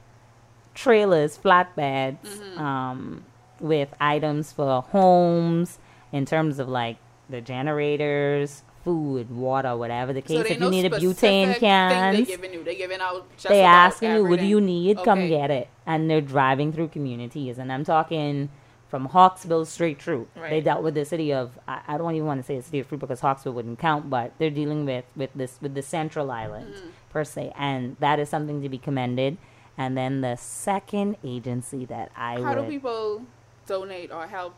trailers, 0.74 1.38
flatbeds, 1.38 2.18
Mm-hmm. 2.24 2.60
um, 2.60 3.26
with 3.60 3.90
items 4.00 4.54
for 4.54 4.82
homes 4.84 5.80
in 6.14 6.26
terms 6.26 6.60
of 6.60 6.70
like 6.70 6.96
the 7.30 7.42
generators, 7.42 8.64
food, 8.86 9.30
water, 9.30 9.76
whatever 9.76 10.14
the 10.14 10.22
case. 10.22 10.38
so 10.38 10.44
they 10.44 10.52
if 10.52 10.62
you 10.62 10.70
need 10.70 10.86
a 10.86 10.90
butane 10.92 11.58
cans, 11.58 12.16
They're 12.18 12.38
giving 12.38 12.54
you. 12.54 12.64
They're 12.64 12.74
giving 12.76 13.02
out. 13.02 13.28
They 13.44 13.62
asking 13.64 14.12
you, 14.16 14.26
"What 14.26 14.40
do 14.40 14.46
you 14.46 14.62
need? 14.62 15.04
Come 15.04 15.28
get 15.28 15.52
it." 15.52 15.68
And 15.86 16.10
they're 16.10 16.22
driving 16.22 16.72
through 16.72 16.88
communities, 16.90 17.58
and 17.58 17.72
I'm 17.74 17.84
talking 17.84 18.50
from 18.90 19.08
Hawksbill 19.10 19.66
straight 19.68 20.02
through. 20.02 20.28
They 20.36 20.62
dealt 20.62 20.84
with 20.84 20.96
the 20.96 21.06
city 21.06 21.32
of 21.32 21.58
I, 21.68 21.82
I 21.88 21.98
don't 21.98 22.14
even 22.16 22.28
want 22.28 22.40
to 22.42 22.44
say 22.46 22.58
the 22.58 22.64
city 22.64 22.80
of 22.80 22.88
Fruit 22.88 23.00
because 23.00 23.22
Hawksbill 23.22 23.54
wouldn't 23.54 23.80
count, 23.80 24.10
but 24.10 24.34
they're 24.40 24.50
dealing 24.50 24.86
with 24.86 25.06
with 25.16 25.30
this 25.36 25.58
with 25.62 25.76
the 25.76 25.82
Central 25.84 26.32
Island 26.32 26.74
Mm-hmm. 26.74 26.90
per 27.12 27.24
se, 27.24 27.54
and 27.56 27.96
that 28.00 28.20
is 28.20 28.30
something 28.30 28.62
to 28.62 28.70
be 28.70 28.78
commended. 28.78 29.38
And 29.78 29.98
then 29.98 30.20
the 30.22 30.36
second 30.36 31.16
agency 31.24 31.86
that 31.86 32.12
I 32.18 32.42
How 32.42 32.54
do 32.54 32.64
people 32.64 33.24
donate 33.66 34.12
or 34.12 34.28
help 34.28 34.56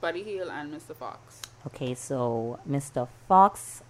Buddy 0.00 0.24
Heal 0.24 0.50
and 0.50 0.72
Mr. 0.74 0.96
Fox? 0.96 1.40
Okay, 1.68 1.94
so 1.94 2.58
Mr. 2.68 3.06
Fox, 3.28 3.82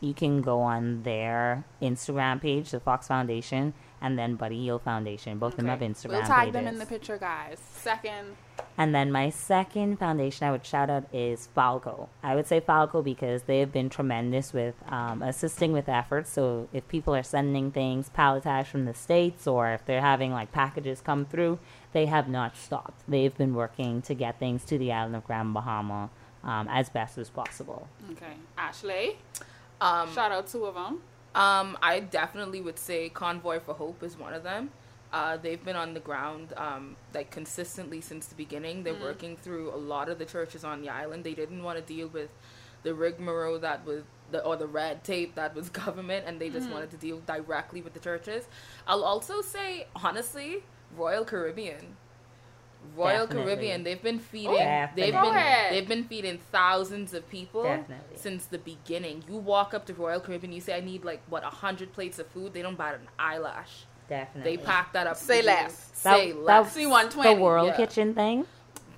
you 0.00 0.14
can 0.14 0.40
go 0.40 0.60
on 0.60 1.02
their 1.02 1.64
Instagram 1.80 2.40
page, 2.40 2.70
the 2.70 2.78
Fox 2.78 3.08
Foundation, 3.08 3.74
and 4.02 4.18
then 4.18 4.34
Buddy 4.34 4.58
Heal 4.60 4.78
Foundation. 4.80 5.38
Both 5.38 5.52
of 5.54 5.56
them 5.58 5.68
have 5.68 5.80
Okay. 5.80 5.90
Instagram 5.92 6.08
We'll 6.10 6.22
tag 6.22 6.38
pages. 6.40 6.52
them 6.52 6.66
in 6.66 6.78
the 6.78 6.84
picture, 6.86 7.16
guys. 7.16 7.58
Second, 7.76 8.36
And 8.76 8.94
then 8.94 9.10
my 9.12 9.30
second 9.30 9.98
foundation 9.98 10.46
I 10.46 10.50
would 10.50 10.64
shout 10.66 10.90
out 10.90 11.04
is 11.12 11.46
Falco. 11.54 12.08
I 12.22 12.34
would 12.34 12.46
say 12.46 12.58
Falco 12.60 13.00
because 13.02 13.42
they 13.44 13.60
have 13.60 13.70
been 13.72 13.88
tremendous 13.88 14.52
with 14.52 14.74
um, 14.88 15.22
assisting 15.22 15.72
with 15.72 15.88
efforts. 15.88 16.30
So 16.30 16.68
if 16.72 16.86
people 16.88 17.14
are 17.14 17.22
sending 17.22 17.70
things 17.70 18.10
palletized 18.16 18.66
from 18.66 18.84
the 18.86 18.94
States 18.94 19.46
or 19.46 19.70
if 19.72 19.84
they're 19.86 20.00
having 20.00 20.32
like 20.32 20.52
packages 20.52 21.00
come 21.00 21.24
through, 21.26 21.58
they 21.92 22.06
have 22.06 22.28
not 22.28 22.56
stopped. 22.56 23.02
They've 23.08 23.36
been 23.36 23.54
working 23.54 24.02
to 24.02 24.14
get 24.14 24.38
things 24.38 24.64
to 24.64 24.78
the 24.78 24.90
island 24.92 25.16
of 25.16 25.24
Grand 25.26 25.52
Bahama 25.54 26.10
um, 26.42 26.66
as 26.68 26.88
best 26.88 27.18
as 27.18 27.30
possible. 27.30 27.88
okay. 28.12 28.34
Ashley, 28.58 29.16
Um, 29.80 30.12
shout 30.12 30.32
out 30.32 30.46
two 30.46 30.64
of 30.64 30.74
them. 30.74 31.02
Um, 31.34 31.78
I 31.82 32.00
definitely 32.00 32.60
would 32.60 32.78
say 32.78 33.08
Convoy 33.08 33.60
for 33.60 33.74
Hope 33.74 34.02
is 34.02 34.18
one 34.18 34.34
of 34.34 34.42
them. 34.42 34.70
Uh, 35.12 35.36
they've 35.36 35.62
been 35.62 35.76
on 35.76 35.94
the 35.94 36.00
ground 36.00 36.52
um, 36.56 36.96
like 37.14 37.30
consistently 37.30 38.00
since 38.00 38.26
the 38.26 38.34
beginning. 38.34 38.82
They're 38.82 38.94
working 38.94 39.36
through 39.36 39.70
a 39.74 39.76
lot 39.76 40.08
of 40.08 40.18
the 40.18 40.24
churches 40.24 40.64
on 40.64 40.80
the 40.82 40.88
island. 40.88 41.24
They 41.24 41.34
didn't 41.34 41.62
want 41.62 41.78
to 41.78 41.84
deal 41.84 42.08
with 42.08 42.30
the 42.82 42.94
rigmarole 42.94 43.58
that 43.60 43.84
was 43.86 44.02
the 44.30 44.42
or 44.44 44.56
the 44.56 44.66
red 44.66 45.04
tape 45.04 45.34
that 45.34 45.54
was 45.54 45.68
government, 45.84 46.24
and 46.26 46.40
they 46.40 46.48
just 46.48 46.64
Mm-hmm. 46.64 46.72
wanted 46.74 46.90
to 46.92 46.96
deal 46.96 47.20
directly 47.26 47.82
with 47.82 47.92
the 47.94 48.00
churches. 48.00 48.46
I'll 48.86 49.04
also 49.04 49.42
say 49.42 49.86
honestly, 49.96 50.64
Royal 50.96 51.24
Caribbean. 51.24 51.96
Royal 52.96 53.26
Definitely. 53.26 53.44
Caribbean, 53.54 53.84
they've 53.84 54.02
been 54.02 54.18
feeding 54.18 54.54
Definitely. 54.56 55.10
they've 55.12 55.22
been 55.22 55.70
they've 55.70 55.88
been 55.88 56.04
feeding 56.04 56.38
thousands 56.50 57.14
of 57.14 57.28
people 57.30 57.62
Definitely. 57.62 58.16
since 58.16 58.44
the 58.46 58.58
beginning. 58.58 59.24
You 59.28 59.36
walk 59.36 59.72
up 59.74 59.86
to 59.86 59.94
Royal 59.94 60.20
Caribbean, 60.20 60.52
you 60.52 60.60
say 60.60 60.76
I 60.76 60.80
need 60.80 61.04
like 61.04 61.22
what 61.28 61.42
a 61.42 61.48
hundred 61.48 61.92
plates 61.92 62.18
of 62.18 62.26
food, 62.28 62.52
they 62.52 62.62
don't 62.62 62.76
bat 62.76 62.94
an 62.94 63.08
eyelash. 63.18 63.86
Definitely. 64.08 64.56
They 64.56 64.62
pack 64.62 64.92
that 64.92 65.06
up. 65.06 65.16
Say 65.16 65.40
less. 65.42 65.90
Say 65.94 66.32
less. 66.34 66.66
that- 66.66 66.72
See 66.72 66.86
one 66.86 67.08
the. 67.08 67.34
World 67.34 67.68
yeah. 67.68 67.76
Kitchen 67.76 68.14
thing 68.14 68.46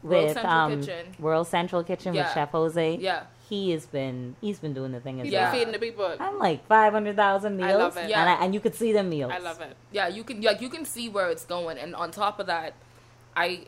World 0.02 0.24
with 0.24 0.34
Central 0.34 0.52
um 0.52 0.80
Kitchen. 0.80 1.06
World 1.20 1.46
Central 1.46 1.84
Kitchen 1.84 2.14
Yeah. 2.14 2.24
with 2.24 2.34
Chef 2.34 2.50
Jose. 2.50 2.96
Yeah. 2.96 3.22
he 3.48 3.70
has 3.70 3.86
been 3.86 4.34
he's 4.40 4.58
been 4.58 4.72
doing 4.74 4.90
the 4.90 5.00
thing 5.00 5.20
as 5.20 5.24
He's 5.26 5.32
Yeah. 5.34 5.50
been 5.50 5.58
feeding 5.60 5.72
the 5.72 5.78
people. 5.78 6.16
I'm 6.18 6.38
like 6.38 6.66
five 6.66 6.92
hundred 6.92 7.14
thousand 7.14 7.56
meals. 7.58 7.70
I 7.70 7.74
love 7.74 7.96
it. 7.96 8.08
Yeah. 8.10 8.20
and, 8.22 8.30
I, 8.30 8.44
and 8.44 8.54
you 8.54 8.60
could 8.60 8.74
see 8.74 8.90
the 8.92 9.04
meals. 9.04 9.30
I 9.32 9.38
love 9.38 9.60
it. 9.60 9.76
Yeah, 9.92 10.08
you 10.08 10.24
can 10.24 10.40
like 10.40 10.60
you 10.60 10.68
can 10.68 10.84
see 10.84 11.08
where 11.08 11.28
it's 11.30 11.44
going, 11.44 11.78
and 11.78 11.94
on 11.94 12.10
top 12.10 12.40
of 12.40 12.46
that, 12.46 12.72
I 13.36 13.66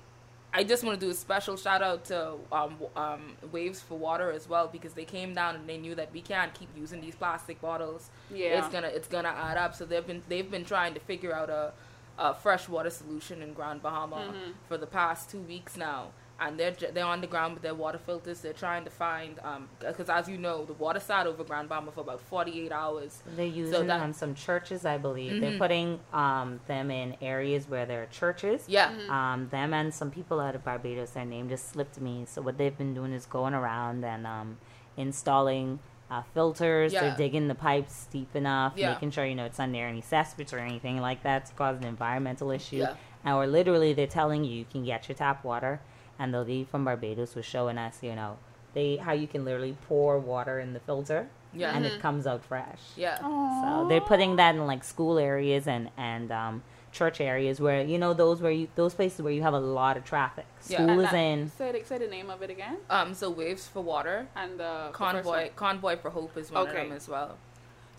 I 0.54 0.64
just 0.64 0.84
want 0.84 0.98
to 0.98 1.04
do 1.06 1.10
a 1.10 1.14
special 1.14 1.56
shout 1.56 1.82
out 1.82 2.06
to 2.06 2.34
um, 2.50 2.76
um, 2.96 3.36
Waves 3.52 3.80
for 3.80 3.98
Water 3.98 4.30
as 4.32 4.48
well 4.48 4.68
because 4.68 4.94
they 4.94 5.04
came 5.04 5.34
down 5.34 5.54
and 5.54 5.68
they 5.68 5.76
knew 5.76 5.94
that 5.94 6.12
we 6.14 6.22
can't 6.22 6.54
keep 6.54 6.68
using 6.76 7.00
these 7.00 7.14
plastic 7.14 7.60
bottles. 7.60 8.08
Yeah. 8.32 8.58
it's 8.58 8.68
gonna 8.68 8.88
it's 8.88 9.08
gonna 9.08 9.28
add 9.28 9.58
up. 9.58 9.74
So 9.74 9.84
they've 9.84 10.06
been 10.06 10.22
they've 10.28 10.50
been 10.50 10.64
trying 10.64 10.94
to 10.94 11.00
figure 11.00 11.34
out 11.34 11.50
a, 11.50 11.72
a 12.18 12.32
freshwater 12.34 12.88
solution 12.90 13.42
in 13.42 13.52
Grand 13.52 13.82
Bahama 13.82 14.16
Mm-hmm. 14.16 14.52
for 14.68 14.78
the 14.78 14.86
past 14.86 15.30
two 15.30 15.40
weeks 15.40 15.76
now. 15.76 16.06
And 16.38 16.60
they're 16.60 16.70
ju- 16.72 16.88
they're 16.92 17.04
on 17.06 17.22
the 17.22 17.26
ground 17.26 17.54
with 17.54 17.62
their 17.62 17.74
water 17.74 17.96
filters. 17.96 18.40
They're 18.42 18.52
trying 18.52 18.84
to 18.84 18.90
find 18.90 19.38
because 19.80 20.10
as 20.10 20.28
you 20.28 20.36
know, 20.36 20.66
the 20.66 20.74
water 20.74 21.00
sat 21.00 21.26
over 21.26 21.42
Grand 21.44 21.68
Bahama 21.70 21.92
for 21.92 22.00
about 22.02 22.20
forty 22.20 22.60
eight 22.64 22.72
hours. 22.72 23.22
They're 23.36 23.46
using 23.46 23.72
So 23.72 23.78
them 23.78 23.86
that- 23.88 24.00
on 24.02 24.12
some 24.12 24.34
churches, 24.34 24.84
I 24.84 24.98
believe. 24.98 25.32
Mhm. 25.32 25.40
They're 25.40 25.58
putting 25.58 26.00
um, 26.12 26.60
them 26.66 26.90
in 26.90 27.16
areas 27.22 27.68
where 27.68 27.86
there 27.86 28.02
are 28.02 28.06
churches. 28.06 28.64
Yeah, 28.68 28.92
Um, 29.08 29.48
them 29.48 29.72
and 29.72 29.94
some 29.94 30.10
people 30.10 30.38
out 30.38 30.54
of 30.54 30.62
Barbados, 30.62 31.12
their 31.12 31.24
name 31.24 31.48
just 31.48 31.70
slipped 31.70 31.98
me. 32.00 32.26
So 32.26 32.42
what 32.42 32.58
they've 32.58 32.76
been 32.76 32.92
doing 32.92 33.12
is 33.14 33.24
going 33.24 33.54
around 33.54 34.04
and 34.04 34.26
um, 34.26 34.58
installing 34.98 35.78
uh, 36.10 36.22
filters. 36.34 36.92
Yeah. 36.92 37.00
They're 37.00 37.16
digging 37.16 37.48
the 37.48 37.54
pipes 37.54 38.06
deep 38.12 38.36
enough, 38.36 38.74
Yeah. 38.76 38.92
making 38.92 39.10
sure 39.12 39.24
you 39.24 39.34
know 39.34 39.44
it's 39.46 39.58
under 39.58 39.78
any 39.86 40.02
cesspits 40.02 40.52
or 40.52 40.58
anything 40.58 41.00
like 41.00 41.22
that 41.22 41.46
to 41.46 41.54
cause 41.54 41.78
an 41.78 41.84
environmental 41.84 42.50
issue. 42.50 42.76
Yeah. 42.76 42.94
And 43.24 43.34
or 43.34 43.46
literally, 43.46 43.92
they're 43.92 44.06
telling 44.06 44.44
you 44.44 44.52
you 44.54 44.64
can 44.70 44.84
get 44.84 45.08
your 45.08 45.16
tap 45.16 45.42
water, 45.44 45.80
and 46.18 46.32
the 46.34 46.40
lady 46.40 46.64
from 46.64 46.84
Barbados 46.84 47.34
was 47.34 47.44
showing 47.44 47.78
us, 47.78 47.98
you 48.02 48.14
know, 48.14 48.38
they 48.74 48.96
how 48.96 49.12
you 49.12 49.26
can 49.26 49.44
literally 49.44 49.76
pour 49.88 50.18
water 50.18 50.58
in 50.60 50.72
the 50.72 50.80
filter, 50.80 51.28
Yeah. 51.54 51.74
and 51.74 51.84
it 51.86 52.00
comes 52.00 52.26
out 52.26 52.44
fresh. 52.44 52.80
yeah. 52.96 53.18
So 53.18 53.86
they're 53.88 54.00
putting 54.00 54.36
that 54.36 54.54
in 54.54 54.66
like 54.66 54.84
school 54.84 55.18
areas 55.18 55.66
and 55.66 55.90
and 55.96 56.30
um, 56.32 56.62
church 56.92 57.20
areas 57.20 57.60
where 57.60 57.82
you 57.82 57.98
know 57.98 58.12
those 58.14 58.40
where 58.42 58.52
you 58.52 58.68
those 58.74 58.94
places 58.94 59.20
where 59.22 59.32
you 59.32 59.42
have 59.42 59.54
a 59.54 59.60
lot 59.60 59.96
of 59.96 60.04
traffic. 60.04 60.46
Yeah. 60.68 60.76
School 60.78 60.90
And 60.90 61.00
is 61.02 61.10
that- 61.10 61.16
in. 61.16 61.50
Say 61.50 61.72
the, 61.72 61.84
say 61.84 61.98
the 61.98 62.06
name 62.08 62.28
of 62.30 62.42
it 62.42 62.50
again. 62.50 62.76
Um, 62.90 63.14
so 63.14 63.30
Waves 63.30 63.66
for 63.66 63.82
Water. 63.82 64.28
And 64.36 64.52
the 64.60 64.88
the 64.88 64.92
Convoy, 64.92 65.30
one. 65.46 65.50
Convoy 65.56 65.96
for 65.96 66.10
Hope 66.10 66.36
is 66.36 66.50
one 66.50 66.66
Okay. 66.68 66.82
of 66.82 66.88
them 66.88 66.96
as 66.96 67.08
well. 67.08 67.36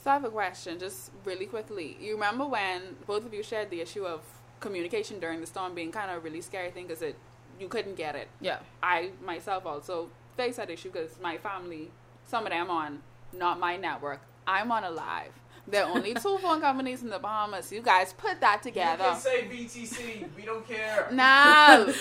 So 0.04 0.12
I 0.12 0.14
have 0.14 0.26
a 0.26 0.30
question, 0.30 0.80
just 0.80 1.12
really 1.26 1.46
quickly. 1.48 1.98
You 2.00 2.14
remember 2.14 2.46
when 2.46 2.96
both 3.06 3.26
of 3.26 3.34
you 3.34 3.44
shared 3.44 3.70
the 3.72 3.82
issue 3.82 4.06
of 4.06 4.22
communication 4.60 5.20
during 5.20 5.40
the 5.42 5.48
storm 5.48 5.74
being 5.76 5.92
kind 5.92 6.10
of 6.12 6.18
a 6.18 6.20
really 6.20 6.42
scary 6.42 6.72
thing 6.72 6.88
because 6.88 7.02
it 7.02 7.16
you 7.60 7.68
couldn't 7.68 7.96
get 7.96 8.16
it. 8.16 8.28
Yeah, 8.42 8.60
I 8.82 9.12
myself 9.24 9.66
also 9.66 10.10
face 10.36 10.58
that 10.58 10.70
issue 10.70 10.92
because 10.92 11.20
my 11.22 11.38
family, 11.38 11.92
some 12.26 12.46
of 12.46 12.52
them 12.52 12.70
on 12.70 13.00
not 13.34 13.60
my 13.60 13.78
network. 13.78 14.22
I'm 14.46 14.72
on 14.72 14.84
Aliv. 14.84 15.32
There 15.68 15.84
are 15.84 15.92
only 15.92 16.14
two 16.14 16.38
phone 16.42 16.62
companies 16.62 17.04
in 17.04 17.10
the 17.10 17.20
Bahamas. 17.20 17.72
You 17.72 17.82
guys 17.82 18.14
put 18.14 18.40
that 18.40 18.64
together. 18.64 19.04
You 19.04 19.16
together. 19.16 19.50
can 19.50 19.70
say 19.70 19.84
BTC. 19.84 20.36
We 20.36 20.44
don't 20.44 20.66
care. 20.66 21.10
Nah, 21.12 21.92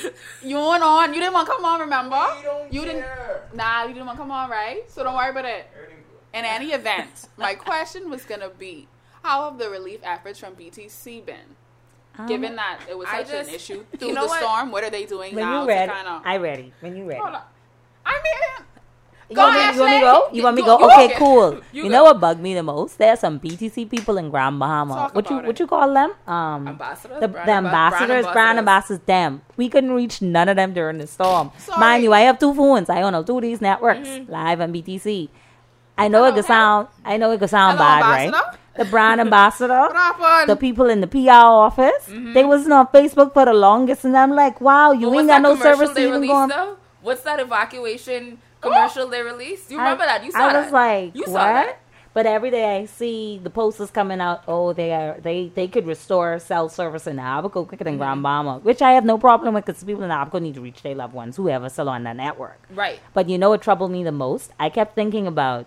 you 0.42 0.57
went 0.57 0.85
on. 0.85 1.12
You 1.12 1.21
didn't 1.21 1.35
want 1.35 1.47
to 1.49 1.53
come 1.53 1.64
on. 1.64 1.81
Remember? 1.81 2.25
We 2.37 2.42
don't 2.45 2.73
you 2.73 2.85
didn't. 2.85 3.05
Nah, 3.55 3.83
you 3.83 3.95
didn't 3.95 4.07
want 4.07 4.19
to 4.19 4.23
come 4.23 4.31
on, 4.31 4.49
right? 4.51 4.88
So 4.88 5.03
don't 5.03 5.16
worry 5.16 5.31
about 5.31 5.47
it. 5.47 5.66
In 6.33 6.45
any 6.45 6.73
event, 6.73 7.29
my 7.37 7.55
question 7.55 8.11
was 8.11 8.25
gonna 8.25 8.51
be, 8.51 8.88
how 9.23 9.49
have 9.49 9.59
the 9.59 9.71
relief 9.71 10.01
efforts 10.03 10.38
from 10.38 10.55
BTC 10.55 11.25
been? 11.25 11.57
Um, 12.18 12.26
Given 12.26 12.57
that 12.57 12.79
it 12.88 12.96
was 12.96 13.09
such 13.09 13.29
just- 13.31 13.48
an 13.48 13.55
issue 13.55 13.74
you 13.74 13.98
through 13.98 14.12
know 14.12 14.22
the 14.22 14.29
what? 14.29 14.40
storm, 14.40 14.70
what 14.72 14.83
are 14.85 14.90
they 14.90 15.05
doing 15.05 15.35
when 15.35 15.44
now 15.44 15.62
you 15.62 15.68
ready, 15.68 15.88
to 15.88 15.94
kind 15.94 16.09
of? 16.09 16.22
I 16.24 16.37
ready. 16.38 16.72
When 16.81 16.96
you 16.96 17.05
ready. 17.05 17.20
Hold 17.20 17.35
on. 17.35 17.42
I 18.07 18.12
mean, 18.12 18.66
You 19.29 19.35
Go, 19.35 19.42
want, 19.42 19.57
me, 19.57 19.74
you 19.74 19.81
want 19.81 19.90
me 19.90 19.98
to 19.98 20.00
go? 20.05 20.29
You 20.33 20.42
want 20.44 20.57
me 20.57 20.62
Go- 20.62 20.79
go? 20.79 20.87
go. 20.87 20.94
Okay, 20.94 21.05
Okay. 21.07 21.14
cool. 21.18 21.55
You 21.72 21.83
You, 21.85 21.88
know 21.90 22.05
what 22.05 22.20
bugged 22.20 22.40
me 22.40 22.55
the 22.55 22.62
most? 22.62 22.96
There 22.96 23.11
are 23.12 23.16
some 23.16 23.40
BTC 23.40 23.85
people 23.90 24.18
in 24.18 24.31
Grand 24.31 24.57
Bahama. 24.61 24.94
Talk 24.94 25.14
what 25.16 25.29
you 25.29 25.37
about 25.38 25.46
what 25.48 25.59
you 25.59 25.66
call 25.66 25.92
them? 25.92 26.12
Um, 26.29 26.68
ambassadors, 26.68 27.18
the, 27.20 27.26
brand 27.26 27.48
the 27.48 27.52
amba- 27.52 27.68
ambassadors, 27.70 28.26
brand 28.29 28.59
ambassadors, 28.61 29.00
them. 29.05 29.42
We 29.57 29.68
couldn't 29.68 29.90
reach 29.92 30.22
none 30.22 30.48
of 30.48 30.55
them 30.55 30.72
during 30.74 30.98
the 30.98 31.09
storm. 31.09 31.50
Sorry. 31.59 31.81
Mind 31.81 32.05
you, 32.05 32.12
I 32.12 32.20
have 32.20 32.38
two 32.38 32.55
phones. 32.55 32.88
I 32.88 33.02
own 33.02 33.16
all 33.16 33.24
two 33.24 33.37
of 33.38 33.42
these 33.42 33.61
networks, 33.61 34.09
live 34.29 34.61
and 34.61 34.72
BTC. 34.72 35.29
I 35.98 36.07
know 36.07 36.24
it 36.26 36.35
could 36.37 36.44
sound, 36.44 36.87
I 37.05 37.16
know 37.16 37.33
it 37.33 37.40
could 37.40 37.50
sound 37.50 37.79
Hello, 37.79 37.88
bad, 37.88 38.33
right? 38.33 38.44
The 38.76 38.84
brand 38.84 39.20
ambassador, 39.20 39.88
the 40.46 40.56
people 40.56 40.88
in 40.88 41.00
the 41.00 41.06
PR 41.06 41.30
office, 41.30 42.06
they 42.08 42.44
wasn't 42.44 42.72
on 42.74 42.86
Facebook 42.88 43.32
for 43.32 43.44
the 43.44 43.54
longest, 43.54 44.04
and 44.04 44.16
I'm 44.16 44.32
like, 44.32 44.60
wow, 44.60 44.92
you 44.92 45.12
ain't 45.14 45.28
got 45.28 45.42
no 45.42 45.56
service 45.56 45.92
to 45.92 46.00
even 46.00 46.12
released 46.12 46.30
go 46.30 46.36
on. 46.36 46.48
though? 46.48 46.76
What's 47.02 47.22
that 47.22 47.40
evacuation 47.40 48.38
commercial 48.60 49.08
they 49.08 49.22
released? 49.22 49.70
You 49.70 49.78
remember 49.78 50.02
I, 50.04 50.06
that? 50.06 50.24
You 50.24 50.32
saw 50.32 50.38
I 50.48 50.52
that? 50.52 50.64
was 50.64 50.72
like, 50.72 51.14
you 51.14 51.22
what? 51.22 51.28
saw 51.28 51.52
that? 51.52 51.78
But 52.14 52.24
every 52.24 52.50
day 52.50 52.78
I 52.78 52.86
see 52.86 53.38
the 53.42 53.50
posters 53.50 53.90
coming 53.90 54.22
out. 54.22 54.42
Oh, 54.48 54.72
they 54.72 54.90
are 54.92 55.20
they 55.20 55.52
they 55.54 55.68
could 55.68 55.86
restore 55.86 56.38
cell 56.38 56.70
service 56.70 57.06
in 57.06 57.18
Abaco 57.18 57.66
quicker 57.66 57.84
than 57.84 57.94
Mm-hmm. 57.94 57.98
Grand 58.02 58.22
Bahama, 58.22 58.58
which 58.60 58.80
I 58.80 58.92
have 58.92 59.04
no 59.04 59.18
problem 59.18 59.52
with 59.52 59.66
because 59.66 59.84
people 59.84 60.02
in 60.02 60.10
Abaco 60.10 60.38
need 60.38 60.54
to 60.54 60.62
reach 60.62 60.82
their 60.82 60.94
loved 60.94 61.12
ones, 61.12 61.36
whoever 61.36 61.68
still 61.68 61.90
on 61.90 62.04
that 62.04 62.16
network. 62.16 62.58
Right. 62.70 63.00
But 63.12 63.28
you 63.28 63.36
know 63.36 63.50
what 63.50 63.60
troubled 63.60 63.90
me 63.90 64.02
the 64.02 64.12
most? 64.12 64.50
I 64.58 64.70
kept 64.70 64.94
thinking 64.94 65.26
about 65.26 65.66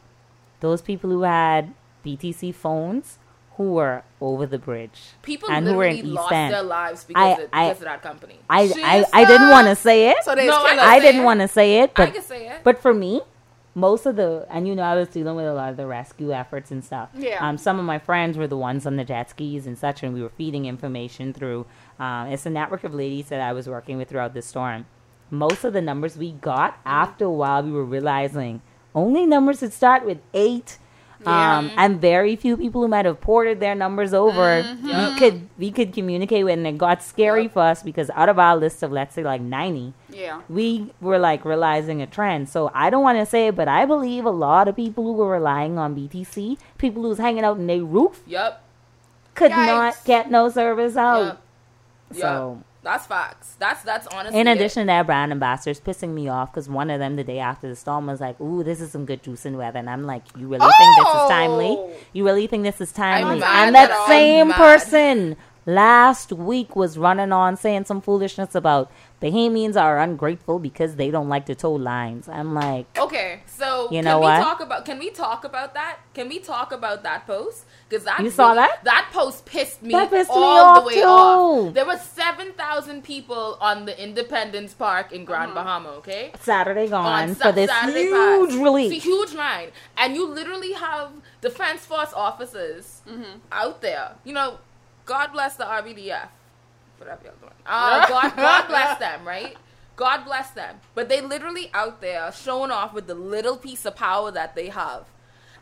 those 0.60 0.82
people 0.82 1.12
who 1.12 1.22
had 1.22 1.72
BTC 2.06 2.54
phones 2.56 3.18
who 3.58 3.74
were 3.74 4.04
over 4.22 4.46
the 4.46 4.58
bridge 4.58 5.00
People 5.22 5.50
and 5.52 5.68
who 5.68 5.74
were 5.74 5.84
in 5.84 5.96
literally 5.96 6.12
East 6.12 6.16
lost 6.22 6.32
End. 6.34 6.54
their 6.54 6.64
lives 6.64 7.04
because, 7.04 7.38
I- 7.40 7.42
of, 7.44 7.50
I- 7.52 7.68
because 7.70 7.82
of 7.82 7.86
that 7.86 8.02
company. 8.02 8.40
I, 8.50 8.68
Jesus. 8.68 8.84
I 8.84 9.06
I 9.14 9.26
didn't 9.26 9.50
want 9.50 9.68
to 9.68 9.76
say 9.76 10.10
it. 10.12 10.18
so 10.24 10.34
they 10.36 10.48
No, 10.48 10.64
I 10.64 10.70
kill 10.76 10.80
I 10.80 11.00
didn't 11.00 11.24
want 11.24 11.40
to 11.42 11.48
say 11.48 11.80
it, 11.80 11.92
I 11.96 12.06
but 12.06 12.14
can 12.14 12.24
say 12.24 12.48
it. 12.48 12.62
but 12.64 12.82
for 12.82 12.94
me, 12.94 13.22
most 13.76 14.06
of 14.06 14.16
the 14.16 14.46
and 14.50 14.68
you 14.68 14.76
know 14.76 14.84
I 14.84 14.96
was 14.96 15.10
dealing 15.10 15.36
with 15.36 15.46
a 15.46 15.54
lot 15.54 15.70
of 15.72 15.78
the 15.78 15.86
rescue 15.88 16.32
efforts 16.32 16.72
and 16.72 16.84
stuff. 16.84 17.10
Yeah. 17.14 17.46
Um, 17.46 17.58
some 17.58 17.80
of 17.80 17.86
my 17.86 18.00
friends 18.00 18.38
were 18.38 18.48
the 18.48 18.58
ones 18.58 18.86
on 18.86 18.96
the 18.96 19.04
jet 19.04 19.30
skis 19.30 19.68
and 19.68 19.78
such, 19.78 20.04
and 20.04 20.14
we 20.14 20.22
were 20.22 20.30
feeding 20.30 20.66
information 20.66 21.34
through. 21.34 21.66
Um, 22.00 22.28
it's 22.28 22.46
a 22.46 22.50
network 22.50 22.84
of 22.86 22.94
ladies 22.94 23.28
that 23.28 23.42
I 23.42 23.52
was 23.54 23.68
working 23.68 23.98
with 23.98 24.10
throughout 24.10 24.34
the 24.34 24.42
storm. 24.42 24.86
Most 25.32 25.64
of 25.64 25.74
the 25.74 25.82
numbers 25.82 26.18
we 26.18 26.32
got 26.32 26.80
after 26.86 27.26
a 27.26 27.32
while, 27.32 27.62
we 27.62 27.72
were 27.72 27.86
realizing 27.86 28.62
only 28.96 29.26
numbers 29.26 29.60
that 29.60 29.74
start 29.74 30.06
with 30.06 30.20
eight. 30.34 30.78
Yeah. 31.22 31.58
Um, 31.58 31.72
and 31.76 32.00
very 32.00 32.36
few 32.38 32.56
people 32.56 32.82
who 32.82 32.88
might 32.88 33.04
have 33.06 33.20
ported 33.20 33.60
their 33.60 33.76
numbers 33.76 34.14
over, 34.14 34.64
Mm-hmm. 34.64 34.88
Yep. 34.88 35.10
we 35.14 35.20
could 35.20 35.50
we 35.58 35.72
could 35.72 35.94
communicate 35.94 36.46
with, 36.46 36.54
and 36.54 36.66
it 36.66 36.78
got 36.78 37.04
scary 37.04 37.44
Yep. 37.44 37.54
for 37.54 37.62
us 37.64 37.84
because 37.84 38.10
out 38.16 38.30
of 38.30 38.40
our 38.40 38.56
list 38.56 38.82
of 38.84 38.92
let's 38.94 39.16
say 39.16 39.24
like 39.24 39.42
ninety, 39.42 39.94
Yeah. 40.10 40.42
we 40.48 40.92
were 41.02 41.20
like 41.20 41.44
realizing 41.44 42.02
a 42.02 42.08
trend. 42.08 42.48
So 42.48 42.72
I 42.74 42.90
don't 42.90 43.04
want 43.04 43.18
to 43.20 43.26
say 43.26 43.48
it, 43.48 43.56
but 43.58 43.68
I 43.68 43.86
believe 43.86 44.24
a 44.26 44.30
lot 44.32 44.68
of 44.70 44.76
people 44.78 45.04
who 45.04 45.14
were 45.14 45.30
relying 45.30 45.78
on 45.78 45.94
BTC, 45.94 46.58
people 46.78 47.04
who 47.04 47.10
was 47.10 47.18
hanging 47.18 47.44
out 47.44 47.58
in 47.58 47.68
their 47.68 47.84
roof, 47.84 48.22
Yep. 48.26 48.62
could 49.36 49.52
Yikes. 49.52 49.66
not 49.68 49.98
get 50.06 50.32
no 50.32 50.48
service 50.50 50.96
out. 50.96 51.40
Yep. 52.14 52.22
So 52.22 52.64
That's 52.82 53.06
facts. 53.06 53.56
That's 53.60 53.84
that's 53.84 54.08
honestly. 54.08 54.40
in 54.40 54.48
it. 54.48 54.54
addition 54.54 54.84
to 54.84 54.88
that, 54.88 55.06
brand 55.06 55.32
ambassadors 55.32 55.82
pissing 55.82 56.14
me 56.14 56.30
off 56.30 56.52
because 56.52 56.70
one 56.70 56.90
of 56.90 57.00
them 57.00 57.18
the 57.18 57.26
day 57.26 57.40
after 57.40 57.68
the 57.68 57.76
storm 57.76 58.08
was 58.08 58.22
like, 58.22 58.40
"Ooh, 58.40 58.64
this 58.64 58.80
is 58.80 58.92
some 58.92 59.06
good 59.06 59.22
juice 59.22 59.46
and 59.46 59.58
weather," 59.58 59.80
and 59.80 59.90
I'm 59.90 60.04
like, 60.04 60.24
"You 60.38 60.48
really 60.48 60.60
think 60.60 60.98
this 60.98 61.08
is 61.08 61.30
timely? 61.30 61.76
Oh! 61.78 61.94
You 62.14 62.26
really 62.26 62.48
think 62.48 62.64
this 62.64 62.80
is 62.80 62.94
timely?" 62.94 63.40
mad 63.40 63.68
and 63.68 63.76
at 63.76 63.90
that 63.90 64.08
same 64.08 64.54
person 64.54 65.36
last 65.66 66.32
week 66.32 66.76
was 66.76 66.98
running 66.98 67.32
on 67.32 67.58
saying 67.58 67.86
some 67.86 68.02
foolishness 68.02 68.56
about 68.56 68.90
Bahamians 69.22 69.76
are 69.80 70.00
ungrateful 70.00 70.60
because 70.60 70.96
they 70.96 71.12
don't 71.12 71.30
like 71.30 71.46
to 71.48 71.56
tow 71.56 71.74
lines. 71.74 72.28
I'm 72.28 72.54
like, 72.54 72.86
Okay, 72.98 73.42
so 73.46 73.88
You 73.92 74.02
know 74.02 74.04
can 74.04 74.06
know 74.06 74.20
we 74.20 74.24
what? 74.26 74.40
talk 74.44 74.60
about 74.62 74.86
can 74.86 75.00
we 75.00 75.10
talk 75.10 75.44
about 75.44 75.74
that? 75.74 76.00
Can 76.14 76.30
we 76.30 76.40
talk 76.40 76.72
about 76.72 77.04
that 77.04 77.26
post? 77.28 77.66
Because 77.88 78.06
that 78.06 78.20
You 78.20 78.30
saw 78.30 78.54
that? 78.56 78.84
That 78.84 79.10
post 79.14 79.46
pissed 79.46 79.82
me 79.84 79.92
That 79.92 80.10
pissed 80.10 80.30
me 80.30 80.36
all 80.36 80.66
off, 80.66 80.84
the 80.84 80.88
way 80.88 80.96
too. 80.96 81.02
off. 81.04 81.74
There 81.74 81.86
were 81.86 81.98
seven 81.98 82.54
thousand 82.54 83.04
people 83.04 83.58
on 83.62 83.86
the 83.86 84.02
Independence 84.02 84.74
Park 84.74 85.12
in. 85.14 85.26
Grand 85.30 85.52
uh-huh. 85.52 85.64
Bahama. 85.64 85.90
Okay, 86.00 86.32
Saturday 86.42 86.88
gone 86.88 87.30
on 87.30 87.36
for 87.36 87.52
this 87.52 87.70
Saturday 87.70 88.06
huge 88.06 88.50
past. 88.50 88.62
relief. 88.64 88.92
It's 88.94 89.06
a 89.06 89.08
huge 89.08 89.34
line, 89.34 89.70
and 89.98 90.16
you 90.16 90.26
literally 90.28 90.74
have 90.74 91.12
defense 91.42 91.86
force 91.86 92.14
officers 92.14 93.02
mm-hmm. 93.08 93.38
out 93.52 93.82
there. 93.82 94.16
You 94.24 94.34
know, 94.34 94.58
God 95.06 95.32
bless 95.32 95.56
the 95.56 95.66
RBDF, 95.66 96.30
whatever 97.00 97.22
y'all 97.26 97.34
doing. 97.42 97.54
Uh, 97.66 98.08
God, 98.10 98.36
God 98.36 98.68
bless 98.68 98.98
them, 99.00 99.26
right? 99.28 99.56
God 99.96 100.24
bless 100.26 100.52
them. 100.52 100.78
But 100.96 101.10
they 101.10 101.22
literally 101.22 101.70
out 101.74 102.02
there 102.02 102.32
showing 102.32 102.72
off 102.72 102.94
with 102.94 103.08
the 103.08 103.16
little 103.16 103.58
piece 103.58 103.86
of 103.86 103.96
power 103.96 104.32
that 104.32 104.56
they 104.56 104.70
have. 104.70 105.06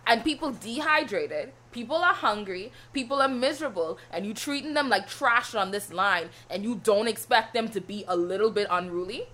and 0.05 0.23
people 0.23 0.51
dehydrated. 0.51 1.51
People 1.71 1.97
are 1.97 2.13
hungry. 2.13 2.71
People 2.93 3.21
are 3.21 3.27
miserable, 3.27 3.97
and 4.11 4.25
you 4.25 4.33
treating 4.33 4.73
them 4.73 4.89
like 4.89 5.07
trash 5.07 5.53
on 5.53 5.71
this 5.71 5.91
line, 5.91 6.29
and 6.49 6.63
you 6.63 6.75
don't 6.83 7.07
expect 7.07 7.53
them 7.53 7.67
to 7.69 7.81
be 7.81 8.03
a 8.07 8.15
little 8.15 8.49
bit 8.49 8.67
unruly. 8.71 9.27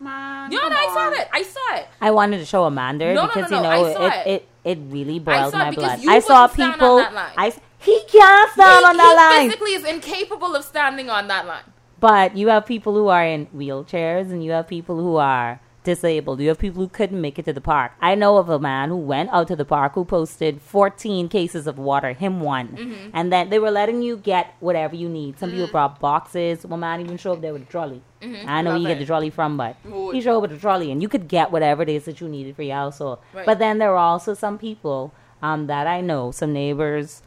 Man, 0.00 0.50
You 0.50 0.58
know, 0.60 0.68
come 0.68 0.72
I 0.76 0.86
saw 0.92 1.06
on. 1.06 1.12
it. 1.20 1.28
I 1.32 1.42
saw 1.42 1.74
it. 1.76 1.86
I 2.00 2.10
wanted 2.10 2.38
to 2.38 2.44
show 2.44 2.64
Amanda 2.64 3.14
No, 3.14 3.22
no, 3.22 3.26
because 3.28 3.50
no, 3.50 3.56
you 3.56 3.62
no, 3.62 3.70
know 3.70 3.86
I 3.86 3.92
saw 3.92 4.06
it, 4.06 4.26
it. 4.26 4.26
it 4.26 4.48
it 4.64 4.78
really 4.90 5.18
boiled 5.20 5.52
saw 5.52 5.58
my 5.58 5.70
blood. 5.70 6.00
you 6.00 6.10
I 6.10 6.18
saw 6.20 6.42
wouldn't 6.42 6.54
stand 6.54 6.72
on 6.72 6.78
people. 6.78 6.96
that 6.96 7.14
line. 7.14 7.32
I 7.36 7.46
s- 7.48 7.60
he 7.82 8.02
can't 8.08 8.52
stand 8.52 8.84
on 8.84 8.94
he, 8.94 8.98
that 8.98 9.10
he 9.10 9.16
line. 9.16 9.50
physically 9.50 9.74
is 9.74 9.84
incapable 9.84 10.54
of 10.54 10.64
standing 10.64 11.10
on 11.10 11.28
that 11.28 11.46
line. 11.46 11.64
But 12.00 12.36
you 12.36 12.48
have 12.48 12.66
people 12.66 12.94
who 12.94 13.08
are 13.08 13.24
in 13.24 13.46
wheelchairs 13.46 14.32
and 14.32 14.44
you 14.44 14.50
have 14.52 14.66
people 14.66 14.96
who 14.98 15.16
are 15.16 15.60
disabled. 15.84 16.40
You 16.40 16.48
have 16.48 16.58
people 16.58 16.82
who 16.82 16.88
couldn't 16.88 17.20
make 17.20 17.38
it 17.38 17.44
to 17.46 17.52
the 17.52 17.60
park. 17.60 17.92
I 18.00 18.14
know 18.14 18.38
of 18.38 18.48
a 18.48 18.58
man 18.58 18.88
who 18.88 18.96
went 18.96 19.30
out 19.30 19.48
to 19.48 19.56
the 19.56 19.64
park 19.64 19.94
who 19.94 20.04
posted 20.04 20.60
14 20.60 21.28
cases 21.28 21.66
of 21.66 21.78
water, 21.78 22.12
him 22.12 22.40
one. 22.40 22.68
Mm-hmm. 22.68 23.10
And 23.12 23.32
then 23.32 23.50
they 23.50 23.58
were 23.58 23.70
letting 23.70 24.02
you 24.02 24.16
get 24.16 24.54
whatever 24.60 24.94
you 24.94 25.08
need. 25.08 25.38
Some 25.38 25.50
people 25.50 25.68
brought 25.68 26.00
boxes. 26.00 26.64
One 26.66 26.80
man 26.80 27.00
even 27.00 27.16
showed 27.16 27.34
up 27.34 27.40
there 27.40 27.52
with 27.52 27.62
a 27.62 27.66
trolley. 27.66 28.02
Mm-hmm. 28.20 28.48
I 28.48 28.62
know 28.62 28.70
Love 28.70 28.82
you 28.82 28.88
get 28.88 28.98
the 28.98 29.06
trolley 29.06 29.30
from, 29.30 29.56
but 29.56 29.76
Would. 29.84 30.14
he 30.14 30.20
showed 30.20 30.36
up 30.36 30.42
with 30.42 30.52
a 30.52 30.58
trolley 30.58 30.92
and 30.92 31.02
you 31.02 31.08
could 31.08 31.28
get 31.28 31.50
whatever 31.50 31.82
it 31.82 31.88
is 31.88 32.04
that 32.04 32.20
you 32.20 32.28
needed 32.28 32.56
for 32.56 32.62
your 32.62 32.76
household. 32.76 33.18
Right. 33.32 33.46
But 33.46 33.58
then 33.58 33.78
there 33.78 33.90
were 33.90 33.96
also 33.96 34.34
some 34.34 34.58
people 34.58 35.12
um, 35.40 35.66
that 35.66 35.86
I 35.86 36.00
know, 36.00 36.30
some 36.30 36.52
neighbors 36.52 37.22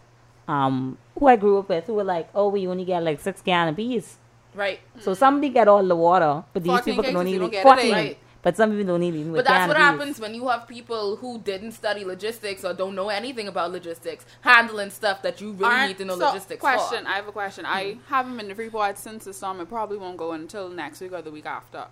um, 0.47 0.97
who 1.17 1.27
I 1.27 1.35
grew 1.35 1.59
up 1.59 1.69
with 1.69 1.85
who 1.85 1.93
were 1.95 2.03
like, 2.03 2.29
oh, 2.35 2.49
we 2.49 2.67
only 2.67 2.85
get 2.85 3.03
like 3.03 3.19
six 3.19 3.41
gallon 3.41 3.73
apiece. 3.73 4.17
Right. 4.53 4.79
So 4.99 5.13
somebody 5.13 5.49
get 5.49 5.67
all 5.67 5.85
the 5.85 5.95
water, 5.95 6.43
but 6.53 6.63
these 6.63 6.81
people 6.81 7.03
can 7.03 7.13
cases, 7.13 7.15
only 7.15 7.31
you 7.33 7.39
don't 7.39 7.49
eat 7.49 7.51
get 7.51 7.59
it, 7.61 7.63
14. 7.63 7.91
right. 7.91 8.17
But 8.41 8.55
some 8.55 8.69
people 8.69 8.85
don't 8.85 8.99
need 8.99 9.15
even 9.15 9.31
with 9.31 9.39
But 9.39 9.45
that's 9.51 9.67
what 9.67 9.75
canned 9.75 9.99
happens 9.99 10.19
when 10.19 10.35
you 10.35 10.47
have 10.49 10.67
people 10.67 11.15
who 11.15 11.39
didn't 11.39 11.71
study 11.71 12.05
logistics 12.05 12.63
or 12.63 12.75
don't 12.75 12.93
know 12.93 13.09
anything 13.09 13.47
about 13.47 13.71
logistics 13.71 14.23
handling 14.41 14.91
stuff 14.91 15.23
that 15.23 15.41
you 15.41 15.51
really 15.53 15.65
Aren't- 15.65 15.87
need 15.89 15.97
to 15.97 16.05
know 16.05 16.19
so, 16.19 16.27
logistics 16.27 16.61
question. 16.61 17.05
for. 17.05 17.09
I 17.09 17.13
have 17.15 17.27
a 17.27 17.31
question. 17.31 17.65
I 17.65 17.97
haven't 18.07 18.37
been 18.37 18.47
to 18.49 18.53
Freeport 18.55 18.99
since 18.99 19.25
the 19.25 19.33
summer. 19.33 19.63
It 19.63 19.69
probably 19.69 19.97
won't 19.97 20.17
go 20.17 20.33
until 20.33 20.69
next 20.69 21.01
week 21.01 21.13
or 21.13 21.23
the 21.23 21.31
week 21.31 21.47
after. 21.47 21.85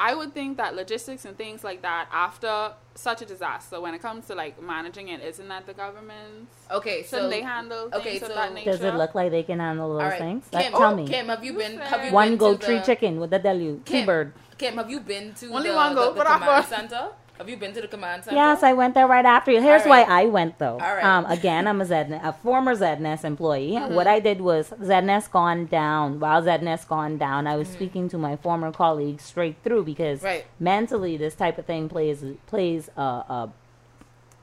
I 0.00 0.14
would 0.14 0.32
think 0.32 0.56
that 0.58 0.76
logistics 0.76 1.24
and 1.24 1.36
things 1.36 1.64
like 1.64 1.82
that 1.82 2.08
after 2.12 2.72
such 2.94 3.20
a 3.22 3.24
disaster, 3.26 3.80
when 3.80 3.94
it 3.94 4.00
comes 4.02 4.26
to 4.26 4.34
like 4.34 4.60
managing 4.62 5.08
it, 5.08 5.20
isn't 5.22 5.48
that 5.48 5.66
the 5.66 5.74
government's? 5.74 6.54
Okay, 6.70 7.02
so 7.02 7.16
Shouldn't 7.16 7.30
they 7.30 7.42
handle 7.42 7.90
things 7.90 8.00
okay, 8.06 8.16
of 8.20 8.28
so- 8.28 8.34
that 8.34 8.54
nature? 8.54 8.70
Does 8.72 8.82
it 8.82 8.94
look 8.94 9.14
like 9.16 9.30
they 9.32 9.42
can 9.42 9.58
handle 9.58 9.88
those 9.94 10.02
all 10.02 10.08
right, 10.08 10.18
things? 10.20 10.44
Kim, 10.52 10.60
Like, 10.72 10.72
tell 10.80 10.94
me. 10.96 11.06
Kim, 11.08 11.26
have 11.28 11.44
you 11.44 11.52
been? 11.54 11.78
Have 11.78 12.04
you 12.04 12.12
One 12.12 12.28
been 12.30 12.38
goat, 12.38 12.60
to 12.60 12.66
three 12.66 12.78
the- 12.78 12.84
chicken. 12.84 13.18
What 13.18 13.30
that 13.30 13.42
tell 13.42 13.58
you? 13.58 13.82
Two 13.84 13.92
Kim, 13.92 14.06
bird. 14.06 14.32
Kim, 14.56 14.76
have 14.76 14.90
you 14.90 15.00
been 15.00 15.34
to 15.34 15.46
Only 15.52 15.70
the, 15.70 15.74
one 15.76 15.94
the, 15.94 16.00
goat, 16.00 16.14
the 16.14 16.24
but 16.24 16.38
command 16.38 16.66
center? 16.76 17.08
Have 17.38 17.48
you 17.48 17.56
been 17.56 17.72
to 17.74 17.80
the 17.80 17.88
command 17.88 18.24
center? 18.24 18.36
Yes, 18.36 18.62
I 18.62 18.72
went 18.72 18.94
there 18.94 19.06
right 19.06 19.24
after 19.24 19.52
you. 19.52 19.62
Here's 19.62 19.82
All 19.82 19.88
why. 19.90 20.02
I 20.02 20.26
went 20.26 20.58
though. 20.58 20.72
All 20.72 20.94
right. 20.94 21.04
Um, 21.04 21.24
again, 21.26 21.66
I'm 21.68 21.80
a 21.80 21.84
ZNS, 21.84 22.24
a 22.24 22.32
former 22.32 22.74
ZNS 22.74 23.24
employee. 23.24 23.72
Mm-hmm. 23.72 23.94
What 23.94 24.06
I 24.08 24.18
did 24.18 24.40
was 24.40 24.70
ZNS 24.70 25.30
gone 25.30 25.66
down. 25.66 26.18
While 26.18 26.42
ZNS 26.42 26.88
gone 26.88 27.16
down, 27.16 27.46
I 27.46 27.56
was 27.56 27.68
Mm-hmm. 27.68 27.76
speaking 27.76 28.08
to 28.10 28.18
my 28.18 28.36
former 28.36 28.72
colleagues 28.72 29.22
straight 29.24 29.56
through 29.62 29.84
because 29.84 30.22
Right. 30.22 30.46
mentally, 30.58 31.16
this 31.16 31.34
type 31.34 31.58
of 31.58 31.66
thing 31.66 31.88
plays 31.88 32.24
plays 32.46 32.90
a, 32.96 33.00
a 33.02 33.52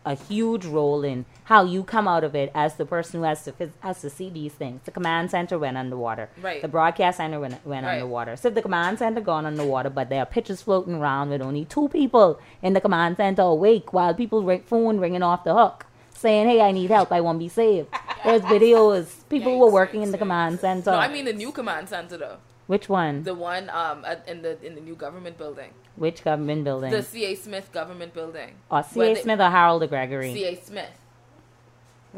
a 0.05 0.13
huge 0.15 0.65
role 0.65 1.03
in 1.03 1.25
how 1.45 1.63
you 1.63 1.83
come 1.83 2.07
out 2.07 2.23
of 2.23 2.35
it 2.35 2.51
as 2.55 2.75
the 2.75 2.85
person 2.85 3.19
who 3.19 3.25
has 3.25 3.43
to 3.45 3.53
has 3.79 4.01
to 4.01 4.09
see 4.09 4.29
these 4.29 4.53
things. 4.53 4.81
The 4.85 4.91
command 4.91 5.31
center 5.31 5.57
went 5.59 5.77
underwater. 5.77 6.29
Right. 6.41 6.61
The 6.61 6.67
broadcast 6.67 7.17
center 7.17 7.39
went, 7.39 7.65
went 7.65 7.85
Right. 7.85 7.95
underwater. 7.95 8.35
So 8.35 8.49
the 8.49 8.61
command 8.61 8.99
center 8.99 9.21
gone 9.21 9.45
underwater, 9.45 9.89
but 9.89 10.09
there 10.09 10.19
are 10.21 10.25
pictures 10.25 10.61
floating 10.61 10.95
around 10.95 11.29
with 11.29 11.41
only 11.41 11.65
two 11.65 11.89
people 11.89 12.39
in 12.61 12.73
the 12.73 12.81
command 12.81 13.17
center 13.17 13.41
awake 13.43 13.93
while 13.93 14.13
people 14.13 14.43
ring, 14.43 14.61
phone 14.65 14.99
ringing 14.99 15.23
off 15.23 15.43
the 15.43 15.53
hook 15.55 15.85
saying, 16.13 16.47
"Hey, 16.47 16.61
I 16.61 16.71
need 16.71 16.89
help. 16.91 17.11
I 17.11 17.21
won't 17.21 17.39
be 17.39 17.49
saved." 17.49 17.89
There's 18.23 18.41
videos. 18.55 19.27
People 19.29 19.59
were 19.59 19.71
working 19.71 20.01
in 20.03 20.11
the 20.11 20.17
command 20.17 20.59
center. 20.59 20.91
No, 20.91 20.97
I 20.97 21.07
mean 21.07 21.25
the 21.25 21.33
new 21.33 21.51
command 21.51 21.89
center 21.89 22.17
though. 22.17 22.37
which 22.67 22.89
one? 22.89 23.23
The 23.23 23.33
one 23.35 23.69
um 23.69 24.03
at, 24.05 24.27
in 24.27 24.41
the 24.41 24.53
in 24.65 24.73
the 24.75 24.81
new 24.81 24.95
government 24.95 25.37
building, 25.37 25.71
which 25.95 26.23
government 26.23 26.63
building? 26.63 26.91
the 26.91 27.01
C.A. 27.03 27.35
Smith 27.35 27.71
government 27.71 28.13
building. 28.13 28.51
or 28.69 28.83
where 28.83 29.15
C.A. 29.15 29.23
Smith 29.23 29.39
or 29.39 29.49
Harold 29.49 29.81
DeGregory? 29.83 30.33
C.A. 30.33 30.55
Smith. 30.55 30.89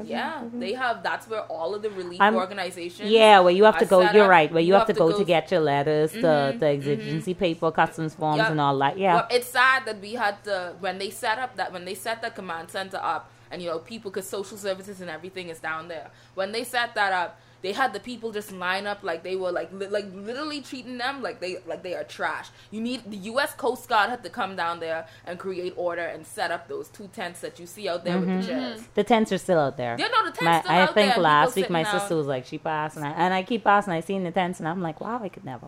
Yeah, 0.04 0.44
they 0.54 0.74
have. 0.74 1.02
That's 1.02 1.28
where 1.28 1.42
all 1.44 1.74
of 1.74 1.82
the 1.82 1.90
relief 1.90 2.22
I'm- 2.22 2.36
organizations. 2.36 3.10
Yeah, 3.10 3.40
where 3.40 3.52
you 3.52 3.64
have 3.64 3.80
to 3.80 3.86
go. 3.86 4.02
You're 4.12 4.26
up. 4.26 4.30
right. 4.30 4.52
Where 4.52 4.62
you, 4.62 4.76
have, 4.76 4.86
to 4.88 4.94
go, 4.94 5.18
to 5.18 5.26
get 5.26 5.50
your 5.50 5.62
letters, 5.62 6.12
the 6.12 6.20
Mhm, 6.20 6.60
the 6.60 6.66
exigency 6.68 7.34
paper, 7.34 7.72
customs 7.72 8.14
forms, 8.14 8.38
Yep. 8.38 8.52
and 8.52 8.62
all 8.62 8.78
that. 8.78 9.00
Yeah. 9.00 9.16
Well, 9.16 9.28
it's 9.32 9.48
sad 9.48 9.86
that 9.86 10.00
we 10.00 10.14
had 10.14 10.44
to 10.44 10.76
when 10.80 11.00
they 11.00 11.10
set 11.10 11.40
up 11.40 11.56
that 11.56 11.74
when 11.74 11.86
they 11.86 11.96
set 11.96 12.22
the 12.22 12.30
command 12.30 12.70
center 12.70 12.98
up, 13.02 13.32
and 13.50 13.60
you 13.60 13.70
know 13.70 13.80
people 13.80 14.12
because 14.12 14.28
social 14.30 14.58
services 14.58 15.02
and 15.02 15.10
everything 15.10 15.50
is 15.50 15.58
down 15.60 15.88
there. 15.88 16.12
When 16.36 16.52
they 16.52 16.64
set 16.64 16.94
that 16.94 17.12
up, 17.12 17.40
they 17.62 17.74
had 17.74 17.94
the 17.94 18.00
people 18.00 18.32
just 18.32 18.52
line 18.52 18.88
up 18.88 19.04
like 19.04 19.24
they 19.24 19.36
were 19.36 19.52
like 19.52 19.72
li- 19.72 19.88
like 19.88 20.06
literally 20.14 20.62
treating 20.62 20.98
them 20.98 21.22
like 21.22 21.40
they 21.40 21.58
like 21.66 21.84
they 21.84 21.96
are 21.96 22.04
trash. 22.04 22.50
You 22.72 22.82
need 22.82 23.10
the 23.10 23.18
U.S. 23.18 23.54
Coast 23.54 23.90
Guard 23.90 24.10
had 24.10 24.24
to 24.24 24.30
come 24.30 24.56
down 24.56 24.80
there 24.80 25.08
and 25.26 25.40
create 25.40 25.74
order 25.76 26.04
and 26.04 26.26
set 26.26 26.52
up 26.52 26.68
those 26.68 26.88
two 26.90 27.10
tents 27.14 27.42
that 27.42 27.60
you 27.60 27.66
see 27.66 27.88
out 27.88 28.04
there 28.04 28.20
with 28.20 28.28
the 28.28 28.34
mm-hmm. 28.36 28.48
chairs. 28.48 28.84
the 28.94 29.04
tents 29.04 29.32
are 29.32 29.38
still 29.38 29.60
out 29.60 29.78
there. 29.78 29.96
Yeah, 30.00 30.08
no, 30.08 30.26
the 30.26 30.32
tents 30.32 30.44
My, 30.44 30.60
still 30.62 30.72
I 30.72 30.82
out 30.82 30.94
think 30.94 31.08
there. 31.08 31.14
and 31.16 31.24
last 31.24 31.56
week 31.56 31.70
my 31.70 31.84
sister 31.84 32.14
out. 32.14 32.18
was 32.18 32.28
like, 32.28 32.46
she 32.46 32.58
passed, 32.58 32.98
and 32.98 33.06
I, 33.06 33.12
and 33.12 33.34
I 33.34 33.44
keep 33.44 33.64
passing. 33.64 33.94
I 33.94 34.02
seen 34.02 34.24
the 34.24 34.32
tents, 34.32 34.60
and 34.60 34.68
I'm 34.68 34.82
like, 34.82 35.02
wow, 35.02 35.20
I 35.22 35.30
could 35.30 35.46
never. 35.46 35.68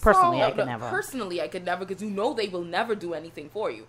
Personally, 0.00 0.38
No, 0.38 0.46
I 0.46 0.50
could 0.50 0.58
no, 0.58 0.64
never. 0.64 0.90
Personally, 0.90 1.40
I 1.40 1.48
could 1.48 1.64
never 1.64 1.84
because 1.84 2.02
you 2.02 2.10
know 2.10 2.34
they 2.34 2.48
will 2.48 2.64
never 2.64 2.94
do 2.94 3.14
anything 3.14 3.48
for 3.50 3.70
you. 3.70 3.86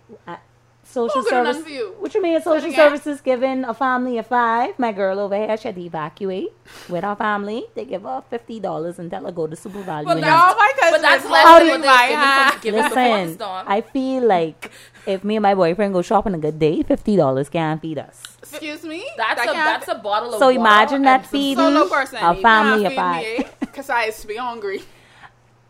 Social 0.84 1.22
Who 1.22 1.28
could've 1.28 1.44
done 1.44 1.64
service. 1.64 1.94
What 1.98 2.14
you 2.14 2.22
mean? 2.22 2.40
Social 2.40 2.68
again? 2.68 2.74
services 2.74 3.20
giving 3.20 3.64
a 3.64 3.74
family 3.74 4.18
of 4.18 4.26
five. 4.26 4.78
My 4.78 4.92
girl 4.92 5.18
over 5.18 5.36
here 5.36 5.56
should 5.56 5.78
evacuate 5.78 6.52
with 6.88 7.04
her 7.04 7.16
family. 7.16 7.64
They 7.74 7.84
give 7.84 8.02
her 8.02 8.22
fifty 8.30 8.60
dollars 8.60 8.98
and 8.98 9.10
tell 9.10 9.24
her 9.24 9.32
go 9.32 9.46
to 9.46 9.56
super 9.56 9.82
value. 9.82 10.06
But 10.06 10.20
that's- 10.20 10.50
No, 10.50 10.56
my 10.56 10.72
cousin 10.78 10.92
But 10.92 11.02
that's 11.02 11.24
less 11.24 11.44
than 11.58 11.68
what 11.68 11.82
they're 11.82 12.08
giving, 12.08 12.50
from, 12.50 12.60
giving 12.60 12.82
the 12.82 12.88
Listen, 12.88 13.34
storm. 13.34 13.66
I 13.68 13.80
feel 13.80 14.22
like 14.26 14.70
if 15.06 15.24
me 15.24 15.36
and 15.36 15.42
my 15.42 15.54
boyfriend 15.54 15.92
go 15.94 16.02
shopping 16.02 16.34
a 16.34 16.38
good 16.38 16.58
day, 16.58 16.82
fifty 16.82 17.16
dollars 17.16 17.48
can't 17.48 17.80
feed 17.80 17.98
us. 17.98 18.22
Excuse 18.42 18.84
me. 18.84 19.04
That's 19.16 19.40
That 19.40 19.50
a 19.50 19.52
that's 19.52 19.88
a 19.88 19.94
bottle 19.96 20.34
of 20.34 20.38
So 20.38 20.48
imagine 20.48 21.02
that 21.02 21.26
feeding 21.26 21.76
a 21.76 22.34
family 22.36 22.84
of 22.86 22.92
five. 22.94 23.24
Eh? 23.26 23.42
Cause 23.72 23.90
I 23.90 24.06
used 24.06 24.20
to 24.20 24.26
be 24.28 24.36
hungry. 24.36 24.82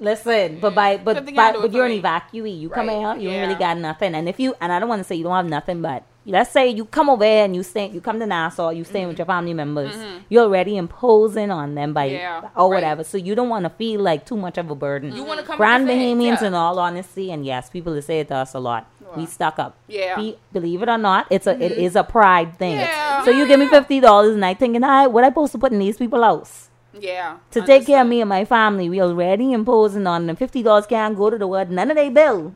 Listen, 0.01 0.59
but 0.61 0.75
by 0.75 0.97
but 0.97 1.17
Something 1.17 1.35
by, 1.37 1.53
but 1.53 1.73
you're 1.73 1.87
an 1.87 2.01
evacuee. 2.03 2.59
You 2.61 2.69
come 2.69 2.89
Right. 2.89 3.03
out, 3.05 3.21
you 3.21 3.31
ain't 3.31 3.47
really 3.47 3.59
got 3.59 3.77
nothing. 3.79 4.15
And 4.15 4.29
if 4.29 4.41
you 4.41 4.55
and 4.61 4.73
I 4.73 4.79
don't 4.81 4.89
want 4.89 5.01
to 5.01 5.05
say 5.05 5.15
you 5.15 5.23
don't 5.25 5.35
have 5.37 5.47
nothing, 5.49 5.83
but 5.83 6.03
let's 6.27 6.51
say 6.51 6.69
you 6.69 6.85
come 6.85 7.09
over 7.09 7.23
and 7.25 7.55
you 7.55 7.63
stay, 7.63 7.89
you 7.91 8.01
come 8.01 8.19
to 8.19 8.27
Nassau, 8.27 8.71
you 8.71 8.83
stay 8.85 9.07
with 9.07 9.19
your 9.19 9.27
family 9.27 9.55
members. 9.55 9.95
You're 10.29 10.45
already 10.45 10.77
imposing 10.77 11.51
on 11.51 11.75
them 11.77 11.93
by 11.93 12.09
Mm-hmm. 12.09 12.17
Yeah. 12.17 12.49
or 12.57 12.71
Right. 12.71 12.77
whatever. 12.79 13.05
So 13.05 13.17
you 13.19 13.35
don't 13.37 13.49
want 13.49 13.65
to 13.65 13.71
feel 13.71 14.01
like 14.01 14.27
too 14.27 14.37
much 14.37 14.59
of 14.59 14.69
a 14.71 14.75
burden. 14.75 15.15
You 15.15 15.23
want 15.23 15.41
to 15.41 15.47
come 15.47 15.57
Grand 15.59 15.87
Bahamians, 15.89 16.41
yeah. 16.41 16.49
in 16.49 16.55
all 16.55 16.79
honesty, 16.79 17.31
and 17.31 17.47
yes, 17.47 17.71
people 17.71 18.01
say 18.03 18.21
it 18.21 18.29
to 18.29 18.37
us 18.37 18.55
a 18.55 18.59
lot. 18.59 18.87
We 19.17 19.27
stuck 19.27 19.61
up. 19.61 19.77
Yeah. 19.87 20.17
Be, 20.17 20.37
believe 20.53 20.83
it 20.83 20.89
or 20.89 20.99
not, 20.99 21.29
it's 21.31 21.47
a 21.47 21.53
it 21.63 21.71
is 21.73 21.95
a 21.95 22.03
pride 22.03 22.59
thing. 22.59 22.79
Yeah. 22.79 23.25
So 23.25 23.31
you 23.31 23.47
give 23.47 23.61
me 23.61 23.69
fifty 23.69 24.01
dollars, 24.01 24.35
and 24.35 24.45
I 24.45 24.55
thinking, 24.55 24.83
I 24.83 25.07
what 25.07 25.23
I 25.23 25.29
supposed 25.29 25.53
to 25.53 25.59
put 25.59 25.71
in 25.71 25.79
these 25.79 25.97
people's 25.97 26.25
house? 26.25 26.69
Yeah. 26.99 27.39
to 27.51 27.63
take 27.63 27.87
care 27.87 28.03
of 28.03 28.09
me 28.09 28.21
and 28.21 28.29
my 28.29 28.45
family. 28.45 28.89
We 28.89 29.01
already 29.01 29.53
imposing 29.53 30.07
on 30.07 30.27
them. 30.27 30.37
Fifty 30.37 30.63
dollars 30.63 30.87
can't 30.87 31.17
go 31.17 31.31
to 31.31 31.39
the 31.39 31.47
word. 31.47 31.71
None 31.71 31.91
of 31.91 31.97
they 31.97 32.09
bill. 32.09 32.55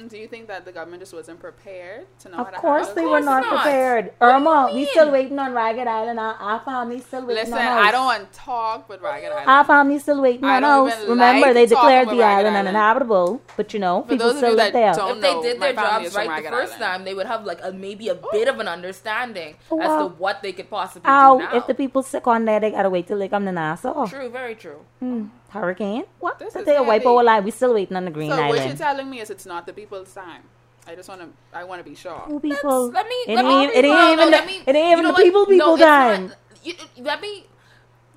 And 0.00 0.08
Do 0.08 0.16
you 0.16 0.28
think 0.28 0.48
that 0.48 0.64
the 0.64 0.72
government 0.72 1.02
just 1.02 1.12
wasn't 1.12 1.40
prepared 1.40 2.06
to 2.20 2.30
know 2.30 2.38
Of 2.38 2.46
how 2.46 2.52
to 2.52 2.56
course 2.58 2.86
handle 2.86 3.04
they 3.04 3.10
were 3.10 3.20
not 3.20 3.42
not. 3.42 3.50
prepared. 3.64 4.04
What 4.16 4.28
Irma, 4.34 4.70
we 4.74 4.86
still 4.86 5.10
waiting 5.12 5.38
on 5.38 5.52
Ragged 5.52 5.86
Island. 5.86 6.18
Our, 6.18 6.34
our 6.34 6.60
family 6.60 7.00
still 7.00 7.26
waiting 7.26 7.44
Listen, 7.44 7.58
on 7.58 7.78
us. 7.78 7.88
I 7.88 7.90
don't 7.90 8.06
want 8.06 8.32
to 8.32 8.38
talk 8.38 8.88
with 8.88 9.02
Ragged 9.02 9.30
Island. 9.30 9.48
Our 9.50 9.64
family 9.64 9.98
still 9.98 10.22
waiting 10.22 10.44
I 10.46 10.56
on 10.56 10.62
don't 10.62 10.90
us. 10.90 11.06
Remember, 11.06 11.46
like 11.48 11.54
they 11.54 11.66
declared 11.66 12.08
the 12.08 12.12
Ragged 12.16 12.24
island 12.24 12.56
Island. 12.56 12.68
uninhabitable. 12.68 13.42
But 13.58 13.74
you 13.74 13.80
know, 13.80 14.02
For 14.04 14.08
people 14.08 14.30
still 14.34 14.50
you 14.52 14.56
live 14.56 14.72
that 14.72 14.96
there. 14.96 15.10
if 15.12 15.20
they 15.20 15.40
did 15.42 15.60
their 15.60 15.74
family 15.74 16.04
jobs 16.04 16.16
right 16.16 16.42
the 16.44 16.48
first 16.50 16.72
Island. 16.80 16.82
time, 16.92 17.04
they 17.04 17.12
would 17.14 17.26
have 17.26 17.44
like 17.44 17.60
a 17.62 17.70
maybe 17.70 18.08
a 18.08 18.18
bit 18.32 18.48
of 18.48 18.58
an 18.58 18.68
understanding 18.68 19.56
as 19.70 19.78
Well, 19.78 20.08
to 20.08 20.14
what 20.16 20.42
they 20.42 20.52
could 20.52 20.70
possibly 20.70 21.06
Ow, 21.10 21.36
do 21.38 21.44
now. 21.44 21.56
if 21.58 21.66
the 21.66 21.74
people 21.74 22.02
sick 22.02 22.26
on 22.26 22.46
there, 22.46 22.58
they 22.58 22.70
gotta 22.70 22.88
wait 22.88 23.06
till 23.06 23.18
they 23.18 23.28
come 23.28 23.44
to 23.44 23.52
Nassau. 23.52 24.06
True, 24.06 24.30
very 24.30 24.54
true. 24.54 24.80
Hmm. 25.00 25.26
Hurricane? 25.50 26.04
What? 26.20 26.38
This 26.38 26.54
That 26.54 26.60
is 26.60 26.66
they 26.66 26.78
wipe 26.80 27.02
heavy. 27.02 27.06
our 27.06 27.22
life. 27.24 27.44
We 27.44 27.50
still 27.50 27.74
waiting 27.74 27.96
on 27.96 28.04
the 28.04 28.10
Green 28.10 28.30
so 28.30 28.48
what 28.48 28.66
you're 28.66 28.76
telling 28.76 29.10
me 29.10 29.20
is 29.20 29.30
it's 29.30 29.46
not 29.46 29.66
the 29.66 29.72
people's 29.72 30.12
time. 30.14 30.42
I 30.86 30.94
just 30.94 31.08
want 31.08 31.20
to. 31.20 31.28
I 31.56 31.64
want 31.64 31.84
to 31.84 31.88
be 31.88 31.94
sure. 31.94 32.18
Who 32.26 32.40
people? 32.40 32.90
Let 32.90 33.06
me. 33.06 33.14
It 33.28 33.34
let 33.36 33.44
ain't 33.44 33.48
me 33.48 33.62
even- 33.64 33.76
it 33.76 33.84
ain't 33.84 33.86
no, 33.86 33.94
no, 34.06 34.12
even 34.12 34.30
let 34.30 34.40
the- 34.40 34.46
me- 34.46 34.62
it 34.66 34.76
ain't 34.76 34.92
even 34.98 35.04
the 35.04 35.14
people- 35.14 35.46
people 35.46 35.76
no, 35.76 35.84
time. 35.84 36.28
not- 36.28 36.36
you- 36.64 36.74
let 36.98 37.20
me. 37.20 37.46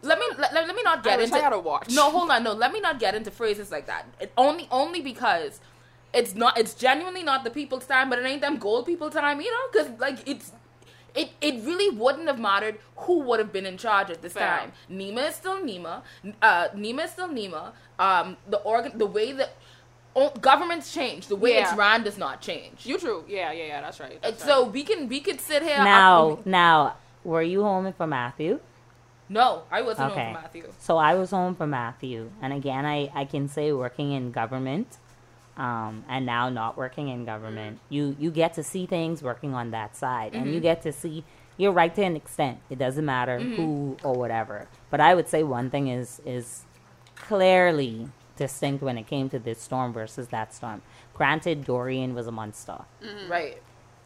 Let 0.02 0.20
me 0.20 0.26
let, 0.38 0.54
let, 0.54 0.68
let 0.68 0.76
me 0.76 0.84
not 0.84 1.02
get 1.04 1.14
I 1.14 1.18
wish 1.18 1.26
into. 1.28 1.38
I 1.38 1.42
had 1.42 1.54
a 1.54 1.60
watch. 1.60 1.90
No, 1.92 2.10
hold 2.10 2.30
on. 2.30 2.44
No, 2.44 2.52
let 2.54 2.74
me 2.74 2.82
not 2.82 3.00
get 3.00 3.16
into 3.16 3.32
phrases 3.32 3.72
like 3.72 3.86
that. 3.88 4.06
It, 4.20 4.34
only 4.38 4.68
only 4.70 5.00
because 5.02 5.62
it's 6.14 6.36
not. 6.36 6.58
It's 6.58 6.74
genuinely 6.74 7.24
not 7.24 7.44
the 7.46 7.50
people's 7.50 7.86
time, 7.86 8.10
but 8.10 8.20
it 8.20 8.26
ain't 8.26 8.42
them 8.42 8.58
gold 8.58 8.86
people 8.86 9.10
time. 9.10 9.40
You 9.40 9.50
know, 9.52 9.58
because 9.72 10.00
like 10.00 10.28
it's. 10.28 10.52
It, 11.16 11.30
it 11.42 11.64
really 11.64 11.96
wouldn't 11.96 12.28
have 12.28 12.40
mattered 12.40 12.80
who 12.98 13.20
would 13.20 13.40
have 13.40 13.54
been 13.54 13.66
in 13.66 13.78
charge 13.78 14.10
at 14.10 14.22
this 14.22 14.34
Fair. 14.34 14.48
time. 14.58 14.72
NEMA 14.90 15.22
is 15.30 15.36
still 15.36 15.64
NEMA. 15.64 16.02
Uh, 16.42 16.68
NEMA 16.76 17.04
is 17.04 17.12
still 17.12 17.28
NEMA. 17.28 17.72
Um, 18.00 18.38
the 18.50 18.58
organ, 18.58 18.98
the 18.98 19.06
way 19.06 19.32
that 19.34 19.52
o- 20.16 20.32
governments 20.42 20.92
change. 20.94 21.28
The 21.28 21.36
way 21.36 21.52
it's 21.58 21.74
run 21.74 22.04
does 22.04 22.18
not 22.18 22.42
change. 22.42 22.86
You 22.86 22.98
true. 22.98 23.26
Yeah, 23.28 23.52
yeah, 23.52 23.66
yeah. 23.66 23.82
That's 23.82 24.00
right. 24.00 24.20
That's 24.24 24.44
so 24.44 24.64
right. 24.64 24.72
we 24.74 24.84
can 24.84 25.08
we 25.08 25.20
could 25.20 25.40
sit 25.40 25.62
here 25.62 25.78
Now, 25.78 26.32
up- 26.32 26.46
now, 26.48 26.96
were 27.24 27.44
you 27.44 27.62
home 27.64 27.94
for 27.94 28.08
Matthew? 28.08 28.60
no, 29.30 29.64
I 29.72 29.82
wasn't 29.82 30.12
Okay. 30.12 30.26
home 30.26 30.36
for 30.36 30.42
Matthew. 30.42 30.74
So 30.80 30.98
I 30.98 31.14
was 31.16 31.30
home 31.32 31.56
for 31.56 31.66
Matthew, 31.68 32.32
and 32.42 32.54
again, 32.54 32.86
I 32.86 33.12
I 33.16 33.26
can 33.26 33.48
say 33.48 33.72
working 33.72 34.12
in 34.12 34.32
government, 34.32 34.98
um, 35.58 36.04
and 36.08 36.26
now 36.26 36.50
not 36.50 36.78
working 36.78 37.10
in 37.10 37.26
government, 37.26 37.80
you 37.90 38.16
you 38.20 38.32
get 38.32 38.54
to 38.56 38.64
see 38.64 38.86
things 38.86 39.22
working 39.22 39.54
on 39.54 39.72
that 39.72 39.96
side, 39.96 40.34
and 40.34 40.48
you 40.48 40.54
mm-hmm. 40.54 40.62
get 40.62 40.82
to 40.84 40.92
see. 40.92 41.24
You're 41.56 41.72
right 41.72 41.94
to 41.94 42.02
an 42.02 42.16
extent. 42.16 42.58
It 42.72 42.80
doesn't 42.80 43.06
matter 43.06 43.40
mm-hmm. 43.40 43.56
who 43.56 43.98
or 44.04 44.16
whatever. 44.16 44.68
But 44.90 45.00
I 45.00 45.14
would 45.14 45.28
say 45.30 45.44
one 45.44 45.70
thing 45.70 45.88
is 45.88 46.20
is 46.26 46.64
clearly 47.16 48.10
distinct 48.36 48.84
when 48.84 48.98
it 48.98 49.06
came 49.06 49.30
to 49.30 49.40
this 49.40 49.62
storm 49.62 49.94
versus 49.94 50.30
that 50.30 50.54
storm. 50.54 50.82
Granted, 51.14 51.66
Dorian 51.66 52.16
was 52.16 52.26
a 52.28 52.32
monster. 52.32 52.80
Mm-hmm. 53.04 53.32
Right. 53.32 53.62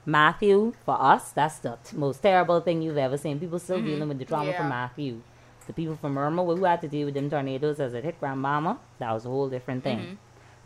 Matthew, 0.06 0.74
for 0.86 1.02
us, 1.02 1.32
that's 1.32 1.60
the 1.60 1.78
t- 1.84 1.98
most 1.98 2.22
terrible 2.22 2.62
thing 2.62 2.82
you've 2.82 2.98
ever 2.98 3.18
seen. 3.18 3.40
People 3.40 3.60
still 3.60 3.82
dealing 3.82 4.08
with 4.08 4.20
the 4.20 4.26
trauma 4.26 4.52
Yeah. 4.52 4.58
from 4.58 4.70
Matthew. 4.70 5.22
The 5.66 5.74
people 5.74 5.98
from 5.98 6.18
Irma, 6.18 6.46
who 6.46 6.64
had 6.64 6.80
to 6.82 6.88
deal 6.88 7.06
with 7.06 7.16
them 7.16 7.30
tornadoes 7.30 7.82
as 7.82 7.94
it 7.94 8.06
hit 8.06 8.18
Grand 8.22 8.42
Bahama, 8.42 8.80
that 9.00 9.12
was 9.12 9.26
a 9.26 9.30
whole 9.30 9.50
different 9.50 9.84
thing. 9.84 10.18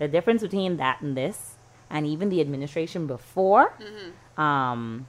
The 0.01 0.07
difference 0.07 0.41
between 0.41 0.77
that 0.77 0.99
and 1.01 1.15
this, 1.15 1.57
and 1.87 2.07
even 2.07 2.29
the 2.29 2.41
administration 2.41 3.05
before, 3.05 3.71
um, 4.35 5.05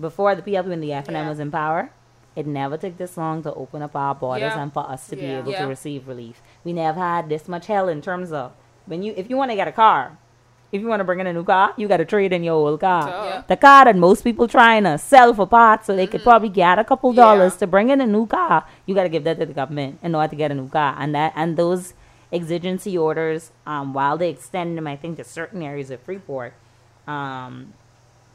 before 0.00 0.36
the 0.36 0.42
PLP 0.42 0.72
and 0.72 0.80
the 0.80 0.92
FNM 0.92 1.24
Yeah. 1.24 1.28
was 1.28 1.40
in 1.40 1.50
power, 1.50 1.90
it 2.36 2.46
never 2.46 2.76
took 2.76 2.96
this 2.96 3.16
long 3.16 3.42
to 3.42 3.52
open 3.54 3.82
up 3.82 3.96
our 3.96 4.14
borders 4.14 4.52
Yeah. 4.54 4.62
and 4.62 4.72
for 4.72 4.88
us 4.88 5.08
to 5.08 5.16
be 5.16 5.24
able 5.26 5.50
Yeah. 5.50 5.62
to 5.62 5.66
receive 5.66 6.06
relief. 6.06 6.40
We 6.62 6.72
never 6.72 7.00
had 7.00 7.28
this 7.28 7.48
much 7.48 7.66
hell 7.66 7.88
in 7.88 8.00
terms 8.02 8.30
of 8.30 8.52
when 8.86 9.02
you 9.02 9.14
if 9.16 9.28
you 9.28 9.36
want 9.36 9.50
to 9.50 9.56
get 9.56 9.66
a 9.66 9.72
car, 9.72 10.16
if 10.70 10.80
you 10.80 10.86
want 10.86 11.00
to 11.00 11.04
bring 11.04 11.18
in 11.18 11.26
a 11.26 11.32
new 11.32 11.42
car, 11.42 11.72
you 11.76 11.88
got 11.88 11.96
to 11.96 12.04
trade 12.04 12.32
in 12.32 12.44
your 12.44 12.54
old 12.54 12.78
car. 12.80 13.08
Yeah. 13.08 13.42
The 13.48 13.56
car 13.56 13.84
that 13.86 13.96
most 13.96 14.22
people 14.22 14.46
trying 14.46 14.84
to 14.84 14.96
sell 14.96 15.34
for 15.34 15.46
parts 15.48 15.86
so 15.86 15.96
they 15.96 16.06
could 16.06 16.22
probably 16.22 16.50
get 16.50 16.78
a 16.78 16.84
couple 16.84 17.10
Mm-hmm. 17.10 17.18
Yeah. 17.18 17.24
dollars 17.24 17.56
to 17.56 17.66
bring 17.66 17.90
in 17.90 18.00
a 18.00 18.06
new 18.06 18.26
car, 18.26 18.64
you 18.86 18.94
got 18.94 19.02
to 19.04 19.08
give 19.08 19.24
that 19.24 19.40
to 19.40 19.46
the 19.46 19.52
government 19.54 19.98
in 20.04 20.14
order 20.14 20.28
to 20.28 20.36
get 20.36 20.52
a 20.52 20.54
new 20.54 20.68
car. 20.68 20.94
And 20.98 21.12
that 21.16 21.32
and 21.34 21.56
those 21.56 21.94
exigency 22.34 22.98
orders, 22.98 23.52
um, 23.66 23.94
while 23.94 24.18
they 24.18 24.28
extend 24.28 24.76
them, 24.76 24.86
I 24.86 24.96
think 24.96 25.16
to 25.18 25.24
certain 25.24 25.62
areas 25.62 25.90
of 25.90 26.00
Freeport, 26.00 26.52
um, 27.06 27.72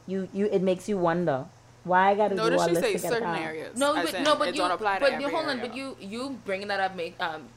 you 0.07 0.29
you 0.33 0.45
it 0.47 0.62
makes 0.62 0.88
you 0.89 0.97
wonder 0.97 1.45
why 1.83 2.12
I 2.12 2.15
got 2.15 2.29
to 2.29 2.35
do 2.35 2.41
all 2.41 2.49
Notice 2.49 2.65
she 2.67 2.73
this 2.73 2.83
say 2.83 2.93
to 2.93 2.99
get 2.99 3.12
a 3.12 3.13
certain 3.13 3.35
areas. 3.35 3.77
No, 3.77 3.93
but 3.93 4.13
in 4.13 4.23
no, 4.23 4.35
but 4.35 4.47
it 4.49 4.55
you, 4.55 4.62
don't 4.62 4.71
apply 4.71 4.99
to 4.99 5.05
but 5.05 5.21
you 5.21 5.29
hold 5.29 5.45
on, 5.45 5.59
area. 5.59 5.67
but 5.67 5.75
you 5.75 5.97
you 5.99 6.39
bringing 6.45 6.67
that 6.69 6.79
up 6.79 6.95
make 6.95 7.15
um 7.19 7.47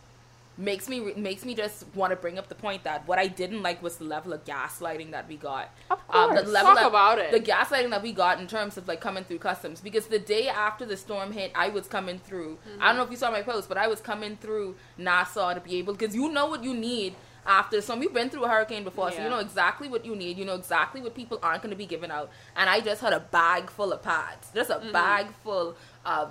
makes 0.58 0.88
me 0.88 1.00
re- 1.00 1.14
makes 1.14 1.44
me 1.44 1.54
just 1.54 1.84
want 1.94 2.10
to 2.10 2.16
bring 2.16 2.38
up 2.38 2.48
the 2.48 2.54
point 2.54 2.84
that 2.84 3.06
what 3.08 3.18
I 3.18 3.26
didn't 3.26 3.62
like 3.62 3.82
was 3.82 3.96
the 3.96 4.04
level 4.04 4.32
of 4.34 4.44
gaslighting 4.44 5.10
that 5.12 5.26
we 5.26 5.36
got. 5.36 5.70
Of 5.90 5.98
Um, 6.10 6.34
the 6.34 6.42
course. 6.42 6.52
level 6.52 6.74
Talk 6.74 6.80
of- 6.82 6.86
about 6.88 7.18
it. 7.18 7.30
The 7.32 7.40
gaslighting 7.40 7.90
that 7.90 8.02
we 8.02 8.12
got 8.12 8.38
in 8.38 8.46
terms 8.46 8.76
of 8.76 8.86
like 8.86 9.00
coming 9.00 9.24
through 9.24 9.38
customs 9.38 9.80
because 9.80 10.08
the 10.08 10.18
day 10.18 10.48
after 10.48 10.84
the 10.84 10.96
storm 10.96 11.32
hit, 11.32 11.52
I 11.54 11.68
was 11.70 11.86
coming 11.88 12.18
through. 12.18 12.58
I 12.80 12.88
don't 12.88 12.96
know 12.96 13.02
if 13.04 13.10
you 13.10 13.16
saw 13.16 13.30
my 13.30 13.42
post, 13.42 13.68
but 13.68 13.78
I 13.78 13.86
was 13.88 14.00
coming 14.00 14.36
through 14.36 14.76
Nassau 14.98 15.54
to 15.54 15.60
be 15.60 15.76
able 15.78 15.94
because 15.94 16.14
you 16.14 16.28
know 16.30 16.46
what 16.46 16.62
you 16.62 16.74
need 16.74 17.14
after 17.44 17.80
some 17.80 17.98
we've 17.98 18.14
been 18.14 18.30
through 18.30 18.44
a 18.44 18.48
hurricane 18.48 18.84
before 18.84 19.10
so 19.10 19.20
you 19.20 19.28
know 19.28 19.40
exactly 19.40 19.88
what 19.88 20.04
you 20.06 20.14
need 20.14 20.38
you 20.38 20.44
know 20.44 20.54
exactly 20.54 21.00
what 21.00 21.12
people 21.12 21.40
aren't 21.42 21.60
going 21.60 21.70
to 21.72 21.76
be 21.76 21.86
giving 21.86 22.08
out 22.08 22.30
and 22.54 22.70
i 22.70 22.78
just 22.78 23.00
had 23.00 23.12
a 23.12 23.18
bag 23.18 23.68
full 23.68 23.92
of 23.92 24.00
pads 24.00 24.46
just 24.54 24.70
a 24.70 24.74
Mm-hmm. 24.74 24.92
bag 24.92 25.26
full 25.42 25.74
of 26.06 26.30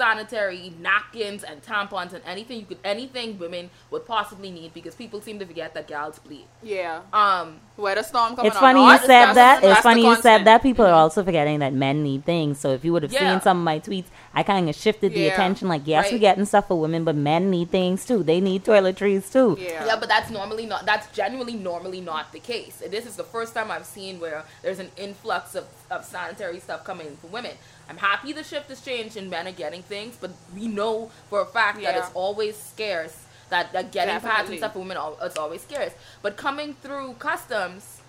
sanitary 0.00 0.72
napkins 0.80 1.42
and 1.44 1.56
tampons 1.62 2.12
and 2.16 2.22
anything 2.34 2.56
you 2.60 2.66
could 2.70 2.78
anything 2.84 3.38
women 3.38 3.64
would 3.90 4.04
possibly 4.06 4.50
need 4.58 4.72
because 4.78 4.94
people 5.02 5.20
seem 5.26 5.38
to 5.38 5.46
forget 5.50 5.74
that 5.74 5.86
gals 5.92 6.18
bleed 6.26 6.46
yeah. 6.62 7.00
um 7.12 7.46
Where 7.84 7.94
the 7.94 8.02
storm 8.02 8.36
coming 8.36 8.48
It's 8.48 8.56
or 8.56 8.60
funny 8.68 8.80
not, 8.80 9.00
you 9.00 9.06
said 9.06 9.24
just- 9.26 9.34
that. 9.42 9.56
It's 9.64 9.66
that's 9.72 9.80
funny 9.88 10.02
you 10.08 10.16
said 10.28 10.40
that. 10.48 10.58
People 10.62 10.84
are 10.84 10.98
also 11.04 11.20
forgetting 11.28 11.60
that 11.64 11.72
men 11.72 11.96
need 12.08 12.22
things. 12.26 12.60
So 12.62 12.68
if 12.76 12.84
you 12.84 12.92
would 12.94 13.04
have 13.06 13.12
Yeah. 13.16 13.24
seen 13.32 13.40
some 13.40 13.56
of 13.60 13.64
my 13.64 13.78
tweets, 13.86 14.08
I 14.34 14.42
kind 14.42 14.68
of 14.70 14.74
shifted 14.84 15.14
the 15.14 15.20
Yeah. 15.20 15.32
attention. 15.32 15.66
Like, 15.74 15.84
yes, 15.86 16.12
we're 16.12 16.18
getting 16.28 16.44
stuff 16.44 16.68
for 16.68 16.78
women, 16.78 17.04
but 17.08 17.16
men 17.16 17.42
need 17.54 17.70
things 17.70 18.04
too. 18.10 18.22
They 18.22 18.38
need 18.48 18.60
toiletries 18.70 19.32
too. 19.32 19.56
Yeah. 19.58 19.86
Yeah, 19.88 19.96
but 20.02 20.08
that's 20.14 20.28
normally 20.38 20.66
not. 20.72 20.84
That's 20.90 21.06
genuinely 21.20 21.54
normally 21.70 22.02
not 22.02 22.24
the 22.36 22.40
case. 22.52 22.76
This 22.96 23.06
is 23.10 23.16
the 23.16 23.24
first 23.24 23.54
time 23.54 23.70
I've 23.70 23.86
seen 23.86 24.20
where 24.20 24.44
there's 24.62 24.78
an 24.86 24.90
influx 24.98 25.54
of, 25.54 25.64
of 25.90 26.04
sanitary 26.04 26.60
stuff 26.60 26.84
coming 26.84 27.16
for 27.20 27.26
women. 27.26 27.52
I'm 27.88 27.96
happy 27.96 28.32
the 28.32 28.44
shift 28.44 28.68
has 28.68 28.80
changed 28.80 29.16
and 29.16 29.28
men 29.28 29.48
are 29.48 29.52
getting 29.52 29.82
things, 29.82 30.16
but 30.20 30.30
we 30.54 30.68
know 30.68 31.10
for 31.28 31.40
a 31.40 31.46
fact 31.46 31.82
that 31.82 31.96
it's 31.96 32.10
always 32.14 32.56
scarce. 32.56 33.24
That, 33.50 33.72
that 33.72 33.90
getting 33.90 34.20
pads 34.20 34.48
and 34.48 34.58
stuff 34.58 34.74
for 34.74 34.78
women, 34.78 34.96
it's 35.22 35.36
always 35.36 35.62
scarce. 35.62 35.92
But 36.22 36.36
coming 36.36 36.74
through 36.82 37.14
customs, 37.14 38.00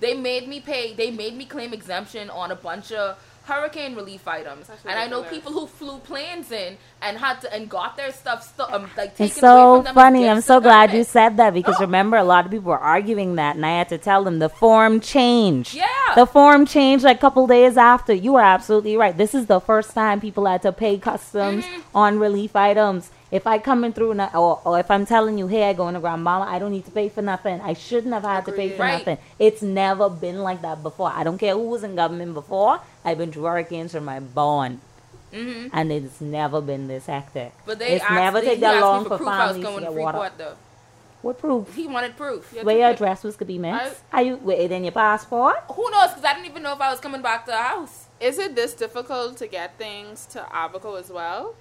they 0.00 0.12
made 0.12 0.48
me 0.48 0.58
pay. 0.58 0.92
They 0.92 1.12
made 1.12 1.36
me 1.36 1.44
claim 1.44 1.72
exemption 1.72 2.28
on 2.30 2.50
a 2.50 2.56
bunch 2.56 2.90
of 2.90 3.16
hurricane 3.48 3.94
relief 3.94 4.24
items, 4.28 4.66
That's 4.68 4.84
and 4.84 4.98
I 4.98 5.06
know 5.08 5.22
ridiculous. 5.22 5.30
people 5.36 5.52
who 5.58 5.66
flew 5.66 5.96
planes 6.10 6.48
in 6.52 6.76
and 7.02 7.12
had 7.18 7.40
to 7.42 7.46
and 7.54 7.68
got 7.68 7.96
their 7.96 8.12
stuff 8.12 8.40
stu- 8.52 8.72
um, 8.74 8.84
like 8.96 9.16
taken 9.16 9.26
It's 9.26 9.42
away 9.42 9.48
so 9.48 9.74
from 9.76 9.84
them 9.84 9.90
as 9.90 10.02
funny. 10.02 10.28
I'm 10.28 10.40
so 10.52 10.60
glad 10.60 10.92
you 10.92 11.04
said 11.04 11.36
that 11.38 11.54
because 11.54 11.80
remember, 11.80 12.16
a 12.16 12.24
lot 12.24 12.44
of 12.44 12.50
people 12.50 12.70
were 12.70 12.78
arguing 12.96 13.30
that, 13.36 13.56
and 13.56 13.64
I 13.64 13.78
had 13.78 13.88
to 13.88 13.98
tell 13.98 14.22
them 14.24 14.38
the 14.38 14.48
form 14.48 15.00
changed. 15.00 15.74
Yeah. 15.74 15.86
The 16.14 16.26
form 16.26 16.66
changed 16.66 17.04
like 17.04 17.16
a 17.18 17.20
couple 17.20 17.46
days 17.46 17.76
after. 17.76 18.12
You 18.12 18.32
were 18.34 18.40
absolutely 18.56 18.96
right. 18.96 19.16
This 19.16 19.34
is 19.34 19.46
the 19.46 19.60
first 19.60 19.90
time 19.94 20.20
people 20.20 20.44
had 20.46 20.62
to 20.62 20.72
pay 20.72 20.98
customs 20.98 21.64
Mm-hmm. 21.64 21.96
on 21.96 22.18
relief 22.18 22.54
items. 22.54 23.10
If 23.30 23.46
I 23.46 23.58
coming 23.58 23.92
through 23.92 24.12
and 24.12 24.22
I, 24.22 24.28
or, 24.34 24.60
or 24.64 24.78
if 24.78 24.90
I'm 24.90 25.04
telling 25.04 25.36
you, 25.36 25.48
hey, 25.48 25.68
I 25.68 25.74
going 25.74 25.94
to 25.94 26.00
Grand 26.00 26.24
Bahama, 26.24 26.46
I 26.50 26.58
don't 26.58 26.70
need 26.72 26.86
to 26.86 26.90
pay 26.90 27.08
for 27.10 27.20
nothing. 27.20 27.60
I 27.60 27.74
shouldn't 27.74 28.14
have 28.14 28.22
had 28.22 28.46
to 28.46 28.52
pay 28.52 28.70
for 28.70 28.82
Right. 28.82 28.98
nothing. 28.98 29.18
It's 29.38 29.60
never 29.60 30.08
been 30.08 30.38
like 30.42 30.62
that 30.62 30.82
before. 30.82 31.12
I 31.14 31.24
don't 31.24 31.36
care 31.38 31.52
who 31.54 31.68
was 31.68 31.84
in 31.84 31.94
government 31.94 32.32
before. 32.34 32.80
I've 33.04 33.18
been 33.18 33.30
through 33.30 33.44
hurricanes 33.44 33.92
from 33.92 34.04
my 34.06 34.18
born. 34.20 34.80
Mhm. 35.32 35.68
And 35.74 35.92
it's 35.92 36.22
never 36.22 36.62
been 36.62 36.88
this 36.88 37.04
hectic. 37.04 37.52
But 37.66 37.78
they 37.78 37.88
it's 37.96 38.04
asked, 38.04 38.14
never 38.14 38.40
they, 38.40 38.46
take 38.46 38.54
he 38.56 38.60
that 38.62 38.80
long 38.80 39.02
for 39.04 39.10
for 39.10 39.16
proof 39.18 39.28
I 39.28 39.32
was 39.32 39.56
families 39.56 39.64
to 39.66 39.70
going 39.72 39.84
to 39.84 39.90
get 39.90 40.02
water. 40.02 40.18
Freeport 40.18 40.38
though. 40.38 40.54
What 41.20 41.38
proof? 41.38 41.74
He 41.74 41.86
wanted 41.86 42.16
proof. 42.16 42.50
Yeah. 42.54 42.62
Where 42.62 42.78
your 42.78 42.88
to- 42.88 42.94
address 42.94 43.24
was 43.24 43.36
could 43.36 43.46
be 43.48 43.58
missed? 43.58 44.00
I- 44.10 44.16
Are 44.20 44.22
you 44.22 44.36
wait 44.36 44.70
in 44.72 44.84
your 44.84 44.92
passport? 44.92 45.56
Who 45.72 45.90
knows? 45.90 46.10
Because 46.10 46.24
I 46.24 46.32
didn't 46.32 46.46
even 46.46 46.62
know 46.62 46.72
if 46.72 46.80
I 46.80 46.90
was 46.90 47.00
coming 47.00 47.20
back 47.20 47.44
to 47.44 47.50
the 47.50 47.56
house. 47.58 48.06
Is 48.20 48.38
it 48.38 48.54
this 48.54 48.72
difficult 48.72 49.36
to 49.36 49.46
get 49.46 49.76
things 49.76 50.24
to 50.26 50.40
Abaco 50.50 50.94
as 50.94 51.10
well? 51.10 51.54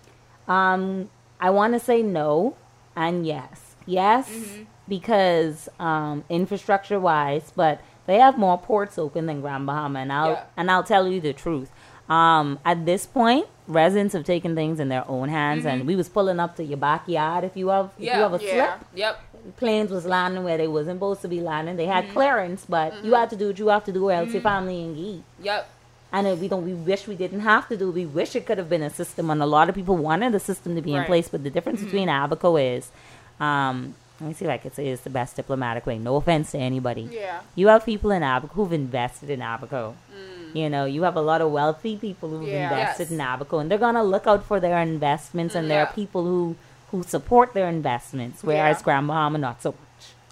Um, 0.48 1.10
I 1.40 1.50
want 1.50 1.74
to 1.74 1.80
say 1.80 2.02
no 2.02 2.56
and 2.96 3.26
yes. 3.26 3.76
Yes, 3.86 4.30
Mm-hmm. 4.30 4.64
because 4.88 5.70
um, 5.80 6.24
infrastructure 6.30 7.00
wise, 7.00 7.52
but 7.56 7.80
they 8.06 8.20
have 8.20 8.38
more 8.38 8.58
ports 8.58 8.98
open 8.98 9.26
than 9.28 9.42
Grand 9.42 9.66
Bahama, 9.66 10.00
and 10.00 10.12
I'll 10.12 10.32
Yeah. 10.32 10.44
and 10.58 10.70
I'll 10.72 10.84
tell 10.84 11.08
you 11.08 11.22
the 11.22 11.34
truth. 11.34 11.72
Um, 12.10 12.60
at 12.66 12.86
this 12.86 13.06
point, 13.06 13.48
residents 13.68 14.14
have 14.14 14.24
taken 14.24 14.56
things 14.56 14.80
in 14.80 14.88
their 14.90 15.04
own 15.10 15.30
hands, 15.30 15.66
and 15.66 15.86
we 15.86 15.96
was 15.96 16.08
pulling 16.10 16.40
up 16.40 16.56
to 16.58 16.64
your 16.64 16.78
backyard 16.78 17.44
if 17.44 17.56
you 17.58 17.68
have 17.70 17.86
if 17.86 17.92
Mm-hmm. 17.94 18.04
Yeah. 18.04 18.16
you 18.18 18.24
have 18.24 18.34
a 18.34 18.44
Yeah. 18.44 18.52
slip. 18.78 18.88
Yep. 18.96 19.22
planes 19.56 19.90
was 19.92 20.06
landing 20.06 20.44
where 20.44 20.58
they 20.58 20.68
wasn't 20.68 20.98
supposed 20.98 21.22
to 21.22 21.28
be 21.30 21.40
landing. 21.40 21.78
They 21.78 21.86
Mm-hmm. 21.86 22.08
had 22.08 22.10
clearance, 22.14 22.66
but 22.68 23.06
you 23.06 23.14
had 23.14 23.30
to 23.30 23.36
do 23.38 23.48
what 23.48 23.60
you 23.60 23.68
have 23.70 23.86
to 23.86 23.94
do, 23.94 24.10
or 24.10 24.12
else 24.12 24.34
your 24.34 24.42
family 24.42 24.76
ain't 24.84 24.98
eat. 24.98 25.24
Yep. 25.42 25.70
And 26.12 26.40
we 26.40 26.48
don't, 26.48 26.64
we 26.64 26.74
wish 26.74 27.06
we 27.08 27.16
didn't 27.16 27.42
have 27.42 27.68
to 27.68 27.76
do. 27.78 27.92
We 27.92 28.06
wish 28.06 28.36
it 28.36 28.46
could 28.46 28.58
have 28.58 28.70
been 28.70 28.82
a 28.82 28.90
system, 28.90 29.30
and 29.30 29.42
a 29.42 29.46
lot 29.46 29.68
of 29.70 29.76
people 29.76 29.98
wanted 29.98 30.32
the 30.32 30.40
system 30.40 30.76
to 30.76 30.82
be 30.82 30.94
in 30.94 31.04
place. 31.04 31.28
But 31.28 31.44
the 31.44 31.50
difference 31.50 31.80
Mm-hmm. 31.80 31.88
between 31.92 32.10
Abaco 32.10 32.56
is, 32.56 32.90
um, 33.40 33.94
let 34.22 34.28
me 34.30 34.34
see 34.34 34.46
if 34.46 34.52
I 34.52 34.58
could 34.58 34.74
say 34.74 34.88
it's 34.88 35.04
the 35.04 35.10
best 35.10 35.36
diplomatic 35.36 35.86
way. 35.86 35.98
No 36.00 36.16
offense 36.16 36.52
to 36.52 36.58
anybody. 36.58 37.10
Yeah. 37.12 37.42
You 37.56 37.68
have 37.68 37.86
people 37.86 38.12
in 38.12 38.24
Abaco 38.24 38.54
who've 38.54 38.74
invested 38.74 39.30
in 39.30 39.42
Abaco. 39.42 39.96
You 40.54 40.70
know, 40.70 40.86
you 40.86 41.04
have 41.04 41.18
a 41.18 41.22
lot 41.22 41.42
of 41.42 41.52
wealthy 41.52 41.98
people 41.98 42.30
who've 42.30 42.48
Mm. 42.48 42.52
Yeah. 42.52 42.70
invested 42.72 43.04
Yes. 43.04 43.12
in 43.12 43.20
Abaco, 43.22 43.60
and 43.60 43.70
they're 43.70 43.78
gonna 43.78 44.04
look 44.04 44.26
out 44.28 44.44
for 44.46 44.60
their 44.62 44.80
investments, 44.80 45.56
and 45.56 45.70
there 45.70 45.82
are 45.86 45.92
people 45.94 46.24
who 46.24 46.56
who 46.92 47.04
support 47.04 47.54
their 47.54 47.68
investments, 47.68 48.46
whereas 48.46 48.78
Yeah. 48.78 48.84
Grand 48.86 49.08
Bahama 49.08 49.38
not 49.38 49.62
so 49.62 49.76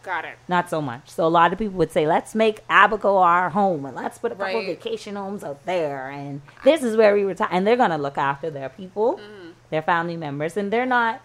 Got 0.06 0.24
it. 0.26 0.38
not 0.48 0.70
so 0.70 0.82
much. 0.82 1.10
So 1.10 1.26
a 1.26 1.34
lot 1.40 1.52
of 1.52 1.58
people 1.60 1.74
would 1.80 1.92
say, 1.92 2.06
let's 2.08 2.36
make 2.36 2.60
Abaco 2.70 3.18
our 3.18 3.50
home 3.50 3.86
and 3.86 3.96
let's 3.96 4.18
put 4.20 4.32
a 4.32 4.36
couple 4.36 4.54
Right. 4.60 4.68
vacation 4.68 5.16
homes 5.16 5.44
out 5.44 5.66
there 5.66 6.10
and 6.10 6.42
this 6.64 6.84
is 6.84 6.96
where 6.96 7.14
we 7.16 7.24
retire. 7.24 7.50
And 7.52 7.66
they're 7.66 7.76
gonna 7.76 7.98
look 7.98 8.18
after 8.18 8.50
their 8.52 8.70
people, 8.70 9.16
Mm-hmm. 9.18 9.50
their 9.72 9.82
family 9.82 10.16
members, 10.16 10.56
and 10.58 10.72
they're 10.72 10.86
not 10.86 11.22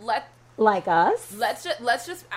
Let 0.00 0.28
like 0.56 0.86
us. 0.88 1.34
let's 1.36 1.64
just 1.64 1.80
let's 1.80 2.06
just 2.06 2.24
uh, 2.32 2.36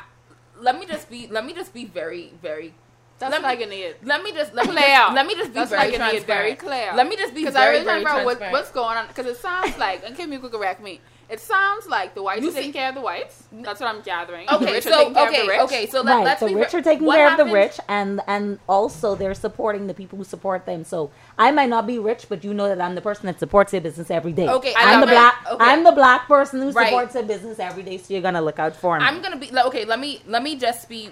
let 0.60 0.80
me 0.80 0.86
just 0.86 1.10
be 1.10 1.28
let 1.28 1.46
me 1.46 1.54
just 1.54 1.74
be 1.74 1.86
very 1.86 2.34
very. 2.42 2.74
That's 3.20 3.32
let 3.32 3.44
what 3.44 3.60
me, 3.60 3.66
I 3.66 3.70
need. 3.70 3.96
Let 4.04 4.24
me 4.24 4.32
just 4.34 4.54
let 4.54 4.66
me 4.66 4.74
Clear. 4.74 4.88
just, 4.88 5.14
let 5.16 5.26
me 5.28 5.36
just 5.36 5.50
be 5.54 5.60
That's 5.60 5.70
very 5.70 5.82
like 5.92 5.96
transparent. 5.96 6.26
very 6.28 6.56
clear. 6.56 6.92
Let 6.96 7.08
me 7.08 7.16
just 7.16 7.34
be 7.34 7.42
Because 7.42 7.56
I 7.56 7.60
very 7.66 7.74
really 7.76 7.86
very 7.86 7.98
remember 8.00 8.26
what, 8.26 8.38
transparent. 8.40 8.54
what's 8.54 8.72
going 8.72 8.98
on. 8.98 9.08
Because 9.08 9.28
it 9.28 9.38
sounds 9.38 9.78
like, 9.78 10.04
and 10.06 10.16
Kim, 10.18 10.34
you 10.34 10.40
could 10.40 10.52
correct 10.52 10.82
me. 10.84 11.00
It 11.30 11.40
sounds 11.40 11.88
like 11.88 12.14
the 12.16 12.22
whites 12.22 12.42
You 12.44 12.50
are 12.50 12.54
taking 12.54 12.74
care 12.74 12.90
of 12.90 12.96
the 12.96 13.02
whites. 13.02 13.44
That's 13.52 13.80
what 13.80 13.90
I'm 13.94 14.02
gathering. 14.02 14.46
the 14.48 14.56
okay, 14.56 14.78
are 14.78 14.82
so 14.82 14.90
taking 14.92 15.14
care 15.14 15.28
okay, 15.30 15.40
of 15.40 15.46
the 15.46 15.52
rich. 15.52 15.62
okay, 15.62 15.86
so 15.88 16.02
let, 16.02 16.16
right, 16.16 16.26
let's 16.26 16.40
the 16.42 16.48
be 16.48 16.56
rich 16.56 16.74
re- 16.74 16.80
are 16.80 16.84
taking 16.84 17.06
what 17.06 17.16
care 17.16 17.32
of 17.32 17.38
the 17.38 17.46
rich, 17.54 17.80
and 17.88 18.22
and 18.28 18.60
also 18.68 19.16
they're 19.16 19.34
supporting 19.34 19.88
the 19.88 19.94
people 19.94 20.18
who 20.18 20.24
support 20.24 20.66
them. 20.66 20.84
So 20.84 21.12
I 21.38 21.52
might 21.52 21.70
not 21.70 21.88
be 21.88 21.98
rich, 22.00 22.28
but 22.30 22.44
you 22.44 22.54
know 22.54 22.68
that 22.68 22.80
I'm 22.82 22.96
the 22.96 23.02
person 23.02 23.26
that 23.28 23.40
supports 23.40 23.72
their 23.72 23.82
business 23.82 24.12
every 24.12 24.34
day. 24.34 24.48
Okay, 24.50 24.74
I'm 24.78 25.02
the 25.02 25.08
it. 25.08 25.10
black. 25.12 25.36
Okay. 25.52 25.64
I'm 25.66 25.84
the 25.84 25.92
black 25.92 26.28
person 26.28 26.62
who 26.62 26.72
Right. 26.72 26.88
supports 26.88 27.14
their 27.14 27.24
business 27.24 27.60
every 27.60 27.84
day. 27.84 27.98
So 27.98 28.14
you're 28.14 28.22
gonna 28.22 28.42
look 28.42 28.60
out 28.60 28.76
for 28.76 29.00
me. 29.00 29.06
I'm 29.06 29.22
gonna 29.22 29.38
be 29.38 29.50
like, 29.52 29.66
okay. 29.68 29.86
Let 29.86 30.00
me 30.00 30.22
let 30.28 30.44
me 30.44 30.56
just 30.56 30.88
be 30.90 31.10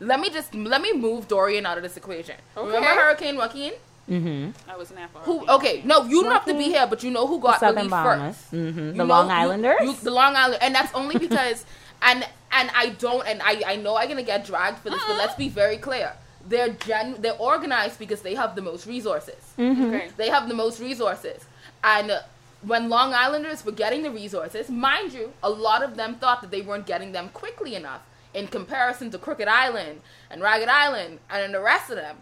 let 0.00 0.18
me 0.20 0.30
just 0.30 0.54
let 0.54 0.80
me 0.80 0.92
move 0.92 1.28
Dorian 1.28 1.66
out 1.66 1.76
of 1.76 1.82
this 1.82 1.96
equation. 1.96 2.36
Okay. 2.56 2.66
Remember 2.66 2.88
Hurricane 3.00 3.36
Joaquin? 3.36 3.72
Mm-hmm. 4.10 4.70
I 4.70 4.76
wasn't 4.76 4.98
there 4.98 5.08
for 5.08 5.20
Who? 5.20 5.48
Okay, 5.48 5.82
no, 5.84 6.04
you 6.04 6.22
don't 6.22 6.32
have 6.32 6.44
to 6.46 6.54
be 6.54 6.64
here, 6.64 6.86
but 6.88 7.02
you 7.02 7.10
know 7.10 7.26
who 7.26 7.38
got 7.40 7.60
Southern 7.60 7.76
relief 7.76 7.90
Bahamas. 7.90 8.36
first. 8.36 8.50
hmm 8.50 8.56
You 8.58 8.72
The 8.72 8.92
know- 8.94 9.04
Long 9.04 9.30
Islanders. 9.30 9.80
you- 9.82 9.92
the 10.02 10.10
Long 10.10 10.34
Island, 10.36 10.62
and 10.62 10.74
that's 10.74 10.92
only 10.94 11.16
because, 11.18 11.64
and 12.02 12.26
and 12.50 12.70
I 12.74 12.90
don't, 12.90 13.26
and 13.26 13.40
I 13.42 13.62
I 13.66 13.76
know 13.76 13.96
I'm 13.96 14.08
gonna 14.08 14.22
get 14.22 14.44
dragged 14.44 14.78
for 14.80 14.90
this, 14.90 15.02
but 15.06 15.16
let's 15.16 15.34
be 15.36 15.48
very 15.48 15.76
clear. 15.78 16.12
They're 16.48 16.70
gen, 16.70 17.16
they're 17.20 17.38
organized 17.38 17.98
because 18.00 18.22
they 18.22 18.34
have 18.34 18.56
the 18.56 18.62
most 18.62 18.86
resources. 18.86 19.42
Okay. 19.58 20.08
They 20.16 20.28
have 20.28 20.48
the 20.48 20.54
most 20.54 20.80
resources, 20.80 21.44
and 21.84 22.10
uh, 22.10 22.20
when 22.62 22.88
Long 22.88 23.14
Islanders 23.14 23.64
were 23.64 23.72
getting 23.72 24.02
the 24.02 24.10
resources, 24.10 24.68
mind 24.68 25.12
you, 25.12 25.32
a 25.42 25.48
lot 25.50 25.82
of 25.84 25.96
them 25.96 26.16
thought 26.16 26.40
that 26.42 26.50
they 26.50 26.60
weren't 26.62 26.86
getting 26.86 27.12
them 27.12 27.28
quickly 27.32 27.74
enough 27.76 28.02
in 28.34 28.46
comparison 28.46 29.10
to 29.10 29.18
Crooked 29.18 29.48
Island 29.48 30.00
and 30.30 30.40
Ragged 30.42 30.68
Island 30.68 31.18
and 31.30 31.52
the 31.54 31.60
rest 31.60 31.90
of 31.90 31.96
them. 31.96 32.16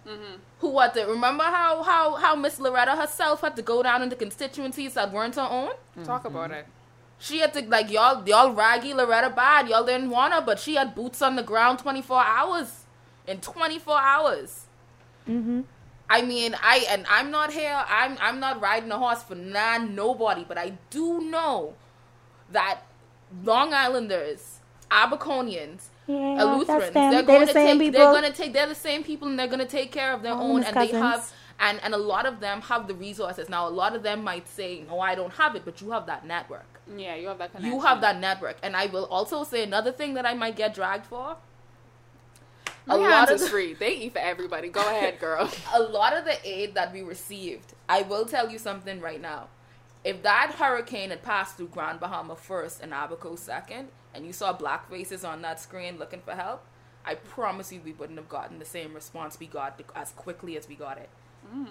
Who 0.59 0.69
what? 0.71 0.95
The, 0.95 1.07
remember 1.07 1.45
how 1.45 1.83
how 1.83 2.17
how 2.17 2.35
Miss 2.35 2.59
Loretta 2.59 2.97
herself 2.97 3.41
had 3.41 3.57
to 3.57 3.63
go 3.63 3.83
down 3.83 4.03
into 4.03 4.17
constituencies 4.17 4.95
that 4.95 5.13
weren't 5.13 5.37
her 5.37 5.49
own. 5.49 5.71
Talk 6.05 6.25
about 6.25 6.51
it. 6.51 6.67
She 7.19 7.39
had 7.39 7.53
to 7.55 7.63
like 7.63 7.91
y'all 7.91 8.27
y'all 8.27 8.53
raggy 8.53 8.93
Loretta 8.95 9.31
bad. 9.31 9.69
Y'all 9.69 9.85
didn't 9.85 10.11
want 10.11 10.35
her, 10.35 10.41
but 10.41 10.59
she 10.59 10.75
had 10.75 10.95
boots 10.95 11.23
on 11.23 11.37
the 11.37 11.43
ground 11.43 11.79
twenty 11.79 12.03
four 12.03 12.23
hours. 12.23 12.85
In 13.27 13.41
twenty 13.41 13.79
four 13.79 13.99
hours. 13.99 14.67
Mm-hmm. 15.29 15.61
I 16.09 16.23
mean, 16.23 16.57
I 16.61 16.87
and 16.91 17.07
I'm 17.09 17.31
not 17.31 17.53
here. 17.53 17.85
I'm 17.89 18.19
I'm 18.21 18.41
not 18.41 18.61
riding 18.61 18.91
a 18.91 18.99
horse 18.99 19.23
for 19.23 19.37
non 19.37 19.95
nobody, 19.95 20.45
but 20.47 20.59
I 20.59 20.73
do 20.91 21.21
know 21.21 21.75
that 22.51 22.81
Long 23.45 23.73
Islanders, 23.73 24.59
Abaconians, 24.91 25.87
Yeah, 26.11 26.43
Eleutherans, 26.43 26.67
that's 26.67 26.85
them. 26.91 26.93
they're 26.95 27.11
They're 27.13 27.23
going 27.23 27.41
the 27.41 27.47
to 27.47 27.53
same 27.53 27.79
take. 27.79 27.87
people. 27.93 28.01
They're 28.01 28.21
going 28.21 28.33
to 28.33 28.37
take. 28.43 28.53
They're 28.53 28.67
the 28.69 28.75
same 28.75 29.05
people, 29.05 29.29
and 29.29 29.39
they're 29.39 29.47
going 29.47 29.61
to 29.61 29.67
take 29.67 29.93
care 29.93 30.13
of 30.13 30.23
their 30.23 30.33
All 30.35 30.53
own, 30.53 30.63
his 30.63 30.69
and 30.73 30.77
they 30.77 30.97
have. 30.99 31.33
And, 31.63 31.79
and 31.83 31.93
a 31.93 31.99
lot 31.99 32.25
of 32.25 32.41
them 32.41 32.63
have 32.63 32.89
the 32.89 32.95
resources. 32.95 33.51
Now, 33.51 33.69
a 33.69 33.71
lot 33.71 33.95
of 33.95 34.03
them 34.03 34.25
might 34.25 34.49
say, 34.49 34.83
"No, 34.89 34.99
I 35.01 35.15
don't 35.15 35.35
have 35.35 35.55
it," 35.57 35.63
but 35.65 35.81
you 35.83 35.91
have 35.91 36.07
that 36.07 36.27
network. 36.27 36.81
Yeah, 36.97 37.17
you 37.17 37.29
have 37.29 37.39
that 37.39 37.53
connection. 37.53 37.73
You 37.73 37.81
have 37.83 38.01
that 38.01 38.19
network, 38.19 38.57
and 38.63 38.75
I 38.75 38.87
will 38.87 39.05
also 39.07 39.45
say 39.45 39.63
another 39.63 39.93
thing 39.93 40.15
that 40.15 40.25
I 40.27 40.35
might 40.35 40.57
get 40.57 40.75
dragged 40.75 41.07
for. 41.07 41.37
My 42.87 42.95
a 42.95 42.99
lot 42.99 43.29
of 43.29 43.35
is 43.37 43.43
the- 43.43 43.49
free. 43.49 43.75
They 43.75 43.93
eat 43.95 44.13
for 44.15 44.19
everybody. 44.21 44.69
Go 44.69 44.81
ahead, 44.89 45.19
girl. 45.21 45.51
a 45.75 45.81
lot 45.83 46.17
of 46.17 46.25
the 46.25 46.37
aid 46.49 46.75
that 46.75 46.93
we 46.93 47.03
received, 47.03 47.75
I 47.89 48.03
will 48.03 48.25
tell 48.25 48.51
you 48.51 48.59
something 48.59 49.01
right 49.01 49.21
now. 49.21 49.49
If 50.03 50.23
that 50.23 50.55
hurricane 50.59 51.11
had 51.11 51.23
passed 51.23 51.57
through 51.59 51.69
Grand 51.69 52.01
Bahama 52.01 52.35
first 52.37 52.81
and 52.83 52.93
Abaco 52.93 53.37
second, 53.37 53.89
and 54.15 54.27
you 54.27 54.33
saw 54.33 54.53
black 54.53 54.91
faces 54.91 55.25
on 55.25 55.43
that 55.43 55.61
screen 55.61 55.99
looking 55.99 56.21
for 56.21 56.33
help, 56.33 56.65
I 57.05 57.15
promise 57.15 57.73
you 57.73 57.81
we 57.85 57.93
wouldn't 57.93 58.19
have 58.19 58.29
gotten 58.29 58.59
the 58.59 58.65
same 58.65 58.95
response 58.95 59.39
we 59.41 59.47
got 59.47 59.81
as 59.95 60.13
quickly 60.13 60.57
as 60.57 60.69
we 60.69 60.75
got 60.75 60.99
it. 60.99 61.09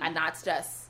And 0.01 0.15
that's 0.15 0.43
just 0.43 0.85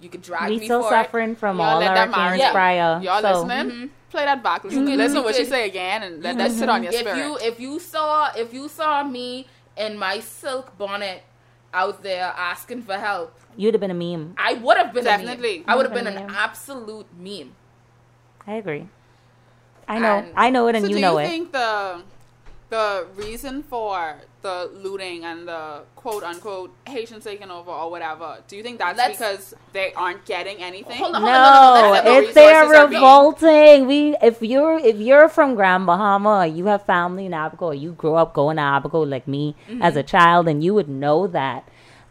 you 0.00 0.08
could 0.08 0.22
drag 0.22 0.48
We 0.50 0.58
me 0.60 0.64
still 0.66 0.82
for 0.84 0.90
suffering 0.90 1.34
from 1.34 1.58
Y'all 1.58 1.66
all 1.74 1.80
let 1.80 1.92
that 1.94 2.14
hurricanes 2.14 2.40
marinate. 2.42 2.52
prior. 2.52 3.00
Y'all 3.02 3.20
so, 3.20 3.42
listening? 3.42 3.88
Mhm. 3.88 3.90
Play 4.10 4.24
that 4.24 4.42
back. 4.42 4.62
Listen, 4.64 4.86
can- 4.86 4.96
listen 4.96 5.24
what 5.24 5.34
she 5.34 5.42
can- 5.42 5.50
say 5.50 5.66
again, 5.68 6.02
and 6.04 6.22
let 6.22 6.38
that 6.38 6.52
sit 6.52 6.68
on 6.68 6.82
your 6.84 6.92
if 6.92 7.00
spirit. 7.00 7.18
you 7.18 7.36
if 7.42 7.58
you 7.60 7.78
saw 7.80 8.30
if 8.36 8.54
you 8.54 8.68
saw 8.68 9.02
me 9.02 9.46
in 9.76 9.98
my 9.98 10.20
silk 10.20 10.78
bonnet 10.78 11.24
out 11.74 12.02
there 12.02 12.32
asking 12.36 12.82
for 12.82 12.94
help, 12.94 13.34
You'd 13.56 13.74
have 13.74 13.80
been 13.80 13.90
a 13.90 13.94
meme. 13.94 14.34
I 14.38 14.54
would 14.54 14.76
have 14.76 14.92
been 14.94 15.02
Definitely. 15.04 15.56
A 15.56 15.58
meme. 15.58 15.64
I 15.68 15.74
would 15.76 15.84
have 15.86 15.92
been 15.94 16.04
been 16.04 16.16
an 16.16 16.26
meme. 16.28 16.34
absolute 16.36 17.06
meme. 17.18 17.54
I 18.46 18.52
agree. 18.54 18.88
I 19.88 19.98
know. 19.98 20.16
And- 20.18 20.32
I 20.36 20.50
know 20.50 20.68
it, 20.68 20.76
and 20.76 20.84
so 20.84 20.90
you 20.90 21.00
know 21.00 21.12
you 21.12 21.18
it. 21.18 21.26
Do 21.28 21.32
you 21.32 21.38
think 21.38 21.52
the 21.52 22.02
the 22.70 23.06
reason 23.16 23.62
for 23.62 24.16
the 24.42 24.70
looting 24.84 25.24
and 25.24 25.48
the 25.48 25.80
quote 25.96 26.22
unquote 26.22 26.70
Haitians 26.86 27.24
taking 27.24 27.50
over 27.50 27.70
or 27.70 27.90
whatever, 27.90 28.38
do 28.46 28.56
you 28.56 28.62
think 28.62 28.78
that's 28.78 28.98
Let's- 28.98 29.18
because 29.18 29.54
they 29.72 29.92
aren't 29.94 30.24
getting 30.26 30.58
anything? 30.58 30.98
Hold 30.98 31.14
on, 31.14 31.22
hold 31.22 31.34
on, 31.34 31.74
no, 31.74 31.80
no, 31.80 31.82
No, 31.82 31.90
let's 32.10 32.26
it's 32.26 32.34
they're 32.34 32.60
resources 32.64 32.78
are 32.78 32.88
being- 32.88 33.00
revolting. 33.02 33.86
We 33.86 34.16
if 34.22 34.42
you're 34.42 34.78
if 34.78 34.96
you're 34.98 35.28
from 35.30 35.54
Grand 35.54 35.86
Bahama, 35.86 36.40
or 36.40 36.46
you 36.46 36.66
have 36.66 36.84
family 36.84 37.24
in 37.26 37.32
Abaco, 37.32 37.66
or 37.68 37.74
you 37.74 37.92
grew 37.92 38.14
up 38.16 38.34
going 38.34 38.56
to 38.58 38.62
Abaco 38.62 39.00
like 39.08 39.26
me 39.26 39.54
Mm-hmm. 39.68 39.80
as 39.82 39.96
a 39.96 40.02
child, 40.02 40.46
and 40.46 40.62
you 40.62 40.74
would 40.74 40.88
know 40.90 41.26
that 41.28 41.66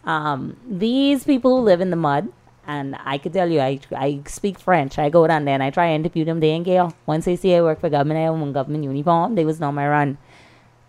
um, 0.05 0.57
these 0.67 1.23
people 1.23 1.57
who 1.57 1.63
live 1.63 1.81
in 1.81 1.91
the 1.91 1.95
mud. 1.97 2.29
And 2.67 2.97
I 3.05 3.17
could 3.17 3.33
tell 3.33 3.49
you, 3.49 3.61
I 3.61 3.79
I 3.95 4.21
speak 4.27 4.59
French. 4.59 4.99
I 4.99 5.09
go 5.09 5.25
down 5.25 5.45
there 5.45 5.53
and 5.53 5.63
I 5.63 5.69
try 5.69 5.87
to 5.87 5.93
interview 5.93 6.25
them 6.25 6.41
day 6.41 6.53
and 6.55 6.65
gale. 6.65 6.93
Once 7.05 7.25
they 7.25 7.37
see 7.37 7.55
I 7.55 7.61
work 7.61 7.79
for 7.79 7.89
government, 7.89 8.19
I 8.19 8.23
have 8.23 8.33
one 8.33 8.51
government 8.51 8.83
uniform. 8.83 9.35
They 9.35 9.45
was 9.45 9.59
not 9.61 9.71
my 9.71 9.87
run. 9.87 10.17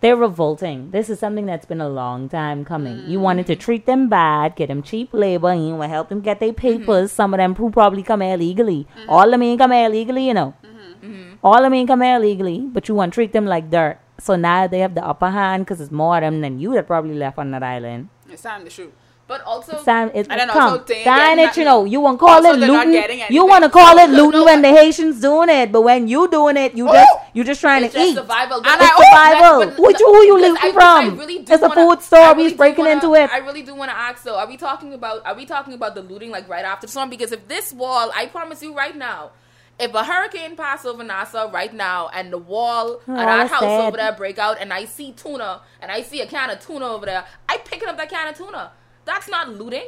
They're 0.01 0.15
revolting. 0.15 0.91
This 0.91 1.09
is 1.09 1.19
something 1.19 1.45
that's 1.45 1.65
been 1.65 1.81
a 1.81 1.89
long 1.89 2.29
time 2.29 2.63
coming. 2.63 2.99
You 3.07 3.19
mm. 3.19 3.21
wanted 3.21 3.47
to 3.47 3.55
treat 3.55 3.85
them 3.85 4.07
bad, 4.07 4.55
get 4.55 4.67
them 4.67 4.81
cheap 4.81 5.09
labor, 5.13 5.49
and 5.49 5.67
you 5.67 5.75
want 5.75 5.89
to 5.89 5.93
help 5.93 6.07
them 6.09 6.21
get 6.21 6.39
their 6.39 6.53
papers. 6.53 7.09
Mm-hmm. 7.09 7.15
Some 7.15 7.33
of 7.33 7.39
them 7.39 7.55
who 7.55 7.69
probably 7.69 8.03
come 8.03 8.21
here 8.21 8.35
illegally. 8.35 8.87
Mm-hmm. 8.97 9.09
All 9.09 9.25
of 9.25 9.31
them 9.31 9.43
ain't 9.43 9.59
come 9.59 9.71
here 9.71 9.87
illegally, 9.87 10.27
you 10.27 10.33
know. 10.33 10.53
Mm-hmm. 10.63 11.33
All 11.43 11.57
of 11.57 11.63
them 11.63 11.73
ain't 11.73 11.89
come 11.89 12.01
here 12.01 12.15
illegally, 12.15 12.59
but 12.61 12.87
you 12.87 12.95
want 12.95 13.11
to 13.13 13.15
treat 13.15 13.33
them 13.33 13.45
like 13.45 13.69
dirt. 13.69 13.99
So 14.19 14.35
now 14.35 14.67
they 14.67 14.79
have 14.79 14.95
the 14.95 15.05
upper 15.05 15.29
hand 15.29 15.65
because 15.65 15.81
it's 15.81 15.91
more 15.91 16.17
of 16.17 16.21
them 16.21 16.41
than 16.41 16.59
you 16.59 16.73
that 16.75 16.87
probably 16.87 17.15
left 17.15 17.37
on 17.37 17.51
that 17.51 17.63
island. 17.63 18.09
It's 18.29 18.43
time 18.43 18.63
to 18.63 18.69
shoot. 18.69 18.93
But 19.29 19.43
also, 19.43 19.77
Sam, 19.83 20.09
it, 20.15 20.25
I 20.31 20.37
don't 20.37 20.47
know, 20.47 20.53
come, 20.53 20.77
so 20.79 20.83
they 20.85 20.95
ain't 20.95 21.05
damn 21.05 21.37
getting 21.37 21.45
it, 21.51 21.57
you 21.57 21.63
know, 21.63 21.85
you 21.85 21.99
want 21.99 22.17
to 22.19 22.25
call 22.25 22.43
it 22.43 22.57
looting. 22.57 22.93
You 23.29 23.45
want 23.45 23.63
to 23.63 23.69
call 23.69 23.95
it 23.99 24.09
looting 24.09 24.39
no, 24.39 24.45
when 24.45 24.63
the 24.63 24.69
Haitians 24.69 25.21
doing 25.21 25.49
it, 25.49 25.71
but 25.71 25.81
when 25.81 26.07
you 26.07 26.27
doing 26.29 26.57
it, 26.57 26.73
you 26.75 26.87
just 26.87 27.09
you 27.33 27.43
just 27.43 27.61
trying 27.61 27.83
it's 27.83 27.93
to 27.93 27.99
just 27.99 28.11
eat. 28.13 28.15
survival. 28.15 28.57
And 28.57 28.65
But- 28.65 28.81
I- 28.81 29.35
survival. 29.37 29.69
Who 29.69 29.89
you- 29.99 30.05
who 30.13 30.21
you 30.25 30.33
looting 30.41 30.57
I- 30.63 30.67
I 30.69 30.71
from? 30.71 31.17
really 31.19 31.37
do 31.43 31.53
It's 31.53 31.61
a 31.63 31.67
wanna- 31.67 31.75
food 31.89 32.01
store. 32.01 32.19
I 32.21 32.31
really 32.31 32.49
do 32.49 32.55
breaking 32.57 32.85
wanna- 32.85 32.95
into 32.95 33.13
it. 33.13 33.29
I 33.31 33.37
really 33.37 33.61
do 33.61 33.75
want 33.75 33.91
to 33.91 33.97
ask 33.97 34.23
though. 34.23 34.35
Are 34.39 34.47
we 34.47 34.57
talking 34.57 34.93
about? 34.95 35.23
Are 35.27 35.35
we 35.35 35.45
talking 35.45 35.73
about 35.75 35.93
the 35.93 36.01
looting 36.01 36.31
like 36.31 36.49
right 36.49 36.65
after 36.65 36.87
the 36.87 36.91
storm? 36.91 37.11
Because 37.11 37.31
if 37.31 37.47
this 37.47 37.71
wall, 37.71 38.11
I 38.17 38.25
promise 38.25 38.63
you 38.63 38.75
right 38.75 38.95
now. 38.95 39.29
If 39.77 39.93
a 39.93 40.03
hurricane 40.03 40.57
pass 40.57 40.83
over 40.85 41.03
Nassau 41.05 41.49
right 41.51 41.73
now 41.73 42.09
and 42.13 42.33
the 42.33 42.37
wall 42.37 42.99
Oh, 43.07 43.11
of 43.13 43.17
that 43.17 43.47
house 43.47 43.61
sad. 43.61 43.87
over 43.87 43.95
there 43.95 44.11
break 44.11 44.37
out 44.37 44.57
and 44.59 44.73
I 44.73 44.83
see 44.83 45.13
tuna 45.13 45.61
and 45.81 45.89
I 45.89 46.01
see 46.01 46.19
a 46.19 46.25
can 46.27 46.49
of 46.49 46.59
tuna 46.59 46.85
over 46.87 47.05
there, 47.05 47.23
I 47.47 47.57
picking 47.59 47.87
up 47.87 47.95
that 47.97 48.09
can 48.09 48.27
of 48.27 48.35
tuna. 48.35 48.71
That's 49.09 49.27
not 49.27 49.49
looting. 49.49 49.87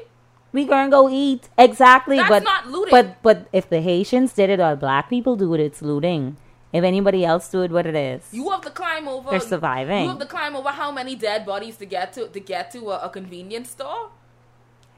We 0.51 0.65
gonna 0.65 0.89
go 0.89 1.07
eat 1.09 1.47
exactly, 1.57 2.17
That's 2.17 2.29
but 2.29 2.43
not 2.43 2.67
looting. 2.67 2.91
but 2.91 3.21
but 3.21 3.47
if 3.53 3.69
the 3.69 3.81
Haitians 3.81 4.33
did 4.33 4.49
it 4.49 4.59
or 4.59 4.75
black 4.75 5.09
people 5.09 5.35
do 5.35 5.53
it, 5.53 5.59
it's 5.61 5.81
looting. 5.81 6.37
If 6.73 6.83
anybody 6.83 7.23
else 7.23 7.49
do 7.49 7.61
it, 7.61 7.71
what 7.71 7.85
it 7.85 7.95
is? 7.95 8.21
You 8.31 8.49
have 8.49 8.61
to 8.61 8.71
climb 8.71 9.07
over. 9.07 9.29
They're 9.29 9.39
surviving. 9.55 10.03
You 10.05 10.09
have 10.09 10.19
to 10.19 10.25
climb 10.25 10.55
over 10.55 10.69
how 10.69 10.89
many 10.91 11.15
dead 11.15 11.45
bodies 11.45 11.77
to 11.77 11.85
get 11.85 12.13
to 12.13 12.27
to 12.27 12.39
get 12.39 12.71
to 12.71 12.89
a, 12.89 12.97
a 13.07 13.09
convenience 13.09 13.69
store? 13.77 14.09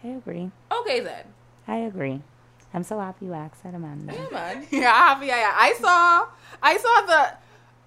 I 0.03 0.07
agree. 0.19 0.51
Okay 0.79 0.99
then. 1.01 1.25
I 1.67 1.77
agree. 1.91 2.21
I'm 2.73 2.83
so 2.83 2.99
happy 2.99 3.25
you 3.25 3.33
asked 3.33 3.61
that, 3.63 3.75
Amanda. 3.75 4.13
Yeah, 4.13 4.29
man. 4.31 4.67
Yeah, 4.71 4.93
happy. 5.07 5.27
Yeah, 5.27 5.39
yeah. 5.45 5.53
I 5.67 5.73
saw. 5.83 6.27
I 6.71 6.77
saw 6.85 6.95
the. 7.11 7.21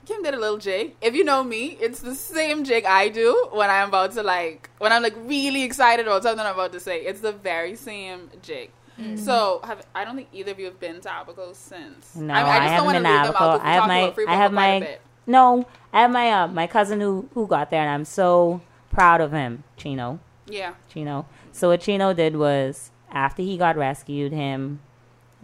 Kim 0.07 0.22
did 0.22 0.34
a 0.34 0.38
little 0.38 0.59
jig. 0.59 0.94
If 1.00 1.14
you 1.14 1.24
know 1.24 1.42
me, 1.42 1.76
it's 1.80 2.00
the 2.00 2.14
same 2.14 2.64
jig 2.64 2.84
I 2.84 3.09
do 3.09 3.48
when 3.52 3.68
I'm 3.68 3.88
about 3.88 4.12
to 4.12 4.22
like 4.22 4.70
when 4.78 4.92
I'm 4.92 5.02
like 5.02 5.16
really 5.24 5.64
excited 5.64 6.07
about 6.07 6.22
something 6.22 6.46
I'm 6.46 6.54
about 6.54 6.72
to 6.72 6.80
say. 6.80 7.00
It's 7.00 7.20
the 7.20 7.32
very 7.32 7.74
same 7.74 8.30
jig. 8.40 8.70
Mm. 8.98 9.18
So 9.18 9.61
have 9.64 9.84
I 9.94 10.04
don't 10.04 10.16
think 10.16 10.28
either 10.32 10.52
of 10.52 10.59
you 10.59 10.66
have 10.66 10.80
been 10.80 11.00
to 11.02 11.09
Abaco 11.09 11.52
since. 11.52 12.16
No, 12.16 12.32
I, 12.32 12.40
I, 12.40 12.42
mean, 12.42 12.52
I 12.52 12.59
just 12.66 12.76
don't 12.76 12.86
want 12.86 12.96
to 12.96 13.02
been 13.02 13.12
leave 13.12 13.20
to 13.22 13.26
them 13.26 13.36
out. 13.36 13.54
Abaco. 13.57 13.64
I 13.64 13.72
have 13.72 13.88
my 13.88 13.98
about 13.98 14.28
I 14.28 14.36
have 14.36 14.50
for 14.50 14.54
quite 14.54 14.76
a 14.76 14.80
my 14.80 14.98
no. 15.26 15.66
I 15.92 16.00
have 16.02 16.11
my 16.11 16.30
uh, 16.30 16.48
my 16.48 16.66
cousin 16.66 17.00
who 17.00 17.28
who 17.34 17.46
got 17.46 17.70
there, 17.70 17.82
and 17.82 17.90
I'm 17.90 18.04
so 18.04 18.61
proud 18.90 19.20
of 19.20 19.32
him, 19.32 19.64
Chino. 19.76 20.20
Yeah. 20.46 20.74
Chino. 20.88 21.26
So 21.52 21.68
what 21.70 21.80
Chino 21.80 22.12
did 22.12 22.36
was 22.36 22.90
after 23.11 23.42
he 23.42 23.57
got 23.57 23.76
rescued, 23.76 24.32
him, 24.32 24.80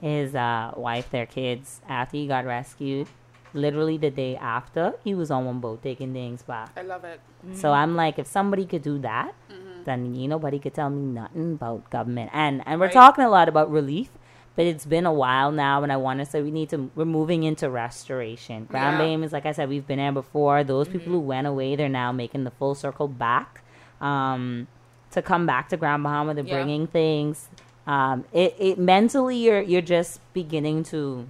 his 0.01 0.35
uh, 0.35 0.73
wife, 0.77 1.11
their 1.11 1.27
kids, 1.27 1.81
after 1.89 2.17
he 2.17 2.27
got 2.27 2.45
rescued, 2.45 3.09
literally 3.55 3.97
the 3.99 4.11
day 4.11 4.37
after, 4.37 4.95
he 5.05 5.15
was 5.15 5.31
on 5.31 5.45
one 5.45 5.61
boat 5.61 5.83
taking 5.83 6.13
things 6.13 6.43
back. 6.43 6.71
I 6.77 6.83
love 6.83 7.05
it. 7.05 7.21
So 7.55 7.73
I'm 7.73 7.97
like, 7.97 8.19
if 8.19 8.27
somebody 8.27 8.65
could 8.67 8.83
do 8.83 8.99
that, 9.01 9.35
Mm-hmm. 9.51 9.83
then 9.85 10.15
you 10.15 10.29
nobody 10.29 10.59
could 10.59 10.75
tell 10.75 10.91
me 10.91 11.03
nothing 11.21 11.53
about 11.55 11.91
government. 11.91 12.31
And 12.33 12.63
and 12.67 12.79
we're 12.81 12.87
Right. 12.87 12.93
talking 12.93 13.25
a 13.25 13.31
lot 13.31 13.49
about 13.49 13.71
relief, 13.71 14.11
but 14.57 14.65
it's 14.67 14.87
been 14.87 15.07
a 15.07 15.13
while 15.13 15.51
now, 15.51 15.83
and 15.83 15.91
I 15.93 15.97
want 15.97 16.21
to 16.21 16.27
say 16.27 16.41
we 16.43 16.51
need 16.51 16.69
to. 16.71 16.91
We're 16.95 17.05
moving 17.05 17.43
into 17.43 17.69
restoration. 17.69 18.67
Grand 18.71 18.95
Yeah. 18.95 18.99
Bame 18.99 19.25
is 19.25 19.33
like 19.33 19.45
I 19.47 19.53
said, 19.53 19.69
we've 19.69 19.87
been 19.87 19.99
there 19.99 20.13
before. 20.13 20.63
Those 20.65 20.87
Mm-hmm. 20.89 20.99
people 20.99 21.13
who 21.15 21.21
went 21.21 21.47
away, 21.47 21.75
they're 21.77 21.89
now 21.89 22.13
making 22.13 22.45
the 22.45 22.51
full 22.53 22.75
circle 22.75 23.09
back. 23.09 23.63
Um, 24.01 24.69
to 25.11 25.21
come 25.23 25.45
back 25.47 25.69
to 25.71 25.77
Grand 25.77 26.03
Bahama, 26.03 26.33
they're 26.35 26.45
Yeah. 26.45 26.55
bringing 26.55 26.87
things. 26.87 27.49
Um, 27.87 28.25
it, 28.33 28.55
it 28.59 28.79
mentally, 28.79 29.37
you're 29.37 29.61
you're 29.63 29.83
just 29.83 30.21
beginning 30.33 30.85
to 30.85 31.29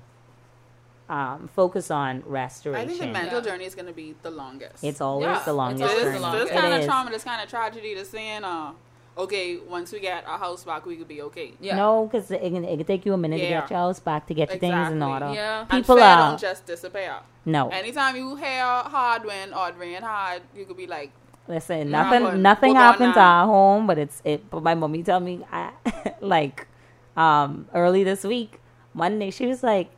um, 1.12 1.48
focus 1.54 1.90
on 1.90 2.22
restoration. 2.26 2.80
I 2.82 2.86
think 2.86 3.00
the 3.00 3.06
mental 3.20 3.38
Yeah. 3.40 3.44
journey 3.48 3.64
is 3.70 3.74
going 3.74 3.86
to 3.86 3.92
be 3.92 4.14
the 4.22 4.30
longest. 4.30 4.82
it's 4.82 5.00
always 5.00 5.26
Yeah, 5.26 5.34
the 5.34 5.38
it's 5.40 5.62
longest. 5.62 5.82
always 5.82 5.96
the 5.98 6.04
journey. 6.04 6.12
this, 6.14 6.22
longest. 6.22 6.52
this 6.52 6.60
kind 6.60 6.74
of 6.74 6.84
trauma, 6.86 7.10
this 7.10 7.24
kind 7.24 7.42
of 7.44 7.48
tragedy, 7.50 7.94
to 7.94 8.04
saying, 8.04 8.44
uh, 8.44 8.72
okay, 9.18 9.58
once 9.58 9.92
we 9.92 10.00
get 10.00 10.26
our 10.26 10.38
house 10.38 10.64
back, 10.64 10.86
we 10.86 10.96
could 10.96 11.08
be 11.08 11.20
okay. 11.28 11.52
Yeah. 11.60 11.76
No, 11.76 12.06
because 12.06 12.30
it 12.30 12.40
can, 12.40 12.64
it 12.64 12.76
can 12.78 12.86
take 12.86 13.04
you 13.04 13.12
a 13.12 13.18
minute 13.18 13.38
to 13.38 13.48
get 13.56 13.68
your 13.70 13.78
house 13.78 14.00
back 14.00 14.26
to 14.28 14.34
get 14.34 14.48
your 14.50 14.58
things 14.58 14.90
in 14.90 15.02
order. 15.02 15.32
Yeah. 15.34 15.64
People 15.64 15.96
fear 15.96 16.04
are 16.04 16.30
don't 16.30 16.40
just 16.40 16.64
disappear. 16.66 17.16
no. 17.44 17.68
Anytime 17.68 18.16
you 18.16 18.36
hear 18.36 18.64
hard 18.64 19.24
wind 19.26 19.52
or 19.54 19.70
rain 19.72 20.02
hard, 20.02 20.40
you 20.56 20.64
could 20.64 20.76
be 20.78 20.86
like, 20.86 21.10
Listen, 21.48 21.90
Nah, 21.90 22.04
nothing 22.04 22.22
but 22.22 22.36
nothing 22.36 22.72
we're 22.74 22.80
happened 22.80 23.14
to 23.14 23.20
our 23.20 23.46
home, 23.46 23.86
but 23.88 23.98
it's 23.98 24.22
it. 24.24 24.48
But 24.48 24.62
my 24.62 24.74
mommy 24.76 25.02
tell 25.02 25.18
me, 25.18 25.44
I, 25.52 25.72
like, 26.20 26.68
um, 27.16 27.66
early 27.74 28.04
this 28.04 28.22
week, 28.24 28.60
Monday, 28.94 29.30
she 29.32 29.46
was 29.46 29.60
like, 29.62 29.88
"I 29.88 29.90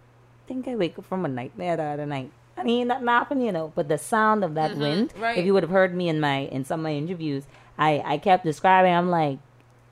think 0.46 0.68
I 0.68 0.76
wake 0.76 0.98
up 0.98 1.04
from 1.04 1.24
a 1.24 1.28
nightmare 1.28 1.76
the 1.76 1.84
other 1.84 2.06
night." 2.06 2.30
I 2.56 2.62
mean, 2.62 2.88
nothing 2.88 3.06
happened, 3.08 3.44
you 3.44 3.52
know. 3.52 3.72
But 3.74 3.88
the 3.88 3.98
sound 3.98 4.44
of 4.44 4.54
that 4.54 4.72
Mm-hmm. 4.72 4.80
wind, 4.80 5.14
Right. 5.18 5.38
if 5.38 5.44
you 5.44 5.52
would 5.54 5.62
have 5.64 5.70
heard 5.72 5.94
me 5.94 6.08
in 6.08 6.20
my 6.20 6.38
in 6.56 6.64
some 6.64 6.80
of 6.80 6.84
my 6.84 6.92
interviews, 6.94 7.44
I 7.78 8.02
I 8.04 8.18
kept 8.18 8.44
describing. 8.44 8.92
I'm 8.94 9.10
like, 9.10 9.38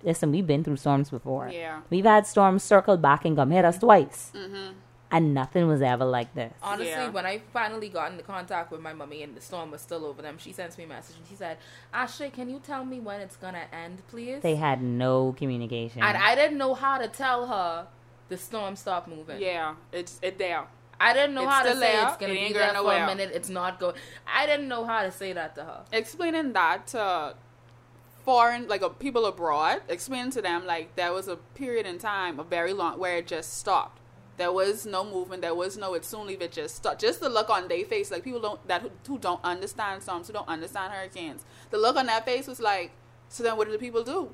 listen, 0.04 0.30
we've 0.30 0.46
been 0.46 0.62
through 0.64 0.76
storms 0.76 1.10
before. 1.10 1.48
Yeah. 1.48 1.80
we've 1.90 2.04
had 2.04 2.26
storms 2.26 2.62
circle 2.62 2.96
back 2.96 3.24
and 3.24 3.36
come 3.36 3.50
hit 3.50 3.64
us 3.64 3.78
twice, 3.78 4.30
Mm-hmm. 4.34 4.72
and 5.10 5.34
nothing 5.34 5.66
was 5.68 5.82
ever 5.82 6.04
like 6.04 6.34
this. 6.34 6.52
Honestly, 6.62 6.86
Yeah. 6.88 7.08
when 7.10 7.26
I 7.26 7.38
finally 7.52 7.88
got 7.88 8.10
into 8.12 8.24
contact 8.24 8.70
with 8.72 8.80
my 8.80 8.92
mummy 8.94 9.22
and 9.22 9.36
the 9.36 9.40
storm 9.40 9.70
was 9.70 9.80
still 9.80 10.04
over 10.04 10.22
them, 10.22 10.38
she 10.38 10.52
sends 10.52 10.78
me 10.78 10.84
a 10.84 10.86
message 10.86 11.16
and 11.18 11.26
she 11.28 11.34
said, 11.36 11.58
Ashley, 11.92 12.30
can 12.30 12.48
you 12.48 12.60
tell 12.60 12.84
me 12.84 12.98
when 13.00 13.20
it's 13.20 13.36
gonna 13.36 13.66
end, 13.84 14.02
please? 14.08 14.40
They 14.42 14.56
had 14.56 14.82
no 14.82 15.34
communication. 15.36 16.02
and 16.02 16.16
I 16.16 16.34
didn't 16.34 16.58
know 16.58 16.74
how 16.74 16.98
to 16.98 17.08
tell 17.08 17.46
her 17.48 17.86
the 18.32 18.38
storm 18.38 18.74
stopped 18.76 19.08
moving. 19.08 19.40
Yeah, 19.40 19.74
it's 19.92 20.18
it 20.22 20.38
there. 20.38 20.64
I 20.98 21.12
didn't 21.12 21.34
know 21.34 21.42
It's 21.42 21.52
how 21.52 21.62
to 21.64 21.76
say 21.76 22.02
it's 22.02 22.16
gonna 22.16 22.32
It 22.32 22.48
be 22.48 22.52
there 22.54 22.74
for 22.74 22.94
a 22.94 23.06
minute. 23.06 23.30
It's 23.34 23.50
not 23.50 23.78
going. 23.78 23.96
I 24.26 24.46
didn't 24.46 24.68
know 24.68 24.84
how 24.84 25.02
to 25.02 25.12
say 25.20 25.32
that 25.34 25.54
to 25.56 25.64
her. 25.64 25.80
explaining 25.92 26.52
that 26.54 26.86
to 26.88 27.34
foreign 28.24 28.68
like 28.68 28.82
uh, 28.82 28.88
people 28.88 29.26
abroad 29.26 29.82
explaining 29.88 30.30
to 30.30 30.40
them 30.40 30.64
like 30.64 30.94
there 30.94 31.12
was 31.12 31.26
a 31.26 31.36
period 31.60 31.84
in 31.86 31.98
time 31.98 32.38
a 32.38 32.44
very 32.44 32.72
long 32.72 32.96
where 32.96 33.16
it 33.16 33.26
just 33.26 33.58
stopped 33.58 33.98
there 34.36 34.52
was 34.52 34.86
no 34.86 35.04
movement 35.04 35.42
there 35.42 35.56
was 35.56 35.76
no 35.76 35.92
it 35.94 36.04
soon 36.04 36.28
leave 36.28 36.40
it 36.40 36.52
just 36.52 36.76
stopped 36.76 37.00
just 37.00 37.18
the 37.18 37.28
look 37.28 37.50
on 37.50 37.66
their 37.66 37.84
face 37.84 38.12
like 38.12 38.22
people 38.22 38.40
don't 38.40 38.60
that 38.68 38.80
who, 38.80 38.90
who 39.08 39.18
don't 39.18 39.42
understand 39.42 40.00
storms 40.04 40.28
who 40.28 40.32
don't 40.32 40.48
understand 40.48 40.92
hurricanes 40.92 41.44
the 41.72 41.76
look 41.76 41.96
on 41.96 42.06
that 42.06 42.24
face 42.24 42.46
was 42.46 42.60
like 42.60 42.92
so 43.28 43.42
then 43.42 43.56
what 43.56 43.66
do 43.66 43.72
the 43.72 43.78
people 43.86 44.04
do 44.04 44.30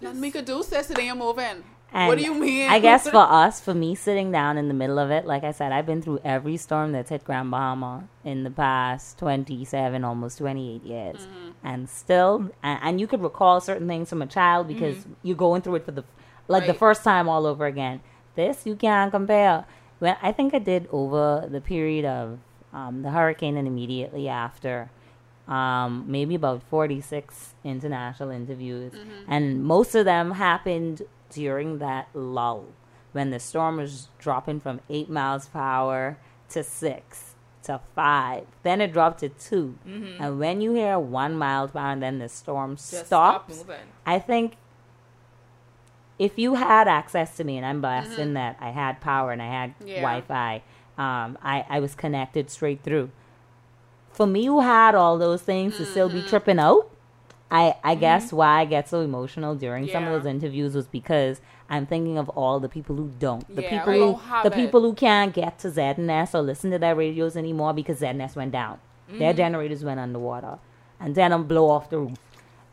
nothing 0.00 0.20
we 0.20 0.30
could 0.30 0.44
do 0.44 0.62
sis 0.62 0.88
it 0.88 0.98
ain't 1.00 1.18
moving 1.18 1.64
what 1.92 2.18
do 2.18 2.24
you 2.24 2.34
mean 2.34 2.68
I 2.70 2.78
guess 2.78 3.08
for 3.08 3.16
us, 3.18 3.60
for 3.60 3.74
me 3.74 3.94
sitting 3.94 4.32
down 4.32 4.56
in 4.56 4.68
the 4.68 4.74
middle 4.74 4.98
of 4.98 5.10
it, 5.10 5.26
like 5.26 5.44
I 5.44 5.52
said, 5.52 5.72
I've 5.72 5.86
been 5.86 6.02
through 6.02 6.20
every 6.24 6.56
storm 6.56 6.92
that's 6.92 7.10
hit 7.10 7.24
Grand 7.24 7.50
Bahama 7.50 8.08
in 8.24 8.44
the 8.44 8.50
past 8.50 9.18
27, 9.18 10.04
almost 10.04 10.38
28 10.38 10.82
years. 10.82 11.16
Mm-hmm. 11.16 11.50
And 11.62 11.88
still, 11.88 12.50
and, 12.62 12.80
and 12.82 13.00
you 13.00 13.06
could 13.06 13.22
recall 13.22 13.60
certain 13.60 13.86
things 13.86 14.08
from 14.08 14.22
a 14.22 14.26
child 14.26 14.68
because 14.68 15.06
you're 15.22 15.36
going 15.36 15.62
through 15.62 15.76
it 15.76 15.84
for 15.84 15.92
the, 15.92 16.04
like 16.48 16.66
the 16.66 16.74
first 16.74 17.04
time 17.04 17.28
all 17.28 17.46
over 17.46 17.66
again. 17.66 18.00
This, 18.34 18.64
you 18.64 18.74
can't 18.74 19.10
compare. 19.10 19.66
When 19.98 20.16
I 20.22 20.32
think 20.32 20.54
I 20.54 20.58
did 20.58 20.88
over 20.90 21.46
the 21.48 21.60
period 21.60 22.04
of 22.04 22.38
um, 22.72 23.02
the 23.02 23.10
hurricane 23.10 23.56
and 23.56 23.68
immediately 23.68 24.28
after, 24.28 24.90
um, 25.48 26.04
maybe 26.06 26.34
about 26.34 26.62
46 26.64 27.54
international 27.64 28.30
interviews. 28.30 28.92
And 29.28 29.64
most 29.64 29.94
of 29.94 30.04
them 30.04 30.32
happened 30.32 31.02
during 31.32 31.78
that 31.78 32.08
lull 32.14 32.66
when 33.12 33.30
the 33.30 33.38
storm 33.38 33.76
was 33.76 34.08
dropping 34.18 34.60
from 34.60 34.80
8 34.88 35.08
miles 35.08 35.46
per 35.48 35.58
hour 35.58 36.18
to 36.50 36.62
6 36.62 37.34
to 37.64 37.80
5. 37.94 38.46
Then 38.62 38.80
it 38.80 38.92
dropped 38.92 39.20
to 39.20 39.28
2. 39.28 39.78
Mm-hmm. 39.86 40.22
And 40.22 40.38
when 40.38 40.60
you 40.60 40.74
hear 40.74 40.98
1 40.98 41.36
mile 41.36 41.68
per 41.68 41.78
hour 41.78 41.92
and 41.92 42.02
then 42.02 42.18
the 42.18 42.28
storm 42.28 42.76
Just 42.76 43.06
stops, 43.06 43.58
moving. 43.58 43.76
I 44.06 44.18
think 44.18 44.56
if 46.18 46.38
you 46.38 46.54
had 46.54 46.88
access 46.88 47.36
to 47.36 47.44
me, 47.44 47.56
and 47.56 47.66
I'm 47.66 47.80
blessed 47.80 48.12
mm-hmm. 48.12 48.20
in 48.20 48.34
that 48.34 48.56
I 48.60 48.70
had 48.70 49.00
power 49.00 49.32
and 49.32 49.42
I 49.42 49.46
had 49.48 49.74
Yeah. 49.84 50.02
Wi-Fi, 50.02 50.62
um, 50.98 51.38
I, 51.42 51.64
I 51.68 51.80
was 51.80 51.94
connected 51.94 52.50
straight 52.50 52.82
through. 52.82 53.10
For 54.12 54.26
me, 54.26 54.44
who 54.44 54.60
had 54.60 54.94
all 54.94 55.16
those 55.18 55.42
things 55.42 55.78
to 55.78 55.86
still 55.86 56.08
be 56.08 56.18
mm-hmm. 56.18 56.28
tripping 56.28 56.58
out, 56.58 56.90
I 57.52 57.76
I 57.84 57.92
mm-hmm. 57.92 58.00
guess 58.00 58.32
why 58.32 58.60
I 58.60 58.64
get 58.64 58.88
so 58.88 59.02
emotional 59.02 59.54
during 59.54 59.86
some 59.88 60.04
of 60.04 60.12
those 60.12 60.28
interviews 60.28 60.74
was 60.74 60.86
because 60.86 61.40
I'm 61.68 61.86
thinking 61.86 62.16
of 62.16 62.30
all 62.30 62.58
the 62.60 62.68
people 62.68 62.96
who 62.96 63.10
don't, 63.18 63.46
the 63.54 63.62
Yeah, 63.62 63.70
people 63.70 63.92
who 63.92 64.00
who 64.00 64.12
don't 64.12 64.22
have 64.22 64.44
the 64.44 64.52
it. 64.52 64.56
people 64.56 64.80
who 64.80 64.94
can't 64.94 65.34
get 65.34 65.58
to 65.60 65.68
ZNS 65.68 66.34
or 66.34 66.42
listen 66.42 66.70
to 66.70 66.78
their 66.78 66.94
radios 66.94 67.36
anymore 67.36 67.74
because 67.74 68.00
ZNS 68.00 68.36
went 68.36 68.52
down, 68.52 68.78
their 69.08 69.18
mm-hmm. 69.30 69.36
generators 69.36 69.84
went 69.84 70.00
underwater, 70.00 70.58
and 70.98 71.14
then 71.14 71.32
I'm 71.32 71.44
blow 71.44 71.68
off 71.68 71.90
the 71.90 71.98
roof. 71.98 72.18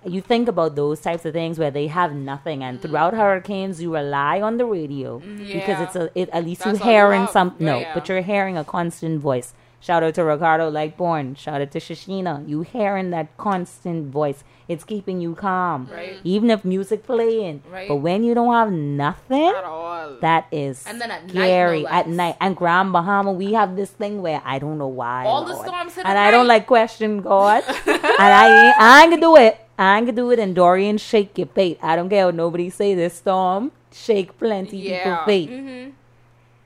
You 0.05 0.21
think 0.21 0.47
about 0.47 0.75
those 0.75 1.01
types 1.01 1.25
of 1.25 1.33
things 1.33 1.59
where 1.59 1.71
they 1.71 1.87
have 1.87 2.15
nothing 2.15 2.63
and 2.63 2.79
mm. 2.79 2.81
throughout 2.81 3.13
hurricanes 3.13 3.81
you 3.81 3.93
rely 3.93 4.39
on 4.39 4.55
the 4.55 4.65
radio 4.65 5.19
mm, 5.19 5.51
because 5.51 5.81
it's 5.85 5.97
a 5.97 6.09
it, 6.15 6.29
at 6.29 6.45
least 6.45 6.63
That's 6.63 6.79
you're 6.79 6.87
hearing 6.87 7.27
some 7.27 7.53
no 7.59 7.79
Yeah. 7.79 7.93
but 7.93 8.07
you're 8.07 8.21
hearing 8.21 8.55
a 8.57 8.63
constant 8.63 9.19
voice 9.19 9.53
shout 9.79 10.03
out 10.03 10.13
to 10.15 10.23
ricardo 10.23 10.69
lightborn. 10.71 11.37
Shout 11.37 11.61
out 11.61 11.71
to 11.71 11.79
shashina 11.79 12.47
you 12.47 12.61
hearing 12.61 13.11
that 13.11 13.35
constant 13.37 14.11
voice. 14.11 14.43
It's 14.67 14.83
keeping 14.83 15.19
you 15.19 15.33
calm. 15.33 15.89
Right. 15.91 16.17
even 16.23 16.51
if 16.51 16.63
music 16.63 17.03
playing. 17.03 17.63
Right. 17.71 17.87
but 17.87 17.95
when 17.97 18.23
you 18.23 18.35
don't 18.35 18.53
have 18.53 18.71
nothing 18.71 19.51
that 20.21 20.45
is 20.51 20.85
And 20.85 21.01
then 21.01 21.09
at 21.11 21.23
night, 21.25 21.31
scary. 21.31 21.81
No 21.83 21.89
at 21.89 22.07
night. 22.07 22.35
And 22.39 22.55
Grand 22.55 22.91
Bahama 22.93 23.31
we 23.31 23.53
have 23.53 23.75
this 23.75 23.89
thing 23.89 24.21
where 24.21 24.41
I 24.45 24.59
don't 24.59 24.77
know 24.77 24.87
why 24.87 25.25
All 25.25 25.43
the 25.45 25.55
storms 25.55 25.95
hit 25.95 26.05
and 26.05 26.17
I 26.17 26.29
don't 26.31 26.47
like 26.47 26.67
question 26.67 27.21
God. 27.21 27.63
And 27.87 28.33
I 28.33 28.67
ain't, 28.67 28.81
I 28.81 29.01
ain't 29.03 29.11
gonna 29.11 29.21
do 29.21 29.35
it. 29.37 29.59
I 29.77 29.97
ain't 29.97 30.05
gonna 30.07 30.15
do 30.15 30.29
it. 30.31 30.39
And 30.39 30.53
Dorian 30.53 30.97
shake 30.97 31.37
your 31.37 31.47
fate. 31.47 31.79
I 31.81 31.95
don't 31.95 32.09
care 32.09 32.25
what 32.25 32.35
nobody 32.35 32.69
say 32.69 32.93
this 32.95 33.15
storm. 33.15 33.71
Shake 33.93 34.37
plenty 34.37 34.77
Yeah. 34.77 35.03
people 35.03 35.25
fate. 35.25 35.49
Mm-hmm. 35.49 35.89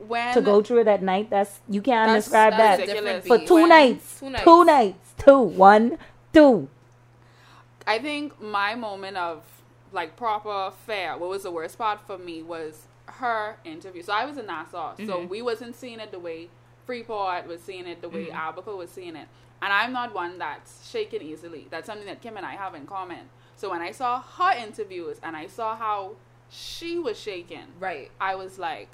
When 0.08 0.34
to 0.34 0.42
go 0.42 0.62
through 0.62 0.82
it 0.82 0.88
at 0.88 1.02
night 1.02 1.30
that's 1.30 1.60
you 1.70 1.82
can't 1.82 2.08
That's- 2.08 2.24
describe 2.26 2.54
that's 2.54 2.86
that 2.88 3.26
for 3.28 3.38
two 3.40 3.56
When- 3.56 3.70
nights 3.70 4.20
Two 4.20 4.30
nights. 4.30 4.44
two 4.44 4.66
nights 4.66 5.14
two 5.18 5.40
one 5.40 5.98
two 6.34 6.70
I 7.86 8.00
think 8.00 8.42
my 8.42 8.76
moment 8.76 9.18
of 9.18 9.44
like 9.92 10.16
proper 10.16 10.72
fair, 10.86 11.18
what 11.18 11.30
was 11.30 11.44
the 11.44 11.52
worst 11.52 11.78
part 11.78 12.00
for 12.08 12.18
me 12.18 12.42
was 12.42 12.88
her 13.06 13.58
interview. 13.64 14.02
So 14.02 14.14
I 14.14 14.26
was 14.26 14.38
in 14.38 14.46
Nassau, 14.48 14.96
so 14.98 15.04
Mm-hmm. 15.04 15.28
we 15.28 15.42
wasn't 15.42 15.76
seeing 15.76 16.00
it 16.00 16.12
the 16.12 16.20
way 16.20 16.50
Freeport 16.86 17.48
was 17.48 17.62
seeing 17.62 17.86
it, 17.88 18.02
the 18.02 18.10
way 18.10 18.26
Mm-hmm. 18.28 18.50
Abaco 18.50 18.76
was 18.78 18.90
seeing 18.90 19.16
it. 19.16 19.28
And 19.62 19.72
I'm 19.72 19.94
not 19.94 20.14
one 20.14 20.40
that's 20.40 20.90
shaken 20.90 21.22
easily. 21.22 21.68
That's 21.70 21.86
something 21.86 22.08
that 22.08 22.22
Kim 22.22 22.38
and 22.38 22.46
I 22.46 22.54
have 22.54 22.74
in 22.76 22.86
common. 22.88 23.30
So 23.56 23.70
when 23.70 23.82
I 23.82 23.92
saw 23.92 24.22
her 24.22 24.58
interviews 24.58 25.18
and 25.22 25.38
I 25.38 25.48
saw 25.48 25.76
how 25.76 26.14
she 26.50 26.98
was 26.98 27.20
shaken, 27.20 27.66
Right. 27.80 28.10
I 28.20 28.36
was 28.36 28.58
like, 28.58 28.90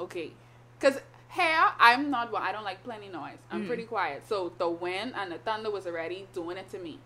okay. 0.00 0.32
Because 0.78 1.00
hair, 1.28 1.68
I'm 1.78 2.10
not 2.10 2.32
one. 2.32 2.42
I 2.42 2.52
don't 2.52 2.64
like 2.64 2.82
plenty 2.84 3.08
noise. 3.08 3.38
I'm 3.50 3.60
Mm-hmm. 3.60 3.68
pretty 3.68 3.82
quiet. 3.84 4.22
So 4.28 4.52
the 4.58 4.68
wind 4.68 5.12
and 5.16 5.32
the 5.32 5.38
thunder 5.38 5.70
was 5.70 5.86
already 5.86 6.26
doing 6.32 6.56
it 6.56 6.70
to 6.70 6.78
me. 6.78 6.98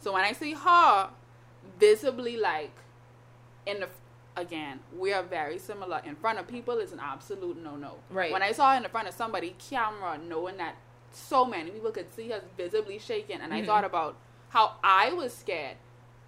So 0.00 0.12
when 0.12 0.24
I 0.24 0.32
see 0.32 0.52
her 0.54 1.10
visibly 1.78 2.36
like 2.36 2.70
in 3.66 3.80
the 3.80 3.88
again, 4.36 4.78
we 4.96 5.12
are 5.12 5.22
very 5.22 5.58
similar. 5.58 6.00
In 6.04 6.14
front 6.16 6.38
of 6.38 6.46
people 6.46 6.78
is 6.78 6.92
an 6.92 7.00
absolute 7.00 7.62
no 7.62 7.76
no. 7.76 7.94
Right. 8.10 8.32
When 8.32 8.42
I 8.42 8.52
saw 8.52 8.70
her 8.70 8.76
in 8.76 8.82
the 8.84 8.88
front 8.88 9.08
of 9.08 9.14
somebody, 9.14 9.56
camera, 9.58 10.16
knowing 10.18 10.56
that 10.58 10.76
so 11.12 11.44
many 11.44 11.70
people 11.70 11.90
could 11.90 12.12
see 12.14 12.28
her 12.30 12.40
visibly 12.56 12.98
shaking, 12.98 13.40
and 13.40 13.52
I 13.52 13.62
Mhm. 13.62 13.66
thought 13.66 13.84
about 13.84 14.16
how 14.50 14.76
I 14.84 15.12
was 15.12 15.34
scared. 15.36 15.76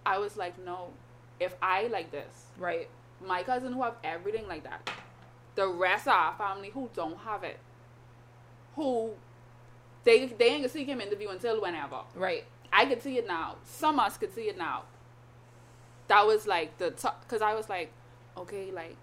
I 0.05 0.19
was 0.19 0.37
like, 0.37 0.59
no, 0.59 0.93
if 1.39 1.55
I 1.63 1.87
like 1.87 2.11
this, 2.11 2.47
Right. 2.59 2.89
my 3.25 3.43
cousin 3.43 3.73
who 3.73 3.83
have 3.83 3.95
everything 4.03 4.49
like 4.49 4.65
that, 4.65 4.91
the 5.55 5.69
rest 5.69 6.07
of 6.07 6.13
our 6.15 6.35
family 6.35 6.71
who 6.71 6.89
don't 6.95 7.19
have 7.19 7.43
it, 7.45 7.59
who 8.77 9.11
they 10.05 10.27
they 10.27 10.47
ain't 10.47 10.59
gonna 10.63 10.69
see 10.69 10.85
him 10.85 11.01
interview 11.01 11.29
until 11.29 11.61
whenever. 11.61 12.01
Right. 12.15 12.45
I 12.73 12.87
could 12.87 13.03
see 13.03 13.19
it 13.19 13.27
now. 13.27 13.57
Some 13.65 13.99
of 13.99 14.07
us 14.07 14.17
could 14.17 14.35
see 14.35 14.49
it 14.49 14.57
now. 14.57 14.83
That 16.09 16.27
was 16.27 16.47
like 16.47 16.79
the 16.79 16.91
top 16.93 17.21
because 17.23 17.43
I 17.43 17.55
was 17.55 17.69
like, 17.69 17.91
okay, 18.37 18.71
like, 18.73 18.97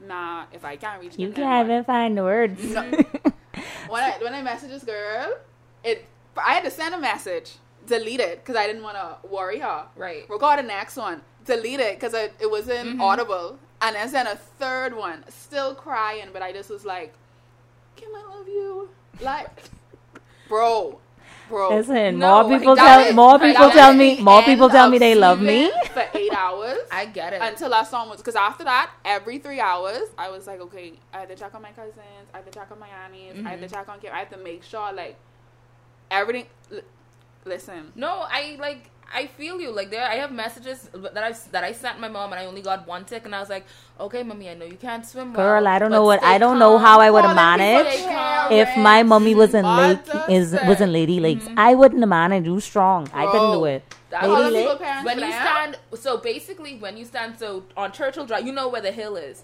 nah, 0.00 0.44
if 0.52 0.64
I 0.64 0.76
can't 0.76 1.00
reach 1.00 1.16
you 1.18 1.28
him, 1.28 1.34
then 1.34 1.44
can't 1.44 1.68
even 1.70 1.84
find 1.84 2.16
the 2.16 2.22
words 2.22 2.62
No. 2.64 2.82
when 3.88 4.02
I 4.04 4.18
when 4.20 4.34
I 4.34 4.42
messaged 4.42 4.68
this 4.68 4.84
girl, 4.84 5.34
it 5.84 6.04
I 6.36 6.54
had 6.54 6.64
to 6.64 6.70
send 6.70 6.94
a 6.94 6.98
message, 7.00 7.52
delete 7.86 8.20
it 8.20 8.38
because 8.44 8.56
I 8.56 8.66
didn't 8.66 8.82
want 8.82 8.96
to 8.96 9.26
worry 9.28 9.58
her. 9.60 9.86
Right. 9.96 10.28
Record 10.28 10.58
the 10.58 10.62
next 10.64 10.96
one, 10.96 11.22
delete 11.44 11.80
it 11.80 11.96
because 11.98 12.14
it, 12.14 12.34
it 12.40 12.50
wasn't 12.50 12.98
Mhm. 12.98 13.00
audible, 13.00 13.58
and 13.80 13.94
then 13.96 14.08
send 14.08 14.28
a 14.28 14.36
third 14.36 14.94
one, 14.96 15.24
still 15.28 15.74
crying, 15.74 16.28
but 16.32 16.42
I 16.42 16.52
just 16.52 16.70
was 16.70 16.84
like, 16.84 17.14
Kim, 17.96 18.08
I 18.14 18.36
love 18.36 18.48
you, 18.48 18.88
like, 19.20 19.48
bro, 20.48 20.98
bro. 21.48 21.76
Listen, 21.76 22.18
No, 22.18 22.48
more 22.48 22.58
people 22.58 22.76
tell 22.76 23.00
is- 23.00 23.14
more 23.14 23.38
people 23.38 23.70
tell 23.70 23.92
me 23.94 24.20
more 24.20 24.42
people 24.42 24.68
tell 24.68 24.88
me 24.90 24.98
they 24.98 25.14
love 25.14 25.40
me. 25.40 25.70
for 25.92 26.04
eight 26.14 26.32
hours 26.36 26.78
I 26.92 27.06
get 27.06 27.32
it. 27.32 27.40
until 27.42 27.72
our 27.74 27.84
song 27.84 28.08
was 28.08 28.18
because 28.18 28.36
after 28.36 28.64
that 28.64 28.90
every 29.04 29.38
three 29.38 29.60
hours 29.60 30.02
i 30.16 30.28
was 30.30 30.46
like 30.46 30.60
okay 30.60 30.92
i 31.12 31.20
have 31.20 31.28
to 31.28 31.34
check 31.34 31.54
on 31.54 31.62
my 31.62 31.70
cousins 31.72 31.96
i 32.32 32.36
have 32.36 32.44
to 32.46 32.52
check 32.52 32.70
on 32.70 32.78
my 32.78 32.88
aunties 33.04 33.34
i 33.44 33.50
have 33.50 33.60
to 33.60 33.66
Mhm. 33.66 33.70
check 33.72 33.88
on 33.88 33.98
kim 34.00 34.12
i 34.12 34.18
have 34.18 34.30
to 34.30 34.36
make 34.38 34.62
sure 34.62 34.92
like 34.92 35.16
everything 36.10 36.46
li- 36.70 36.82
listen 37.44 37.92
No, 37.94 38.24
I 38.28 38.56
like 38.60 38.90
I 39.14 39.26
feel 39.26 39.60
you. 39.60 39.70
Like 39.70 39.90
there, 39.90 40.02
I 40.06 40.16
have 40.16 40.30
messages 40.32 40.88
that 40.92 41.24
I 41.24 41.32
that 41.52 41.64
I 41.64 41.72
sent 41.72 41.98
my 41.98 42.08
mom, 42.08 42.32
and 42.32 42.40
I 42.40 42.44
only 42.46 42.60
got 42.62 42.86
one 42.86 43.04
tick, 43.04 43.24
and 43.24 43.34
I 43.34 43.40
was 43.40 43.48
like, 43.48 43.64
"Okay, 43.98 44.22
mommy, 44.22 44.50
I 44.50 44.54
know 44.54 44.66
you 44.66 44.76
can't 44.76 45.04
swim 45.06 45.32
well, 45.32 45.46
Girl, 45.46 45.66
I 45.66 45.78
don't 45.78 45.90
know 45.90 46.04
what 46.04 46.22
I 46.22 46.36
don't 46.38 46.58
know 46.58 46.76
how 46.78 47.00
I 47.00 47.10
would 47.10 47.24
have 47.24 47.34
managed 47.34 48.52
if 48.52 48.76
my 48.76 49.02
mummy 49.02 49.34
was 49.34 49.54
in 49.54 49.64
Lake 49.64 50.00
is 50.28 50.52
was 50.66 50.80
in. 50.82 50.92
Lady 50.92 51.20
Lakes. 51.20 51.46
I 51.56 51.74
wouldn't 51.74 52.00
have 52.00 52.08
managed. 52.08 52.46
You 52.46 52.60
strong. 52.60 53.08
I 53.14 53.26
couldn't 53.26 53.52
do 53.52 53.64
it. 53.64 53.82
Lady 54.10 54.26
was- 54.28 54.36
Calling 54.36 54.52
people 54.54 54.72
Lake. 54.72 54.78
parents 54.80 55.04
when 55.06 55.18
you 55.18 55.32
stand 55.32 55.78
so 55.94 56.16
basically 56.18 56.76
when 56.78 56.96
you 56.96 57.04
stand 57.04 57.38
so 57.38 57.64
on 57.76 57.92
churchill 57.92 58.24
drive 58.26 58.46
you 58.46 58.52
know 58.52 58.68
where 58.68 58.80
the 58.80 58.90
hill 58.92 59.16
is 59.16 59.42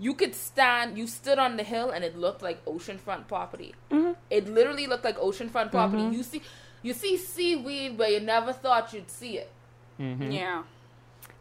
you 0.00 0.14
could 0.14 0.34
stand 0.34 0.98
you 0.98 1.06
stood 1.06 1.38
on 1.38 1.56
the 1.56 1.62
hill 1.62 1.90
and 1.90 2.02
it 2.02 2.16
looked 2.18 2.42
like 2.42 2.64
oceanfront 2.64 3.28
property 3.28 3.72
Mm-hmm. 3.92 4.12
it 4.30 4.48
literally 4.48 4.86
looked 4.88 5.04
like 5.04 5.16
oceanfront 5.18 5.70
property 5.70 6.02
you 6.16 6.24
see 6.24 6.42
you 6.82 6.92
see 6.92 7.16
seaweed 7.16 7.96
where 7.98 8.10
you 8.10 8.20
never 8.20 8.52
thought 8.52 8.92
you'd 8.92 9.10
see 9.10 9.38
it 9.38 9.50
Mm-hmm. 10.00 10.30
Yeah. 10.32 10.62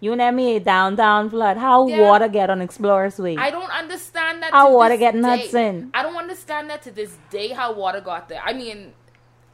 You 0.02 0.14
and 0.14 0.36
me 0.36 0.60
downtown 0.60 1.30
flood. 1.30 1.58
How 1.58 1.88
Yeah. 1.88 2.02
water 2.02 2.28
get 2.28 2.50
on 2.50 2.62
Explorers 2.62 3.18
Way? 3.18 3.38
i 3.38 3.50
don't 3.50 3.72
understand 3.72 4.44
that 4.44 4.50
to. 4.52 4.56
How 4.56 4.68
to 4.68 4.74
water 4.76 4.96
this 4.98 5.00
get 5.00 5.16
in 5.16 5.22
day. 5.22 5.30
Hudson? 5.38 5.92
i 5.94 6.04
don't 6.04 6.18
understand 6.18 6.70
that 6.70 6.82
to 6.84 6.92
this 6.92 7.18
day 7.30 7.50
how 7.50 7.72
water 7.74 8.02
got 8.02 8.28
there 8.30 8.42
i 8.46 8.54
mean 8.54 8.94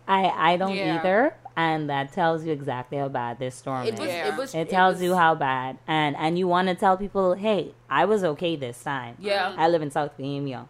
I 0.09 0.21
I 0.53 0.57
don't 0.57 0.73
Yeah. 0.75 0.95
either, 0.99 1.35
and 1.57 1.89
that 1.89 2.13
tells 2.13 2.45
you 2.45 2.53
exactly 2.53 2.97
how 2.97 3.09
bad 3.09 3.39
this 3.39 3.55
storm 3.55 3.85
it 3.85 3.95
is. 3.95 3.99
was 3.99 4.07
Yeah. 4.09 4.27
it 4.29 4.37
was 4.37 4.55
It 4.55 4.69
tells 4.69 4.93
was- 4.95 5.03
you 5.03 5.15
how 5.15 5.35
bad, 5.35 5.77
and 5.85 6.15
and 6.15 6.39
you 6.39 6.47
want 6.47 6.69
to 6.69 6.75
tell 6.75 6.95
people, 6.95 7.33
hey, 7.33 7.73
I 7.89 8.05
was 8.05 8.23
okay 8.23 8.55
this 8.55 8.81
time. 8.81 9.15
Yeah. 9.19 9.53
I 9.57 9.67
live 9.67 9.81
in 9.81 9.91
South 9.91 10.13
Bahamia. 10.17 10.61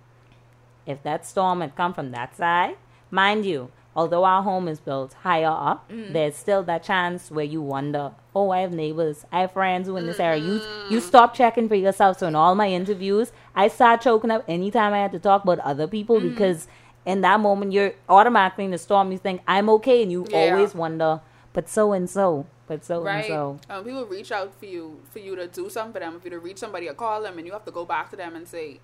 If 0.88 1.04
that 1.04 1.24
storm 1.26 1.62
had 1.62 1.76
come 1.76 1.94
from 1.94 2.10
that 2.18 2.36
side, 2.36 2.78
mind 3.12 3.46
you, 3.46 3.70
although 3.98 4.24
our 4.24 4.44
home 4.44 4.68
is 4.68 4.80
built 4.80 5.12
higher 5.24 5.48
up, 5.72 5.90
Mm. 5.90 6.14
there's 6.14 6.36
still 6.36 6.64
that 6.64 6.84
chance 6.84 7.32
where 7.32 7.44
you 7.54 7.62
wonder, 7.62 8.12
oh, 8.36 8.52
I 8.52 8.60
have 8.60 8.72
neighbors, 8.72 9.26
I 9.32 9.42
have 9.42 9.52
friends 9.52 9.88
who 9.88 9.98
in 9.98 10.06
this 10.06 10.20
area. 10.20 10.42
You 10.42 10.60
Mm. 10.60 10.92
you 10.92 11.00
stop 11.02 11.34
checking 11.34 11.68
for 11.68 11.76
yourself. 11.76 12.20
So 12.20 12.28
in 12.28 12.36
all 12.36 12.54
my 12.56 12.70
interviews, 12.70 13.32
I 13.56 13.68
start 13.68 14.02
choking 14.02 14.32
up 14.32 14.44
anytime 14.48 14.94
I 14.94 15.00
had 15.00 15.12
to 15.14 15.20
talk 15.20 15.44
about 15.44 15.60
other 15.60 15.88
people 15.88 16.18
Mm. 16.22 16.30
because 16.30 16.68
in 17.06 17.22
that 17.22 17.40
moment 17.40 17.72
you're 17.74 17.94
automatically 18.08 18.66
in 18.66 18.72
the 18.72 18.78
storm. 18.78 19.12
You 19.12 19.18
think 19.18 19.42
I'm 19.48 19.68
okay, 19.78 20.04
and 20.04 20.12
you 20.12 20.26
Yeah. 20.30 20.38
always 20.38 20.76
wonder, 20.76 21.22
but 21.54 21.68
so 21.68 21.92
and 21.94 22.08
so, 22.10 22.46
but 22.68 22.86
so 22.86 22.96
and 23.08 23.26
so. 23.26 23.60
Um, 23.70 23.84
people 23.84 24.06
reach 24.06 24.32
out 24.32 24.54
for 24.60 24.66
you 24.66 25.00
for 25.12 25.20
you 25.20 25.36
to 25.36 25.48
do 25.48 25.70
something 25.70 25.94
for 25.94 26.00
them, 26.00 26.20
for 26.20 26.28
you 26.28 26.32
to 26.32 26.40
reach 26.40 26.60
somebody 26.60 26.88
or 26.88 26.94
call 26.94 27.22
them, 27.24 27.38
and 27.40 27.48
you 27.48 27.54
have 27.54 27.66
to 27.66 27.72
go 27.72 27.84
back 27.86 28.12
to 28.12 28.16
them 28.16 28.36
and 28.36 28.48
say, 28.48 28.80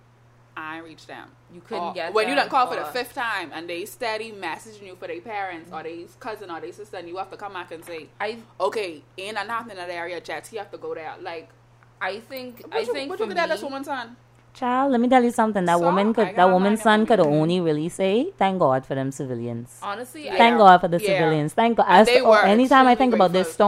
"I 0.57 0.77
reached 0.79 1.07
them." 1.07 1.27
You 1.53 1.61
couldn't 1.61 1.83
Or 1.83 1.93
get 1.93 2.13
when 2.13 2.27
you 2.29 2.35
don't 2.35 2.49
call 2.49 2.67
for 2.67 2.75
the 2.75 2.85
fifth 2.85 3.13
time 3.13 3.51
and 3.53 3.69
they 3.69 3.85
steady 3.85 4.31
messaging 4.31 4.87
you 4.87 4.95
for 4.95 5.07
their 5.07 5.21
parents 5.21 5.71
or 5.71 5.83
their 5.83 6.05
cousin 6.19 6.49
or 6.49 6.59
their 6.59 6.71
sister, 6.73 6.97
and 6.97 7.07
you 7.07 7.17
have 7.17 7.29
to 7.31 7.37
come 7.37 7.53
back 7.53 7.71
and 7.71 7.85
say, 7.85 8.07
i 8.19 8.37
"Okay, 8.59 9.03
ain't 9.17 9.35
nothing 9.35 9.71
in 9.71 9.77
that 9.77 9.89
area, 9.89 10.19
Jets. 10.19 10.51
You 10.51 10.59
have 10.59 10.71
to 10.71 10.77
go 10.77 10.93
there." 10.95 11.13
Like, 11.21 11.49
i 12.01 12.19
think 12.19 12.63
i 12.71 12.79
you, 12.79 12.93
think 12.93 13.09
what 13.09 13.19
for 13.19 13.23
you 13.25 13.29
could 13.29 13.37
tell 13.37 13.47
me, 13.47 13.53
this 13.53 13.63
woman's 13.63 13.85
son? 13.87 14.15
Child, 14.53 14.91
let 14.91 15.01
me 15.01 15.07
tell 15.07 15.23
you 15.23 15.31
something. 15.31 15.65
That 15.65 15.79
So, 15.79 15.85
woman 15.85 16.13
could, 16.13 16.35
that 16.35 16.49
woman's 16.51 16.81
son 16.81 17.05
could 17.05 17.19
number. 17.19 17.33
only 17.35 17.59
really 17.61 17.89
say, 17.89 18.31
"Thank 18.37 18.59
God 18.59 18.85
for 18.85 18.95
them 18.95 19.11
civilians." 19.11 19.79
honestly 19.81 20.25
Yeah. 20.25 20.37
Thank 20.37 20.57
God 20.57 20.81
for 20.81 20.87
the 20.87 20.99
Yeah. 20.99 21.07
civilians. 21.07 21.53
Thank 21.53 21.77
God. 21.77 21.87
And 21.89 21.97
As- 22.01 22.07
they 22.07 22.21
oh, 22.21 22.29
were 22.29 22.43
anytime 22.55 22.87
I 22.87 22.95
think 22.95 23.13
about 23.13 23.31
this 23.33 23.47
grateful. 23.47 23.65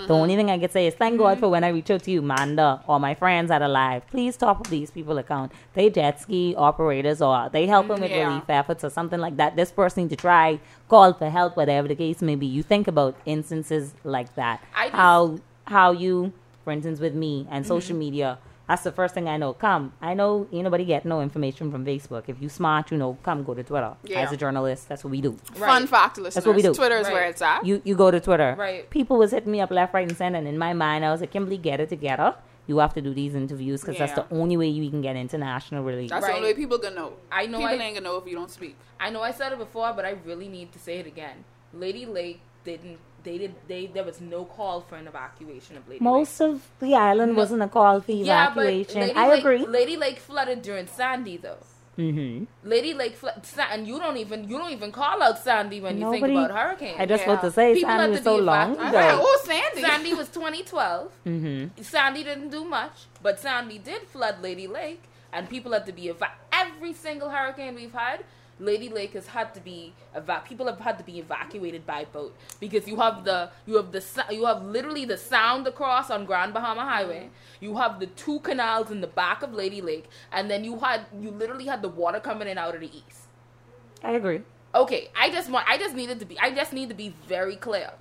Mm-hmm. 0.00 0.08
the 0.08 0.14
only 0.14 0.36
thing 0.36 0.50
I 0.50 0.58
could 0.58 0.72
say 0.72 0.86
is 0.86 0.94
thank 0.94 1.18
God 1.18 1.38
for 1.38 1.48
when 1.48 1.64
I 1.64 1.68
reach 1.68 1.90
out 1.90 2.02
to 2.04 2.10
you, 2.10 2.22
Manda, 2.22 2.82
or 2.86 2.98
my 3.00 3.14
friends 3.14 3.48
that 3.48 3.62
are 3.62 3.66
alive. 3.66 4.02
Please 4.10 4.36
top 4.36 4.60
of 4.60 4.70
these 4.70 4.90
people 4.90 5.18
account. 5.18 5.52
They 5.74 5.90
jet 5.90 6.20
ski 6.20 6.54
operators 6.56 7.20
or 7.22 7.48
they 7.52 7.66
helping 7.66 8.00
with 8.00 8.10
Yeah. 8.10 8.28
relief 8.28 8.44
efforts 8.48 8.84
or 8.84 8.90
something 8.90 9.20
like 9.20 9.36
that. 9.36 9.56
This 9.56 9.70
person 9.70 10.08
to 10.08 10.16
try, 10.16 10.60
call 10.88 11.12
for 11.12 11.28
help, 11.30 11.56
whatever 11.56 11.88
the 11.88 11.94
case 11.96 12.20
may 12.22 12.34
be. 12.36 12.46
You 12.46 12.62
think 12.62 12.88
about 12.88 13.14
instances 13.26 13.94
like 14.04 14.34
that. 14.36 14.60
Just- 14.76 14.92
how 14.94 15.38
how 15.66 15.92
you, 15.92 16.32
for 16.64 16.72
instance, 16.72 16.98
with 17.00 17.14
me 17.14 17.46
and 17.50 17.64
Mm-hmm. 17.64 17.68
social 17.74 17.96
media. 17.96 18.38
That's 18.70 18.82
the 18.84 18.92
first 18.92 19.14
thing 19.14 19.28
I 19.28 19.36
know. 19.36 19.52
Come, 19.52 19.94
I 20.00 20.14
know 20.14 20.46
ain't 20.52 20.62
nobody 20.62 20.84
get 20.84 21.04
no 21.04 21.20
information 21.22 21.72
from 21.72 21.84
Facebook. 21.84 22.28
If 22.28 22.40
you 22.40 22.48
smart, 22.48 22.92
you 22.92 22.98
know, 22.98 23.18
come 23.24 23.42
go 23.42 23.52
to 23.52 23.64
Twitter. 23.64 23.94
Yeah. 24.04 24.20
As 24.20 24.30
a 24.30 24.36
journalist, 24.36 24.88
that's 24.88 25.02
what 25.02 25.10
we 25.10 25.20
do. 25.20 25.32
Fun 25.54 25.88
fact, 25.88 26.18
listeners. 26.18 26.46
what 26.46 26.54
we 26.54 26.62
do. 26.62 26.72
Twitter 26.72 26.98
is 26.98 27.06
Right. 27.08 27.12
where 27.14 27.24
it's 27.24 27.42
at. 27.42 27.66
You 27.66 27.82
you 27.84 27.96
go 27.96 28.12
to 28.12 28.20
Twitter. 28.20 28.54
Right. 28.56 28.88
People 28.88 29.16
was 29.18 29.32
hitting 29.32 29.50
me 29.50 29.60
up 29.60 29.72
left, 29.72 29.92
right, 29.92 30.06
and 30.08 30.16
center. 30.16 30.38
And 30.38 30.46
in 30.46 30.56
my 30.56 30.72
mind, 30.72 31.04
I 31.04 31.10
was 31.10 31.20
like, 31.20 31.32
Kimberly, 31.32 31.58
get 31.58 31.80
it 31.80 31.88
together. 31.88 32.36
You 32.68 32.78
have 32.78 32.94
to 32.94 33.00
do 33.00 33.12
these 33.12 33.34
interviews 33.34 33.80
because 33.80 33.98
that's 33.98 34.12
the 34.14 34.26
only 34.30 34.56
way 34.56 34.68
you 34.68 34.88
can 34.88 35.00
get 35.02 35.16
international 35.16 35.82
relief. 35.82 36.10
That's 36.10 36.22
Right. 36.22 36.30
the 36.30 36.36
only 36.36 36.50
way 36.50 36.54
people 36.54 36.78
gonna 36.78 36.94
know. 36.94 37.12
I 37.32 37.46
know 37.46 37.58
people 37.58 37.80
I- 37.80 37.82
ain't 37.86 37.96
gonna 37.96 38.08
know 38.08 38.18
if 38.18 38.26
you 38.28 38.36
don't 38.36 38.50
speak. 38.52 38.76
I 39.00 39.10
know 39.10 39.22
I 39.22 39.32
said 39.32 39.50
it 39.52 39.58
before, 39.58 39.92
but 39.96 40.04
I 40.04 40.14
really 40.24 40.46
need 40.46 40.70
to 40.74 40.78
say 40.78 40.98
it 40.98 41.08
again. 41.08 41.38
Lady 41.74 42.06
Lake 42.06 42.40
didn't. 42.64 42.98
They 43.22 43.38
did. 43.38 43.54
They 43.68 43.86
there 43.86 44.04
was 44.04 44.20
no 44.20 44.44
call 44.44 44.80
for 44.80 44.96
an 44.96 45.06
evacuation 45.06 45.76
of 45.76 45.86
Lady 45.88 45.96
Lake. 45.96 46.02
Most 46.02 46.40
of 46.40 46.62
the 46.80 46.94
island 46.94 47.32
No. 47.32 47.38
wasn't 47.38 47.62
a 47.62 47.68
call 47.68 48.00
for 48.00 48.12
Yeah, 48.12 48.52
but 48.54 48.64
evacuation. 48.66 49.00
Lady 49.00 49.14
I 49.14 49.28
Lake, 49.28 49.40
agree. 49.40 49.66
Lady 49.66 49.96
Lake 49.96 50.18
flooded 50.18 50.62
during 50.62 50.86
Sandy 50.86 51.36
though. 51.36 51.62
hmm 51.96 52.44
Lady 52.64 52.94
Lake 52.94 53.16
flood, 53.16 53.42
and 53.70 53.86
you 53.86 53.98
don't 53.98 54.16
even 54.16 54.48
you 54.48 54.56
don't 54.58 54.72
even 54.72 54.90
call 54.92 55.22
out 55.22 55.38
Sandy 55.38 55.80
when 55.80 55.98
you 56.00 56.10
think 56.10 56.24
about 56.26 56.50
hurricane. 56.50 56.94
I 56.98 57.04
just 57.06 57.24
Yeah. 57.26 57.32
about 57.32 57.42
to 57.46 57.50
say 57.50 57.74
People 57.74 57.90
Sandy 57.90 58.10
was 58.16 58.22
so 58.24 58.36
be 58.36 58.42
long 58.42 58.70
evacuated. 58.72 58.86
I'm 58.86 58.94
like, 58.94 59.14
ago. 59.14 59.22
oh, 59.22 59.40
Sandy. 59.44 59.82
Sandy 59.86 60.14
was 60.14 60.28
2012. 60.28 61.12
hmm 61.24 61.64
Sandy 61.82 62.22
didn't 62.24 62.50
do 62.50 62.64
much, 62.64 62.96
but 63.22 63.38
Sandy 63.40 63.78
did 63.78 64.02
flood 64.14 64.36
Lady 64.40 64.66
Lake, 64.66 65.02
and 65.32 65.48
people 65.50 65.72
had 65.72 65.84
to 65.86 65.92
be 65.92 66.08
eva- 66.08 66.32
every 66.52 66.92
single 66.94 67.28
hurricane 67.28 67.74
we've 67.74 67.92
had. 67.92 68.24
Lady 68.60 68.88
Lake 68.88 69.14
has 69.14 69.26
had 69.28 69.54
to 69.54 69.60
be 69.60 69.94
eva- 70.16 70.42
people 70.46 70.66
have 70.66 70.78
had 70.78 70.98
to 70.98 71.04
be 71.04 71.18
evacuated 71.18 71.86
by 71.86 72.04
boat 72.04 72.36
because 72.60 72.86
you 72.86 72.96
have 72.96 73.24
the 73.24 73.50
you 73.66 73.76
have 73.76 73.90
the 73.90 74.04
you 74.30 74.44
have 74.44 74.62
literally 74.62 75.04
the 75.04 75.16
sound 75.16 75.66
across 75.66 76.10
on 76.10 76.26
Grand 76.26 76.52
Bahama 76.52 76.84
Highway. 76.84 77.24
Mm-hmm. 77.24 77.64
You 77.64 77.76
have 77.76 77.98
the 77.98 78.06
two 78.06 78.40
canals 78.40 78.90
in 78.90 79.00
the 79.00 79.06
back 79.06 79.42
of 79.42 79.52
Lady 79.52 79.80
Lake, 79.80 80.08
and 80.30 80.50
then 80.50 80.62
you 80.62 80.78
had 80.78 81.06
you 81.18 81.30
literally 81.30 81.66
had 81.66 81.82
the 81.82 81.88
water 81.88 82.20
coming 82.20 82.46
in 82.46 82.58
out 82.58 82.74
of 82.74 82.80
the 82.80 82.88
east. 82.88 83.28
I 84.04 84.12
agree. 84.12 84.42
Okay, 84.74 85.10
I 85.18 85.30
just 85.30 85.50
want 85.50 85.68
I 85.68 85.78
just 85.78 85.94
needed 85.94 86.20
to 86.20 86.26
be 86.26 86.38
I 86.38 86.50
just 86.50 86.72
need 86.72 86.88
to 86.90 86.94
be 86.94 87.14
very 87.26 87.56
clear. 87.56 87.92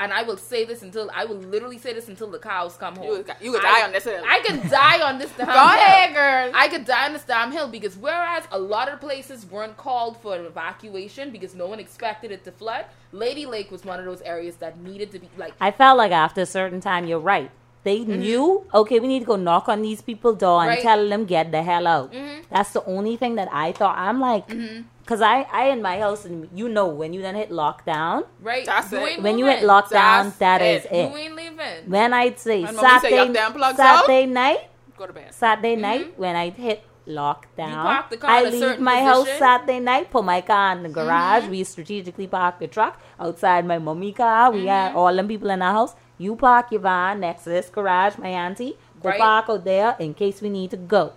And 0.00 0.12
I 0.12 0.22
will 0.22 0.36
say 0.36 0.64
this 0.64 0.82
until 0.82 1.10
I 1.12 1.24
will 1.24 1.36
literally 1.38 1.76
say 1.78 1.92
this 1.92 2.06
until 2.08 2.30
the 2.30 2.38
cows 2.38 2.76
come 2.76 2.94
home. 2.94 3.06
You, 3.06 3.24
you 3.40 3.52
could 3.52 3.64
I- 3.64 3.80
die 3.80 3.84
on 3.86 3.92
this 3.92 4.04
hill. 4.04 4.22
I 4.26 4.38
could 4.46 4.70
die 4.70 5.00
on 5.00 5.18
this 5.18 5.30
damn 5.36 5.46
Go 5.46 5.52
hill. 5.52 5.60
ahead, 5.64 6.14
girl. 6.14 6.52
I 6.54 6.68
could 6.68 6.84
die 6.84 7.06
on 7.06 7.12
this 7.12 7.24
damn 7.24 7.50
hill 7.50 7.66
because 7.68 7.96
whereas 7.96 8.44
a 8.52 8.58
lot 8.58 8.88
of 8.88 9.00
places 9.00 9.44
weren't 9.46 9.76
called 9.76 10.16
for 10.22 10.36
an 10.36 10.44
evacuation 10.46 11.30
because 11.30 11.54
no 11.54 11.66
one 11.66 11.80
expected 11.80 12.30
it 12.30 12.44
to 12.44 12.52
flood, 12.52 12.84
Lady 13.10 13.44
Lake 13.44 13.70
was 13.72 13.84
one 13.84 13.98
of 13.98 14.04
those 14.04 14.20
areas 14.22 14.56
that 14.56 14.78
needed 14.80 15.10
to 15.12 15.18
be 15.18 15.28
like 15.36 15.54
I 15.60 15.70
felt 15.72 15.98
like 15.98 16.12
after 16.12 16.42
a 16.42 16.46
certain 16.46 16.80
time, 16.80 17.06
you're 17.06 17.18
right. 17.18 17.50
They 17.84 18.00
knew, 18.04 18.64
okay, 18.74 18.98
we 19.00 19.08
need 19.08 19.20
to 19.20 19.24
go 19.26 19.36
knock 19.36 19.68
on 19.68 19.82
these 19.82 20.02
people's 20.02 20.38
door 20.38 20.62
and 20.62 20.70
Mm-hmm. 20.70 20.76
Right. 20.76 20.82
tell 20.82 21.08
them 21.08 21.24
get 21.24 21.52
the 21.52 21.62
hell 21.62 21.86
out. 21.86 22.12
Mhm. 22.12 22.42
That's 22.50 22.70
the 22.72 22.84
only 22.84 23.16
thing 23.16 23.36
that 23.36 23.48
I 23.52 23.72
thought. 23.72 23.96
I'm 23.96 24.20
like, 24.20 24.48
Mm-hmm. 24.48 24.82
because 25.02 25.22
I, 25.22 25.46
I 25.52 25.64
in 25.70 25.80
my 25.80 25.98
house, 25.98 26.24
and 26.26 26.48
you 26.54 26.68
know, 26.68 26.86
when 26.88 27.12
you 27.14 27.22
then 27.22 27.34
hit 27.34 27.50
lockdown, 27.50 28.26
right. 28.42 28.66
That's 28.66 28.92
you 28.92 28.98
it. 28.98 29.10
ain't 29.12 29.22
when 29.22 29.38
you 29.38 29.46
hit 29.46 29.62
lockdown, 29.62 30.24
That's 30.24 30.36
that 30.38 30.60
is 30.62 30.84
it. 30.86 30.92
it. 30.92 31.10
you 31.12 31.16
ain't 31.16 31.36
leaving. 31.36 31.78
When 31.86 32.12
I'd 32.12 32.38
say 32.38 32.64
And 32.64 32.76
when 32.76 32.76
we 32.76 32.80
say 32.80 32.88
Saturday, 32.88 33.16
yuck 33.16 33.32
them 33.34 33.52
plugs 33.52 33.78
out? 33.78 34.04
Saturday 34.06 34.26
night, 34.26 34.60
Go 34.98 35.06
to 35.06 35.12
bed. 35.12 35.32
Saturday 35.32 35.76
night 35.76 36.18
when 36.18 36.34
I 36.36 36.50
hit 36.50 36.82
lockdown, 37.06 37.94
You 37.96 38.02
the 38.10 38.16
car 38.18 38.30
I 38.30 38.42
leave 38.42 38.60
certain 38.60 38.84
my 38.84 39.00
house. 39.02 39.28
Saturday 39.38 39.80
night, 39.80 40.10
put 40.10 40.24
my 40.24 40.40
car 40.40 40.72
in 40.76 40.82
the 40.82 40.88
garage. 40.90 41.42
Mm-hmm. 41.44 41.50
We 41.52 41.64
strategically 41.64 42.26
park 42.26 42.58
the 42.58 42.66
truck 42.66 43.00
outside 43.18 43.64
my 43.66 43.78
mommy 43.78 44.12
car. 44.12 44.50
We 44.52 44.66
had 44.66 44.88
Mm-hmm. 44.90 44.98
all 44.98 45.14
them 45.14 45.28
people 45.28 45.50
in 45.50 45.62
our 45.62 45.72
house. 45.72 45.94
You 46.18 46.34
park 46.36 46.72
your 46.72 46.80
van 46.80 47.20
next 47.20 47.44
to 47.44 47.50
this 47.50 47.68
garage, 47.70 48.18
my 48.18 48.28
auntie. 48.28 48.76
Go 49.02 49.10
Right. 49.10 49.20
park 49.20 49.48
out 49.48 49.64
there 49.64 49.94
in 49.98 50.14
case 50.14 50.40
we 50.42 50.48
need 50.50 50.70
to 50.72 50.76
go. 50.76 51.12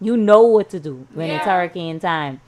You 0.00 0.16
know 0.16 0.42
what 0.42 0.70
to 0.70 0.80
do 0.80 1.06
when 1.14 1.30
it's 1.30 1.44
hurricane 1.44 2.00
time. 2.00 2.40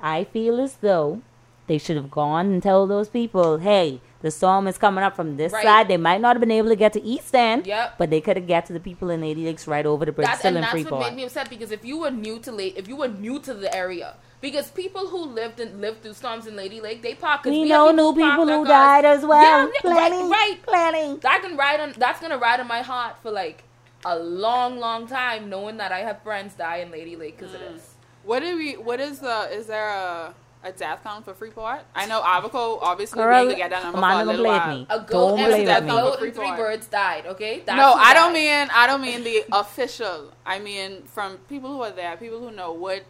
I 0.00 0.24
feel 0.24 0.60
as 0.60 0.76
though 0.76 1.22
they 1.66 1.78
should 1.78 1.96
have 1.96 2.10
gone 2.10 2.46
and 2.52 2.62
told 2.62 2.90
those 2.90 3.08
people, 3.08 3.58
hey, 3.58 4.00
the 4.22 4.30
storm 4.30 4.66
is 4.68 4.76
coming 4.76 5.02
up 5.02 5.16
from 5.16 5.36
this 5.36 5.52
Right. 5.52 5.62
side. 5.62 5.88
They 5.88 5.96
might 5.96 6.20
not 6.20 6.36
have 6.36 6.40
been 6.40 6.50
able 6.50 6.68
to 6.68 6.76
get 6.76 6.92
to 6.92 7.02
East 7.02 7.34
End, 7.34 7.66
Yep. 7.66 7.94
but 7.96 8.10
they 8.10 8.20
could 8.20 8.36
have 8.36 8.46
got 8.46 8.66
to 8.66 8.72
the 8.74 8.80
people 8.80 9.08
in 9.08 9.20
Lady 9.22 9.44
Lakes 9.44 9.66
right 9.66 9.86
over 9.86 10.04
the 10.04 10.12
bridge, 10.12 10.28
That, 10.28 10.38
still 10.38 10.48
and 10.48 10.56
in 10.58 10.62
that's 10.62 10.74
what 10.74 10.82
Freeport. 10.82 11.06
made 11.08 11.16
me 11.16 11.24
upset 11.24 11.48
because 11.48 11.70
if 11.72 11.84
you 11.84 11.98
were 11.98 12.10
new 12.10 12.38
to 12.40 12.52
late, 12.52 12.74
if 12.76 12.86
you 12.86 12.96
were 12.96 13.08
new 13.08 13.38
to 13.40 13.54
the 13.54 13.74
area, 13.74 14.14
because 14.40 14.70
people 14.70 15.06
who 15.08 15.24
lived 15.26 15.60
and 15.60 15.80
lived 15.80 16.02
through 16.02 16.14
storms 16.14 16.46
in 16.46 16.56
Lady 16.56 16.80
Lake, 16.80 17.02
they 17.02 17.14
park. 17.14 17.42
'cause 17.42 17.50
We 17.50 17.60
have 17.60 17.68
know 17.68 17.90
new 17.92 18.12
who 18.12 18.14
people 18.14 18.46
who 18.46 18.64
cars- 18.64 18.68
died 18.68 19.04
as 19.04 19.24
well. 19.24 19.42
Yeah, 19.42 19.66
yeah, 19.74 19.80
plenty, 19.80 20.16
right, 20.16 20.30
right. 20.30 20.62
plenty. 20.62 21.16
That 21.20 21.42
can 21.42 21.56
ride 21.56 21.80
on. 21.80 21.94
That's 21.98 22.20
gonna 22.20 22.38
ride 22.38 22.60
on 22.60 22.66
my 22.66 22.82
heart 22.82 23.16
for 23.22 23.30
like 23.30 23.64
a 24.04 24.18
long, 24.18 24.78
long 24.78 25.06
time, 25.06 25.50
knowing 25.50 25.76
that 25.76 25.92
I 25.92 26.00
have 26.00 26.22
friends 26.22 26.54
die 26.54 26.76
in 26.76 26.90
Lady 26.90 27.16
Lake 27.16 27.36
because 27.38 27.54
of 27.54 27.60
mm. 27.60 27.74
this. 27.74 27.94
What 28.24 28.40
do 28.40 28.56
we? 28.56 28.74
What 28.76 29.00
is 29.00 29.20
the? 29.20 29.48
Is 29.52 29.66
there 29.66 29.88
a 29.88 30.34
a 30.62 30.72
death 30.72 31.00
count 31.02 31.24
for 31.24 31.32
Freeport? 31.32 31.80
I 31.94 32.04
know 32.06 32.20
Abaco 32.20 32.78
obviously 32.82 33.22
Girl, 33.22 33.46
we 33.46 33.54
get 33.56 33.70
that 33.70 33.82
number 33.82 33.98
for 33.98 34.04
a 34.04 34.08
Amanda 34.08 34.24
little 34.32 34.44
don't 34.44 34.58
while. 34.58 34.76
me. 34.76 34.86
A 34.90 34.98
goat 35.00 35.08
Don't 35.08 35.38
and 35.38 35.48
play 35.48 35.62
a 35.62 35.66
that 35.66 35.80
with 35.82 35.88
number 35.88 36.02
goat 36.10 36.22
me. 36.22 36.30
three 36.30 36.50
birds 36.56 36.86
died. 36.86 37.26
Okay, 37.26 37.62
That's 37.64 37.76
no, 37.78 37.92
who 37.94 37.98
I 37.98 38.12
don't 38.12 38.34
mean 38.34 38.68
I 38.74 38.86
don't 38.86 39.00
mean 39.00 39.24
the 39.24 39.44
official. 39.52 40.32
I 40.44 40.58
mean 40.58 41.02
from 41.06 41.38
people 41.48 41.72
who 41.72 41.80
are 41.82 41.90
there, 41.92 42.16
people 42.18 42.40
who 42.40 42.50
know 42.50 42.72
what 42.72 43.04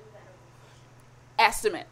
estimate. 1.41 1.87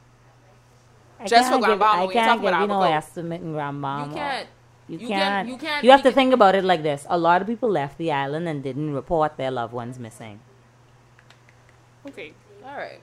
I 1.21 1.27
Just 1.27 1.49
for 1.51 1.59
can't 1.59 1.67
give, 1.73 1.83
I 1.83 1.97
we 1.97 2.03
ain't 2.05 2.13
can't 2.13 2.27
talking 2.29 2.43
give 2.43 2.49
about 2.51 2.61
you 2.63 2.67
no 2.69 2.81
Abaco. 2.83 2.93
estimate 2.97 3.41
in 3.43 3.53
Grand 3.53 3.83
Bahama. 3.83 4.07
You 4.13 4.15
can't. 4.15 4.49
You, 4.89 4.99
You 4.99 5.09
can't. 5.09 5.21
can- 5.21 5.49
you 5.49 5.57
can't- 5.59 5.85
You 5.85 5.91
have 5.91 6.01
to 6.03 6.09
can- 6.11 6.15
think 6.15 6.33
about 6.33 6.55
it 6.55 6.65
like 6.65 6.83
this: 6.83 7.07
a 7.11 7.19
lot 7.19 7.41
of 7.43 7.47
people 7.49 7.69
left 7.69 7.99
the 7.99 8.13
island 8.13 8.49
and 8.49 8.63
didn't 8.63 8.95
report 8.95 9.37
their 9.37 9.51
loved 9.51 9.73
ones 9.73 9.99
missing. 9.99 10.41
Okay. 12.09 12.33
All 12.65 12.77
right. 12.77 13.01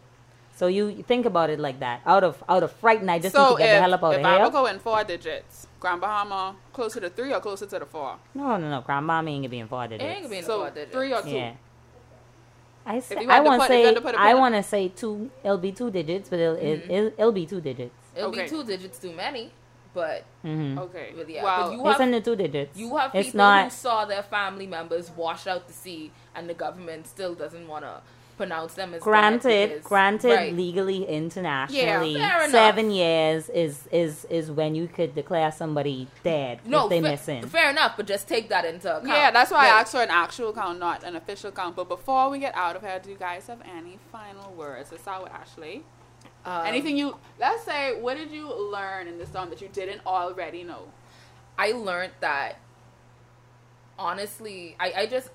So 0.56 0.68
you, 0.68 0.88
you 0.88 1.04
think 1.04 1.26
about 1.26 1.50
it 1.50 1.60
like 1.60 1.80
that. 1.82 2.00
Out 2.06 2.24
of 2.24 2.42
out 2.48 2.64
of 2.64 2.72
fright, 2.72 3.02
and 3.02 3.12
I 3.12 3.20
just 3.20 3.36
need 3.36 3.42
to 3.42 3.56
get 3.58 3.68
if, 3.70 3.76
the 3.76 3.82
hell 3.82 3.94
up 3.94 4.04
out 4.04 4.14
if 4.14 4.20
of 4.20 4.26
I 4.26 4.36
here. 4.36 4.44
would 4.46 4.54
go 4.54 4.66
in 4.68 4.80
four 4.80 5.04
digits, 5.04 5.68
Grand 5.82 6.00
Bahama 6.00 6.56
closer 6.72 7.02
to 7.02 7.10
three 7.10 7.34
or 7.34 7.42
closer 7.42 7.66
to 7.66 7.80
the 7.80 7.86
four? 7.86 8.16
No, 8.34 8.56
no, 8.56 8.70
no. 8.70 8.82
Grandma 8.82 9.20
ain't 9.20 9.28
gonna 9.28 9.50
be 9.50 9.60
in 9.60 9.68
four 9.68 9.86
digits. 9.88 10.04
It 10.04 10.08
ain't 10.08 10.18
gonna 10.24 10.30
be 10.30 10.38
in 10.38 10.44
So 10.46 10.60
four 10.60 10.70
digits. 10.70 10.94
three 10.94 11.14
or 11.14 11.22
two? 11.22 11.30
Yeah. 11.30 11.54
I 12.86 13.00
say, 13.00 13.22
you 13.22 13.30
I 13.30 13.36
had 13.36 13.40
to 13.44 13.46
want 13.50 13.62
put- 13.62 13.68
to 13.70 13.74
if 13.74 13.80
you 13.80 13.84
say 13.84 13.86
had 13.88 13.96
to 13.96 14.02
put 14.02 14.16
a 14.16 14.20
I 14.22 14.32
pin- 14.32 14.38
want 14.42 14.56
to 14.56 14.64
say 14.64 14.88
two. 14.90 15.32
It'll 15.44 15.58
be 15.58 15.72
two 15.72 15.90
digits, 15.92 16.30
but 16.30 16.40
it'll 16.40 16.56
it, 16.56 16.86
it'll, 16.90 17.08
it'll 17.18 17.32
be 17.32 17.46
two 17.46 17.62
digits. 17.62 17.96
It'll 18.16 18.30
Okay. 18.30 18.44
be 18.44 18.50
two 18.50 18.64
digits 18.64 19.00
too 19.00 19.12
many, 19.12 19.52
but 19.94 20.24
hmm 20.44 20.78
Okay. 20.78 21.14
But 21.16 21.30
yeah, 21.30 21.44
well, 21.44 21.70
but 21.70 21.74
you 21.74 21.80
It's 21.82 21.92
have 21.98 22.02
in 22.02 22.12
the 22.12 22.22
two 22.22 22.36
digits. 22.36 22.78
you 22.78 22.96
have 22.98 23.14
it's 23.16 23.28
people 23.30 23.38
not. 23.40 23.64
who 23.66 23.70
saw 23.72 24.06
their 24.06 24.24
family 24.24 24.68
members 24.68 25.10
washed 25.12 25.48
out 25.48 25.68
to 25.68 25.74
sea, 25.74 26.12
and 26.36 26.48
the 26.50 26.54
government 26.54 27.08
still 27.08 27.34
doesn't 27.34 27.68
want 27.68 27.84
to 27.86 28.02
pronounce 28.38 28.74
them 28.74 28.94
as 28.94 29.02
Granted, 29.02 29.70
because- 29.70 29.86
granted, 29.86 30.34
right. 30.36 30.54
legally, 30.54 31.06
internationally, 31.08 32.16
fair 32.16 32.40
enough. 32.40 32.52
seven 32.52 32.92
years 32.92 33.50
is 33.50 33.88
is 33.92 34.26
is 34.30 34.52
when 34.52 34.76
you 34.76 34.88
could 34.88 35.16
declare 35.16 35.52
somebody 35.52 36.08
dead 36.24 36.60
No, 36.66 36.84
if 36.86 36.90
they 36.90 37.02
fa- 37.02 37.08
missing. 37.10 37.48
fair 37.48 37.70
enough, 37.70 37.94
but 37.98 38.06
just 38.08 38.28
take 38.28 38.50
that 38.50 38.66
into 38.66 38.90
account. 38.90 39.08
yeah, 39.08 39.32
that's 39.32 39.52
why 39.52 39.66
I 39.66 39.80
asked 39.80 39.92
for 39.94 40.02
an 40.02 40.10
actual 40.10 40.54
count, 40.54 40.80
not 40.80 41.04
an 41.04 41.16
official 41.16 41.52
count. 41.52 41.76
But 41.76 41.88
before 41.88 42.30
we 42.30 42.40
get 42.40 42.56
out 42.56 42.76
of 42.76 42.82
here, 42.82 43.00
do 43.02 43.10
you 43.10 43.18
guys 43.18 43.48
have 43.48 43.62
any 43.78 43.98
final 44.12 44.52
words? 44.54 44.92
Let's 44.92 45.04
start 45.04 45.24
with 45.24 45.32
Ashley. 45.32 45.84
Um, 46.46 46.66
Anything 46.68 46.96
you 46.98 47.18
let's 47.40 47.64
say, 47.64 48.00
what 48.00 48.18
did 48.18 48.32
you 48.32 48.54
learn 48.54 49.08
in 49.08 49.18
this 49.18 49.32
song 49.32 49.50
that 49.50 49.62
you 49.62 49.68
didn't 49.70 50.02
already 50.06 50.64
know? 50.64 50.84
I 51.58 51.72
learned 51.72 52.12
that 52.20 52.58
honestly, 53.98 54.76
I, 54.80 54.94
I 54.98 55.06
just 55.06 55.30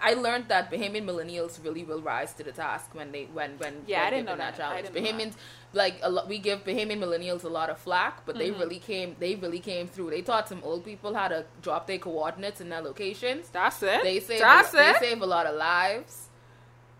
I 0.00 0.12
learned 0.14 0.48
that 0.48 0.70
Bahamian 0.70 1.04
millennials 1.04 1.62
really 1.64 1.82
will 1.82 2.02
rise 2.02 2.34
to 2.34 2.44
the 2.44 2.52
task 2.52 2.94
when 2.94 3.12
they 3.12 3.24
when 3.32 3.56
when 3.58 3.82
Yeah, 3.86 3.98
when 3.98 4.06
I 4.06 4.10
didn't 4.10 4.26
know 4.26 4.36
that. 4.36 4.56
Challenge. 4.56 4.88
Bahamians 4.88 5.34
like 5.72 5.98
a 6.02 6.10
lot, 6.10 6.28
we 6.28 6.38
give 6.38 6.64
Bahamian 6.64 6.98
millennials 6.98 7.44
a 7.44 7.48
lot 7.48 7.70
of 7.70 7.78
flack, 7.78 8.24
but 8.26 8.36
Mm-hmm. 8.36 8.38
they 8.44 8.50
really 8.50 8.78
came 8.78 9.16
they 9.18 9.34
really 9.36 9.58
came 9.60 9.88
through. 9.88 10.10
They 10.10 10.22
taught 10.22 10.48
some 10.48 10.62
old 10.64 10.84
people 10.84 11.14
how 11.14 11.28
to 11.28 11.44
drop 11.62 11.86
their 11.86 11.98
coordinates 11.98 12.60
and 12.60 12.70
their 12.70 12.82
locations. 12.82 13.48
That's 13.48 13.82
it. 13.82 14.02
They 14.02 14.20
save 14.20 14.40
That's 14.40 14.74
a, 14.74 14.76
they 14.76 14.94
save 15.00 15.22
a 15.22 15.26
lot 15.26 15.46
of 15.46 15.56
lives. 15.56 16.28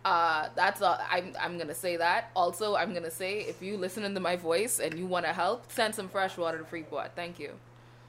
Uh, 0.05 0.49
that's 0.55 0.81
all. 0.83 0.99
I'm 1.11 1.35
I'm 1.41 1.59
gonna 1.59 1.75
say 1.75 1.97
that. 1.97 2.31
Also, 2.37 2.77
I'm 2.77 2.95
gonna 2.95 3.11
say 3.11 3.41
if 3.41 3.61
you 3.61 3.77
listening 3.77 4.15
to 4.15 4.21
my 4.21 4.37
voice 4.37 4.79
and 4.79 4.97
you 4.99 5.05
want 5.07 5.27
to 5.27 5.33
help, 5.33 5.71
send 5.73 5.95
some 5.95 6.09
fresh 6.09 6.37
water 6.39 6.59
to 6.59 6.65
Freeport. 6.65 7.11
Thank 7.17 7.41
you. 7.41 7.53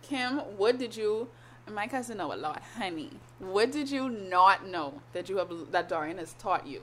Kim, 0.03 0.37
what 0.57 0.77
did 0.77 0.95
you? 0.95 1.27
My 1.71 1.87
cousin 1.87 2.17
know 2.17 2.33
a 2.33 2.35
lot, 2.35 2.61
honey. 2.77 3.11
What 3.39 3.71
did 3.71 3.91
you 3.91 4.09
not 4.09 4.65
know 4.67 5.01
that 5.13 5.29
you 5.29 5.37
have 5.37 5.49
that 5.71 5.89
Dorian 5.89 6.17
has 6.17 6.33
taught 6.33 6.65
you? 6.65 6.81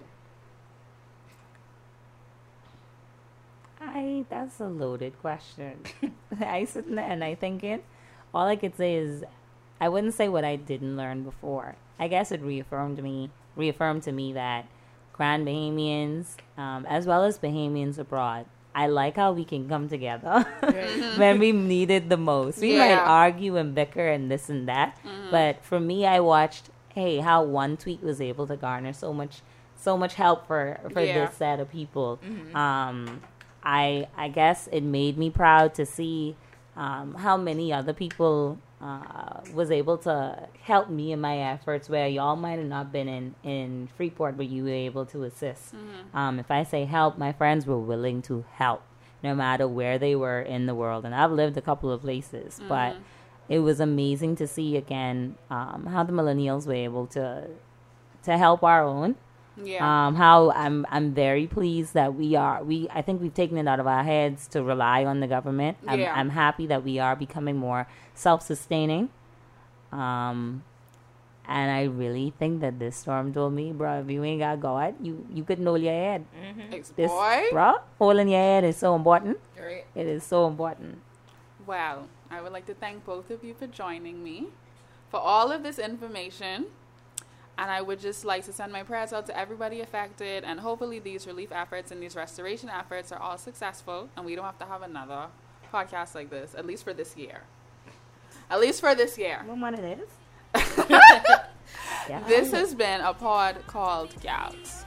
I 3.81 4.25
that's 4.29 4.61
a 4.61 4.67
loaded 4.67 5.19
question. 5.21 5.81
I 6.41 6.65
sitting 6.65 6.97
there 6.97 7.11
and 7.11 7.25
I 7.25 7.35
think 7.35 7.65
it. 7.65 7.85
all 8.33 8.47
I 8.47 8.57
could 8.57 8.77
say 8.77 8.95
is, 8.95 9.25
I 9.81 9.89
wouldn't 9.89 10.15
say 10.15 10.29
what 10.29 10.45
I 10.45 10.57
didn't 10.57 10.97
learn 10.97 11.23
before. 11.23 11.77
I 11.99 12.09
guess 12.09 12.33
it 12.33 12.41
reaffirmed 12.43 13.03
me, 13.03 13.31
reaffirmed 13.57 14.03
to 14.05 14.13
me 14.13 14.33
that 14.33 14.67
Grand 15.13 15.47
Bahamians, 15.47 16.37
um, 16.59 16.87
as 16.87 17.07
well 17.07 17.25
as 17.25 17.39
Bahamians 17.39 17.99
abroad, 17.99 18.47
I 18.75 18.87
like 18.89 19.17
how 19.17 19.33
we 19.33 19.45
can 19.45 19.69
come 19.69 19.89
together 19.89 20.45
when 21.17 21.39
we 21.39 21.53
need 21.53 21.91
it 21.91 22.09
the 22.09 22.17
most. 22.17 22.59
We 22.61 22.77
might 22.77 22.99
argue 23.07 23.57
and 23.57 23.75
bicker 23.75 24.07
and 24.09 24.31
this 24.31 24.49
and 24.49 24.67
that, 24.69 24.99
but 25.31 25.65
for 25.65 25.79
me, 25.79 26.05
I 26.07 26.21
watched, 26.21 26.71
hey, 26.95 27.19
how 27.19 27.45
one 27.45 27.77
tweet 27.77 28.03
was 28.03 28.21
able 28.21 28.47
to 28.49 28.57
garner 28.57 28.93
so 28.93 29.13
much, 29.13 29.43
so 29.77 29.97
much 29.97 30.15
help 30.15 30.47
for 30.47 30.79
for 30.93 31.03
Yeah. 31.03 31.27
this 31.27 31.37
set 31.37 31.61
of 31.61 31.71
people. 31.71 32.19
Um, 32.55 33.23
I 33.63 34.09
I 34.17 34.29
guess 34.29 34.69
it 34.73 34.83
made 34.83 35.17
me 35.19 35.31
proud 35.31 35.75
to 35.75 35.87
see 35.87 36.37
um, 36.77 37.15
how 37.15 37.37
many 37.37 37.73
other 37.73 37.93
people 37.93 38.59
uh, 38.85 39.41
was 39.55 39.71
able 39.71 39.97
to 39.97 40.47
help 40.63 40.91
me 40.91 41.11
in 41.13 41.21
my 41.21 41.39
efforts 41.39 41.89
where 41.89 42.07
y'all 42.07 42.37
might 42.37 42.59
have 42.59 42.69
not 42.69 42.93
been 42.93 43.09
in, 43.09 43.35
in 43.43 43.89
Freeport, 43.97 44.37
but 44.37 44.47
you 44.47 44.65
were 44.65 44.71
able 44.89 45.07
to 45.07 45.23
assist. 45.25 45.75
Um, 46.13 46.39
if 46.39 46.51
I 46.51 46.65
say 46.65 46.85
help, 46.85 47.17
my 47.17 47.33
friends 47.33 47.67
were 47.67 47.79
willing 47.79 48.21
to 48.23 48.45
help, 48.53 48.83
no 49.23 49.35
matter 49.35 49.67
where 49.67 49.99
they 49.99 50.15
were 50.15 50.43
in 50.43 50.67
the 50.67 50.75
world. 50.75 51.07
And 51.07 51.15
I've 51.15 51.33
lived 51.33 51.57
a 51.57 51.63
couple 51.63 51.91
of 51.91 52.03
places, 52.03 52.61
but 52.69 52.97
it 53.49 53.61
was 53.61 53.81
amazing 53.81 54.37
to 54.37 54.47
see 54.47 54.77
again 54.77 55.37
um, 55.51 55.87
how 55.91 56.03
the 56.05 56.13
millennials 56.13 56.67
were 56.67 56.75
able 56.75 57.07
to 57.09 57.49
to 58.25 58.39
help 58.39 58.63
our 58.63 58.83
own 58.83 59.17
Yeah. 59.63 60.07
um, 60.09 60.17
how 60.17 60.51
I'm 60.51 60.85
I'm 60.91 61.15
very 61.15 61.47
pleased 61.47 61.95
that 61.95 62.15
we 62.15 62.35
are 62.35 62.63
we 62.65 62.89
I 62.91 63.03
think 63.03 63.23
we've 63.23 63.35
taken 63.35 63.57
it 63.59 63.69
out 63.69 63.79
of 63.81 63.87
our 63.87 64.03
heads 64.03 64.49
to 64.49 64.63
rely 64.63 65.05
on 65.05 65.21
the 65.21 65.27
government. 65.29 65.77
I'm, 65.87 66.01
Yeah. 66.01 66.13
I'm 66.15 66.31
happy 66.31 66.67
that 66.67 66.83
we 66.85 66.99
are 66.99 67.15
becoming 67.15 67.57
more 67.57 67.87
self-sustaining. 68.15 69.11
Um, 69.93 70.65
and 71.47 71.71
I 71.71 71.85
really 71.85 72.33
think 72.39 72.61
that 72.63 72.79
this 72.79 72.97
storm 72.97 73.33
told 73.35 73.53
me, 73.53 73.71
bro, 73.71 74.01
if 74.01 74.11
you 74.11 74.25
ain't 74.25 74.41
got 74.41 74.61
God, 74.61 74.95
you 75.01 75.27
you 75.33 75.45
couldn't 75.45 75.67
hold 75.67 75.83
your 75.83 75.93
head. 75.93 76.25
Ex- 76.73 76.89
This, 76.97 77.11
boy. 77.11 77.45
bro, 77.53 77.75
holding 77.99 78.29
your 78.29 78.41
head 78.41 78.65
is 78.65 78.77
so 78.77 78.95
important. 78.97 79.39
Right. 79.61 79.85
It 79.95 80.07
is 80.07 80.25
so 80.25 80.47
important. 80.47 80.99
Wow, 81.67 82.05
I 82.31 82.41
would 82.43 82.53
like 82.53 82.67
to 82.67 82.75
thank 82.75 83.05
both 83.05 83.31
of 83.31 83.45
you 83.45 83.55
for 83.55 83.67
joining 83.67 84.23
me 84.25 84.49
for 85.11 85.21
all 85.21 85.53
of 85.53 85.63
this 85.63 85.79
information. 85.79 86.67
And 87.57 87.71
I 87.71 87.83
would 87.83 88.01
just 88.01 88.25
like 88.25 88.45
to 88.47 88.53
send 88.53 88.73
my 88.73 88.83
prayers 88.83 89.13
out 89.13 89.27
to 89.27 89.39
everybody 89.39 89.81
affected. 89.81 90.45
And 90.45 90.59
hopefully, 90.59 90.99
these 90.99 91.27
relief 91.27 91.53
efforts 91.53 91.93
and 91.93 92.03
these 92.03 92.17
restoration 92.17 92.69
efforts 92.69 93.13
are 93.13 93.19
all 93.19 93.39
successful. 93.39 94.09
And 94.17 94.27
we 94.27 94.35
don't 94.35 94.45
have 94.45 94.59
to 94.59 94.65
have 94.65 94.83
another 94.83 95.27
podcast 95.73 96.15
like 96.15 96.31
this, 96.31 96.55
at 96.57 96.67
least 96.67 96.85
for 96.85 96.93
this 96.93 97.17
year. 97.17 97.43
At 98.51 98.61
least 98.61 98.81
for 98.81 98.95
this 98.95 99.17
year. 99.17 99.43
What 99.45 99.59
one 99.59 99.75
it 99.75 99.99
is? 99.99 100.09
yeah. 102.09 102.23
This 102.27 102.53
has 102.53 102.75
been 102.75 103.01
a 103.01 103.15
pod 103.15 103.65
called 103.67 104.15
Gals. 104.21 104.85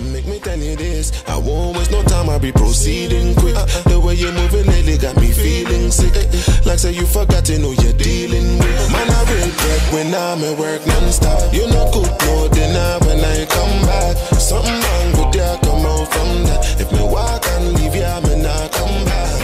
Make 0.00 0.26
me 0.26 0.38
tell 0.38 0.58
you 0.58 0.76
this, 0.76 1.10
I 1.26 1.36
won't 1.36 1.76
waste 1.76 1.90
no 1.90 2.02
time, 2.04 2.30
I 2.30 2.38
be 2.38 2.52
proceeding 2.52 3.34
quick. 3.34 3.56
Uh, 3.56 3.66
the 3.90 3.98
way 3.98 4.14
you're 4.14 4.32
moving 4.32 4.64
lately 4.66 4.96
got 4.96 5.16
me 5.16 5.32
feeling 5.32 5.90
sick. 5.90 6.14
Uh, 6.14 6.22
like 6.64 6.78
say 6.78 6.92
you 6.92 7.04
forgot 7.04 7.44
to 7.46 7.58
know 7.58 7.72
you're 7.72 7.98
dealing 7.98 8.58
with. 8.58 8.92
Man, 8.92 9.10
I 9.10 9.20
real 9.26 9.50
quick 9.50 9.82
when 9.92 10.14
I'm 10.14 10.44
at 10.44 10.56
work 10.56 10.86
non-stop. 10.86 11.52
You 11.52 11.66
no 11.66 11.90
cook 11.90 12.14
no 12.22 12.48
dinner 12.48 12.98
when 13.06 13.18
I 13.18 13.44
come 13.46 13.86
back. 13.90 14.16
Something 14.38 14.78
wrong 14.78 15.26
with 15.26 15.34
ya 15.34 15.58
come 15.66 15.84
out 15.84 16.06
from 16.14 16.44
that. 16.46 16.80
If 16.80 16.92
me 16.92 17.02
walk 17.02 17.44
and 17.58 17.74
leave 17.74 17.96
ya, 17.96 18.20
me 18.20 18.40
not 18.40 18.70
come 18.70 19.04
back. 19.04 19.34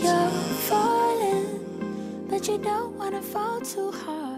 You're 0.00 0.30
falling, 0.68 2.26
but 2.30 2.48
you 2.48 2.56
don't 2.56 2.96
wanna 2.96 3.20
fall 3.20 3.60
too 3.60 3.92
hard 3.92 4.31